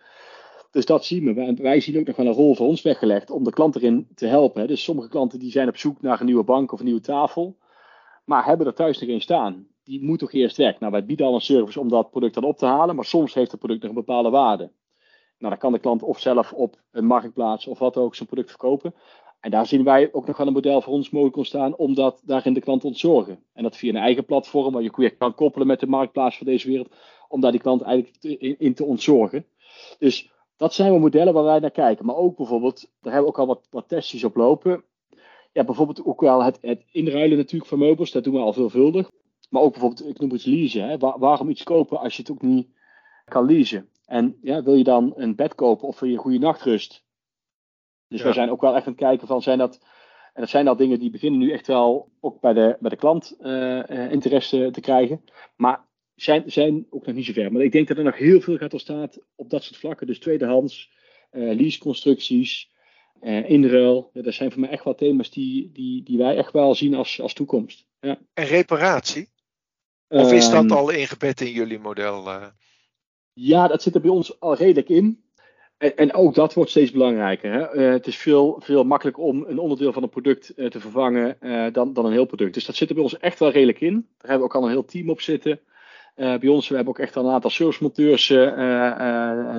Dus 0.71 0.87
dat 0.87 1.05
zien 1.05 1.25
we. 1.25 1.55
Wij, 1.63 1.81
zien 1.81 1.99
ook 1.99 2.07
nog 2.07 2.17
wel 2.17 2.27
een 2.27 2.33
rol 2.33 2.55
voor 2.55 2.67
ons 2.67 2.83
weggelegd 2.83 3.31
om 3.31 3.45
de 3.45 3.51
klant 3.51 3.77
erin 3.77 4.09
te 4.15 4.27
helpen. 4.27 4.67
Dus 4.67 4.85
sommige 4.85 5.09
klanten 5.09 5.39
die 5.39 5.51
zijn 5.51 5.69
op 5.69 5.77
zoek 5.77 6.03
naar 6.03 6.21
een 6.21 6.27
nieuwe 6.27 6.45
bank 6.45 6.73
of 6.73 6.79
een 6.79 6.85
nieuwe 6.85 7.01
tafel. 7.01 7.57
Maar 8.25 8.45
hebben 8.45 8.67
er 8.67 8.75
thuis 8.75 9.01
nog 9.01 9.09
een 9.09 9.21
staan. 9.21 9.67
Die 9.85 10.05
moet 10.05 10.19
toch 10.19 10.33
eerst 10.33 10.57
weg. 10.57 10.81
Nou, 10.81 10.93
wij 10.93 11.05
bieden 11.05 11.27
al 11.27 11.35
een 11.35 11.41
service 11.41 11.81
om 11.81 11.89
dat 11.89 12.11
product 12.11 12.35
dan 12.35 12.45
op 12.45 12.59
te 12.59 12.67
halen. 12.67 12.95
Maar 12.95 13.05
soms 13.05 13.35
heeft 13.35 13.51
het 13.51 13.61
product 13.61 13.83
nog 13.83 13.91
een 13.91 14.05
bepaalde 14.05 14.31
waarde. 14.31 14.71
Nou, 15.41 15.53
dan 15.53 15.59
kan 15.59 15.73
de 15.73 15.79
klant 15.79 16.03
of 16.03 16.21
zelf 16.21 16.53
op 16.53 16.81
een 16.91 17.05
marktplaats 17.05 17.67
of 17.67 17.79
wat 17.79 17.97
ook 17.97 18.15
zijn 18.15 18.29
product 18.29 18.51
verkopen. 18.51 18.95
En 19.41 19.51
daar 19.51 19.67
zien 19.67 19.85
wij 19.85 20.09
ook 20.13 20.27
nog 20.27 20.37
wel 20.37 20.47
een 20.47 20.53
model 20.53 20.81
voor 20.81 20.93
ons 20.93 21.11
mogelijk 21.11 21.37
ontstaan 21.37 21.77
om 21.77 21.95
dat 21.95 22.23
daarin 22.25 22.53
de 22.53 22.61
klant 22.61 22.81
te 22.81 22.87
ontzorgen. 22.87 23.45
En 23.53 23.63
dat 23.63 23.77
via 23.77 23.89
een 23.89 23.97
eigen 23.97 24.25
platform 24.25 24.73
waar 24.73 24.83
je 24.83 24.93
weer 24.97 25.17
kan 25.17 25.35
koppelen 25.35 25.67
met 25.67 25.81
de 25.81 25.87
marktplaats 25.87 26.37
van 26.37 26.47
deze 26.47 26.69
wereld, 26.69 26.95
om 27.29 27.41
daar 27.41 27.51
die 27.51 27.61
klant 27.61 27.83
eigenlijk 27.83 28.41
in, 28.59 28.75
te 28.75 28.85
ontzorgen. 28.85 29.47
Dus 29.99 30.31
dat 30.57 30.75
zijn 30.75 30.91
wel 30.91 30.99
modellen 30.99 31.33
waar 31.33 31.45
wij 31.45 31.59
naar 31.59 31.71
kijken. 31.71 32.07
Maar 32.07 32.17
ook 32.17 32.37
bijvoorbeeld, 32.37 32.81
daar 33.01 33.13
hebben 33.13 33.33
we 33.33 33.39
ook 33.39 33.49
al 33.49 33.55
wat, 33.55 33.67
wat 33.71 33.89
testjes 33.89 34.25
op 34.25 34.37
lopen. 34.37 34.85
Ja, 35.53 35.65
bijvoorbeeld 35.65 36.05
ook 36.05 36.21
wel 36.21 36.43
het, 36.43 36.59
het 36.61 36.85
inruilen 36.91 37.37
natuurlijk 37.37 37.71
van 37.71 37.79
meubels, 37.79 38.11
dat 38.11 38.25
doen 38.25 38.35
we 38.35 38.41
al 38.41 38.53
veelvuldig. 38.53 39.11
Maar 39.51 39.63
ook 39.63 39.73
bijvoorbeeld, 39.73 40.09
ik 40.09 40.21
noem 40.21 40.31
het 40.31 40.47
leasen. 40.47 40.89
Hè. 40.89 40.99
waarom 40.99 41.49
iets 41.49 41.63
kopen 41.63 41.99
als 41.99 42.17
je 42.17 42.23
het 42.23 42.31
ook 42.31 42.43
niet 42.43 42.69
kan 43.25 43.47
leasen? 43.47 43.90
En 44.11 44.39
ja, 44.43 44.63
wil 44.63 44.75
je 44.75 44.85
dan 44.85 45.13
een 45.17 45.35
bed 45.35 45.55
kopen 45.55 45.89
of 45.89 46.01
wil 46.01 46.09
je 46.09 46.17
goede 46.17 46.39
nachtrust? 46.39 47.05
Dus 48.09 48.21
ja. 48.21 48.27
we 48.27 48.33
zijn 48.33 48.51
ook 48.51 48.61
wel 48.61 48.75
echt 48.75 48.87
aan 48.87 48.93
het 48.93 49.01
kijken 49.01 49.27
van 49.27 49.43
zijn 49.43 49.59
dat. 49.59 49.81
En 50.33 50.41
dat 50.41 50.51
zijn 50.51 50.69
al 50.69 50.77
dingen 50.77 50.99
die 50.99 51.11
beginnen 51.11 51.41
nu 51.41 51.53
echt 51.53 51.67
wel 51.67 52.13
ook 52.21 52.41
bij 52.41 52.53
de, 52.53 52.77
bij 52.81 52.91
de 52.91 52.97
klant 52.97 53.37
uh, 53.41 54.13
interesse 54.13 54.69
te 54.73 54.81
krijgen. 54.81 55.25
Maar 55.57 55.87
zijn, 56.15 56.43
zijn 56.47 56.87
ook 56.91 57.07
nog 57.07 57.15
niet 57.15 57.25
zo 57.25 57.33
ver. 57.33 57.53
Maar 57.53 57.63
ik 57.63 57.73
denk 57.73 57.89
dat 57.89 57.97
er 57.97 58.05
nog 58.05 58.17
heel 58.17 58.41
veel 58.41 58.57
gaat 58.57 58.73
ontstaan 58.73 59.09
op 59.35 59.51
dat 59.51 59.63
soort 59.63 59.79
vlakken. 59.79 60.07
Dus 60.07 60.19
tweedehands, 60.19 60.93
uh, 61.33 61.55
leaseconstructies, 61.55 62.71
uh, 63.21 63.51
inruil. 63.51 64.11
Ja, 64.13 64.23
dat 64.23 64.35
zijn 64.35 64.51
voor 64.51 64.61
mij 64.61 64.71
echt 64.71 64.85
wel 64.85 64.95
thema's 64.95 65.31
die, 65.31 65.73
die, 65.73 66.03
die 66.03 66.19
wij 66.19 66.37
echt 66.37 66.53
wel 66.53 66.75
zien 66.75 66.95
als, 66.95 67.21
als 67.21 67.35
toekomst. 67.35 67.87
Ja. 68.01 68.19
En 68.35 68.45
reparatie? 68.45 69.29
Of 70.09 70.33
is 70.33 70.51
dat 70.51 70.65
ehm, 70.65 70.73
al 70.73 70.91
ingebed 70.91 71.41
in 71.41 71.53
jullie 71.53 71.79
model? 71.79 72.29
Ja, 73.43 73.69
dat 73.69 73.83
zit 73.83 73.95
er 73.95 74.01
bij 74.01 74.11
ons 74.11 74.41
al 74.41 74.55
redelijk 74.55 74.89
in. 74.89 75.23
En, 75.79 75.97
en 75.97 76.15
ook 76.15 76.35
dat 76.35 76.55
wordt 76.55 76.71
steeds 76.71 76.91
belangrijker. 76.91 77.53
Hè? 77.53 77.75
Uh, 77.75 77.93
het 77.93 78.07
is 78.07 78.17
veel, 78.17 78.61
veel 78.63 78.85
makkelijker 78.85 79.23
om 79.23 79.45
een 79.47 79.59
onderdeel 79.59 79.93
van 79.93 80.03
een 80.03 80.09
product 80.09 80.53
uh, 80.57 80.69
te 80.69 80.81
vervangen 80.81 81.37
dan, 81.73 81.93
dan 81.93 82.05
een 82.05 82.13
heel 82.13 82.25
product. 82.25 82.55
Dus 82.55 82.65
dat 82.65 82.77
zit 82.77 82.89
er 82.89 82.95
bij 82.95 83.05
ons 83.05 83.19
echt 83.19 83.39
wel 83.39 83.51
redelijk 83.51 83.81
in. 83.81 83.95
Daar 83.95 84.31
hebben 84.31 84.39
we 84.39 84.45
ook 84.45 84.55
al 84.55 84.65
een 84.65 84.71
heel 84.73 84.85
team 84.85 85.11
op 85.11 85.21
zitten. 85.21 85.61
bij 86.15 86.49
ons 86.49 86.69
we 86.69 86.75
hebben 86.75 86.93
ook 86.93 87.01
echt 87.01 87.17
al 87.17 87.27
een 87.27 87.33
aantal 87.33 87.51
servicemonteurs 87.51 88.27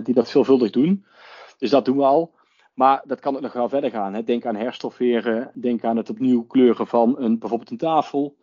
die 0.04 0.14
dat 0.14 0.32
veelvuldig 0.32 0.70
doen. 0.70 1.06
Dus 1.58 1.70
dat 1.70 1.86
doen 1.86 1.98
we 1.98 2.04
al. 2.04 2.34
Maar 2.74 3.02
dat 3.06 3.20
kan 3.20 3.36
ook 3.36 3.42
nog 3.42 3.54
wel 3.54 3.70
verder 3.70 3.90
gaan. 3.90 4.14
Hè? 4.14 4.24
Denk 4.24 4.46
aan 4.46 4.56
herstofferen, 4.56 5.52
denk 5.54 5.84
aan 5.84 5.98
het 5.98 6.10
opnieuw 6.10 6.46
kleuren 6.46 6.88
van 6.88 7.16
een, 7.20 7.40
bijvoorbeeld 7.40 7.72
een 7.72 7.78
tafel. 7.78 8.38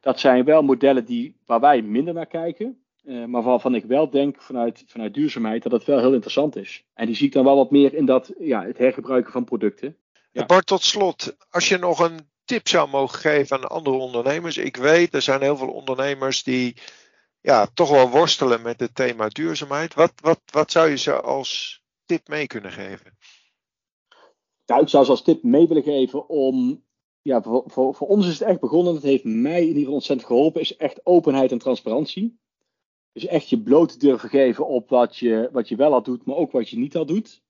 Dat 0.00 0.20
zijn 0.20 0.44
wel 0.44 0.62
modellen 0.62 1.04
die, 1.04 1.36
waar 1.46 1.60
wij 1.60 1.82
minder 1.82 2.14
naar 2.14 2.26
kijken. 2.26 2.78
Uh, 3.10 3.24
maar 3.24 3.42
waarvan 3.42 3.74
ik 3.74 3.84
wel 3.84 4.10
denk 4.10 4.42
vanuit, 4.42 4.84
vanuit 4.86 5.14
duurzaamheid 5.14 5.62
dat 5.62 5.72
het 5.72 5.84
wel 5.84 5.98
heel 5.98 6.12
interessant 6.12 6.56
is. 6.56 6.84
En 6.94 7.06
die 7.06 7.14
zie 7.14 7.26
ik 7.26 7.32
dan 7.32 7.44
wel 7.44 7.56
wat 7.56 7.70
meer 7.70 7.94
in 7.94 8.04
dat, 8.04 8.32
ja, 8.38 8.64
het 8.64 8.78
hergebruiken 8.78 9.32
van 9.32 9.44
producten. 9.44 9.96
Ja. 10.32 10.46
Bart, 10.46 10.66
tot 10.66 10.82
slot, 10.82 11.36
als 11.50 11.68
je 11.68 11.78
nog 11.78 11.98
een 11.98 12.28
tip 12.44 12.68
zou 12.68 12.88
mogen 12.88 13.18
geven 13.18 13.56
aan 13.56 13.68
andere 13.68 13.96
ondernemers. 13.96 14.56
Ik 14.56 14.76
weet, 14.76 15.14
er 15.14 15.22
zijn 15.22 15.40
heel 15.40 15.56
veel 15.56 15.70
ondernemers 15.70 16.42
die 16.42 16.76
ja, 17.40 17.66
toch 17.74 17.90
wel 17.90 18.10
worstelen 18.10 18.62
met 18.62 18.80
het 18.80 18.94
thema 18.94 19.28
duurzaamheid. 19.28 19.94
Wat, 19.94 20.12
wat, 20.20 20.40
wat 20.52 20.70
zou 20.70 20.88
je 20.88 20.96
ze 20.96 21.20
als 21.20 21.82
tip 22.04 22.28
mee 22.28 22.46
kunnen 22.46 22.72
geven? 22.72 23.16
Nou, 24.66 24.82
ik 24.82 24.88
zou 24.88 25.04
ze 25.04 25.10
als 25.10 25.22
tip 25.22 25.42
mee 25.42 25.68
willen 25.68 25.82
geven 25.82 26.28
om. 26.28 26.84
Ja, 27.22 27.42
voor, 27.42 27.64
voor, 27.66 27.94
voor 27.94 28.08
ons 28.08 28.26
is 28.26 28.38
het 28.38 28.48
echt 28.48 28.60
begonnen. 28.60 28.94
Dat 28.94 29.02
heeft 29.02 29.24
mij 29.24 29.60
in 29.60 29.66
ieder 29.66 29.78
geval 29.78 29.94
ontzettend 29.94 30.28
geholpen. 30.28 30.60
Is 30.60 30.76
echt 30.76 31.00
openheid 31.06 31.52
en 31.52 31.58
transparantie. 31.58 32.38
Dus 33.12 33.26
echt 33.26 33.48
je 33.48 33.60
bloot 33.60 34.00
durven 34.00 34.28
geven 34.28 34.66
op 34.66 34.88
wat 34.88 35.16
je, 35.16 35.48
wat 35.52 35.68
je 35.68 35.76
wel 35.76 35.92
al 35.92 36.02
doet, 36.02 36.24
maar 36.24 36.36
ook 36.36 36.52
wat 36.52 36.68
je 36.68 36.78
niet 36.78 36.96
al 36.96 37.06
doet. 37.06 37.42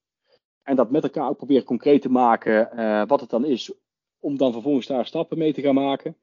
En 0.63 0.75
dat 0.75 0.91
met 0.91 1.03
elkaar 1.03 1.29
ook 1.29 1.37
proberen 1.37 1.63
concreet 1.63 2.01
te 2.01 2.09
maken 2.09 2.69
uh, 2.75 3.03
wat 3.07 3.19
het 3.19 3.29
dan 3.29 3.45
is, 3.45 3.73
om 4.19 4.37
dan 4.37 4.51
vervolgens 4.51 4.87
daar 4.87 5.05
stappen 5.05 5.37
mee 5.37 5.53
te 5.53 5.61
gaan 5.61 5.75
maken. 5.75 6.15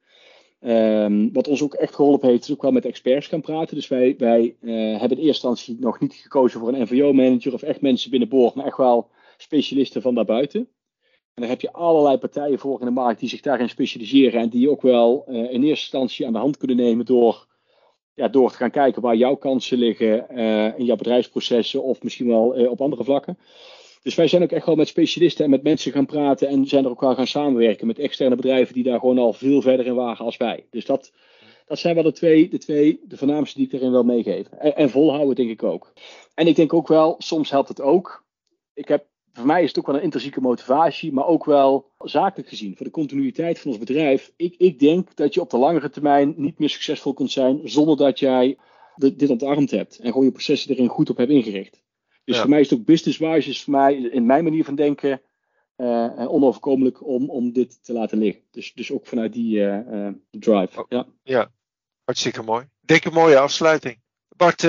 Um, 0.61 1.33
wat 1.33 1.48
ons 1.48 1.62
ook 1.62 1.74
echt 1.74 1.94
geholpen 1.94 2.29
heeft, 2.29 2.42
is 2.42 2.53
ook 2.53 2.62
wel 2.62 2.72
met 2.72 2.85
experts 2.85 3.27
gaan 3.27 3.40
praten. 3.40 3.74
Dus 3.74 3.88
wij, 3.88 4.14
wij 4.18 4.57
uh, 4.61 5.01
hebben 5.01 5.18
in 5.18 5.24
eerste 5.24 5.48
instantie 5.48 5.77
nog 5.81 6.01
niet 6.01 6.14
gekozen 6.14 6.61
voor 6.61 6.68
een 6.68 6.83
NVO-manager 6.83 7.53
of 7.53 7.62
echt 7.62 7.81
mensen 7.81 8.11
binnen 8.11 8.29
boord, 8.29 8.55
maar 8.55 8.66
echt 8.66 8.77
wel 8.77 9.11
specialisten 9.37 10.03
van 10.03 10.14
daarbuiten. 10.14 10.61
En 11.35 11.44
daar 11.44 11.48
heb 11.48 11.61
je 11.61 11.72
allerlei 11.72 12.18
partijen 12.18 12.59
voor 12.59 12.81
in 12.81 12.87
de 12.87 12.92
markt 12.92 13.20
die 13.20 13.29
zich 13.29 13.40
daarin 13.40 13.68
specialiseren 13.68 14.40
en 14.40 14.48
die 14.48 14.70
ook 14.70 14.83
wel 14.83 15.24
uh, 15.29 15.37
in 15.37 15.62
eerste 15.62 15.62
instantie 15.62 16.27
aan 16.27 16.33
de 16.33 16.38
hand 16.38 16.57
kunnen 16.57 16.77
nemen 16.77 17.07
door 17.07 17.46
ja, 18.18 18.28
door 18.28 18.50
te 18.50 18.57
gaan 18.57 18.70
kijken 18.70 19.02
waar 19.02 19.16
jouw 19.16 19.35
kansen 19.35 19.78
liggen 19.78 20.26
uh, 20.31 20.78
in 20.78 20.85
jouw 20.85 20.96
bedrijfsprocessen 20.96 21.83
of 21.83 22.02
misschien 22.02 22.26
wel 22.26 22.59
uh, 22.59 22.70
op 22.70 22.81
andere 22.81 23.04
vlakken. 23.04 23.38
Dus 24.02 24.14
wij 24.14 24.28
zijn 24.28 24.42
ook 24.42 24.50
echt 24.50 24.66
wel 24.66 24.74
met 24.74 24.88
specialisten 24.88 25.44
en 25.44 25.50
met 25.50 25.62
mensen 25.62 25.92
gaan 25.92 26.07
praten 26.07 26.48
en 26.48 26.66
zijn 26.66 26.85
er 26.85 26.90
ook 26.90 27.00
wel 27.00 27.14
gaan 27.14 27.26
samenwerken 27.26 27.87
met 27.87 27.98
externe 27.98 28.37
bedrijven 28.37 28.74
die 28.74 28.83
daar 28.83 28.98
gewoon 28.98 29.18
al 29.18 29.33
veel 29.33 29.62
verder 29.62 29.87
in 29.87 29.94
waren 29.94 30.24
als 30.24 30.37
wij. 30.37 30.66
Dus 30.70 30.85
dat, 30.85 31.12
dat 31.66 31.78
zijn 31.78 31.94
wel 31.94 32.04
de 32.04 32.12
twee, 32.12 32.48
de 32.48 32.59
twee, 32.59 33.00
de 33.04 33.16
voornaamste 33.16 33.59
die 33.59 33.66
ik 33.66 33.72
erin 33.72 33.90
wil 33.90 34.04
meegeven. 34.04 34.61
En, 34.61 34.76
en 34.76 34.90
volhouden 34.90 35.35
denk 35.35 35.50
ik 35.50 35.62
ook. 35.62 35.92
En 36.35 36.46
ik 36.46 36.57
denk 36.57 36.72
ook 36.72 36.88
wel, 36.88 37.14
soms 37.18 37.50
helpt 37.50 37.68
het 37.68 37.81
ook. 37.81 38.24
Ik 38.74 38.88
heb 38.88 39.07
voor 39.38 39.46
mij 39.46 39.62
is 39.62 39.68
het 39.68 39.79
ook 39.79 39.87
wel 39.87 39.96
een 39.96 40.03
intrinsieke 40.03 40.40
motivatie, 40.40 41.12
maar 41.12 41.27
ook 41.27 41.44
wel 41.44 41.90
zakelijk 41.98 42.48
gezien, 42.48 42.77
voor 42.77 42.87
de 42.87 42.92
continuïteit 42.92 43.59
van 43.59 43.70
ons 43.70 43.81
bedrijf. 43.81 44.33
Ik, 44.37 44.55
ik 44.59 44.79
denk 44.79 45.16
dat 45.16 45.35
je 45.35 45.40
op 45.40 45.51
de 45.51 45.59
langere 45.59 45.90
termijn 45.90 46.35
niet 46.37 46.59
meer 46.59 46.68
succesvol 46.68 47.14
kunt 47.14 47.31
zijn 47.31 47.61
zonder 47.64 47.96
dat 47.96 48.18
jij 48.18 48.59
dit 48.96 49.31
ontarmd 49.31 49.70
hebt 49.70 49.98
en 49.98 50.11
gewoon 50.11 50.24
je 50.24 50.33
processen 50.33 50.70
erin 50.70 50.88
goed 50.88 51.11
op 51.11 51.16
hebt 51.16 51.31
ingericht. 51.31 51.83
Dus 52.24 52.38
voor 52.38 52.48
mij 52.48 52.61
is 52.61 52.70
het 52.70 52.79
ook 52.79 52.85
business-wise, 52.85 53.48
is 53.48 53.62
voor 53.62 53.72
mij 53.72 53.94
in 53.96 54.27
mijn 54.27 54.44
manier 54.44 54.64
van 54.64 54.74
denken 54.74 55.20
uh, 55.77 56.33
onoverkomelijk 56.33 57.07
om, 57.07 57.31
om 57.31 57.53
dit 57.53 57.85
te 57.85 57.92
laten 57.92 58.18
liggen. 58.18 58.42
Dus, 58.51 58.72
dus 58.74 58.92
ook 58.92 59.07
vanuit 59.07 59.33
die 59.33 59.59
uh, 59.59 60.09
drive. 60.31 60.87
Ja. 60.88 61.07
ja, 61.22 61.51
hartstikke 62.05 62.42
mooi. 62.42 62.68
Een 62.85 63.12
mooie 63.12 63.38
afsluiting. 63.38 64.01
Bart, 64.37 64.62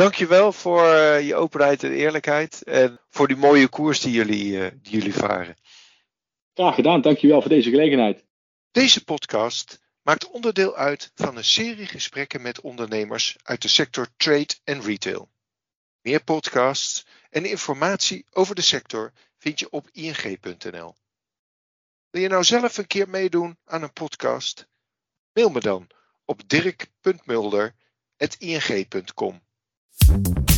Dankjewel 0.00 0.52
voor 0.52 0.84
uh, 0.84 1.26
je 1.26 1.34
openheid 1.34 1.82
en 1.82 1.92
eerlijkheid. 1.92 2.62
En 2.62 3.00
voor 3.08 3.28
die 3.28 3.36
mooie 3.36 3.68
koers 3.68 4.00
die 4.00 4.12
jullie, 4.12 4.52
uh, 4.52 4.66
die 4.82 4.92
jullie 4.92 5.14
varen. 5.14 5.56
Graag 6.54 6.74
gedaan. 6.74 7.00
Dankjewel 7.00 7.40
voor 7.40 7.50
deze 7.50 7.70
gelegenheid. 7.70 8.24
Deze 8.70 9.04
podcast 9.04 9.80
maakt 10.02 10.30
onderdeel 10.30 10.76
uit 10.76 11.10
van 11.14 11.36
een 11.36 11.44
serie 11.44 11.86
gesprekken 11.86 12.42
met 12.42 12.60
ondernemers 12.60 13.36
uit 13.42 13.62
de 13.62 13.68
sector 13.68 14.08
trade 14.16 14.54
en 14.64 14.82
retail. 14.82 15.30
Meer 16.02 16.24
podcasts 16.24 17.06
en 17.30 17.44
informatie 17.44 18.26
over 18.30 18.54
de 18.54 18.62
sector 18.62 19.12
vind 19.38 19.58
je 19.58 19.70
op 19.70 19.88
ing.nl. 19.92 20.94
Wil 22.10 22.22
je 22.22 22.28
nou 22.28 22.44
zelf 22.44 22.78
een 22.78 22.86
keer 22.86 23.08
meedoen 23.08 23.58
aan 23.64 23.82
een 23.82 23.92
podcast? 23.92 24.68
Mail 25.32 25.50
me 25.50 25.60
dan 25.60 25.86
op 26.24 26.48
dirk.mulder.ing.com. 26.48 29.48
Thank 29.98 30.28
you. 30.28 30.49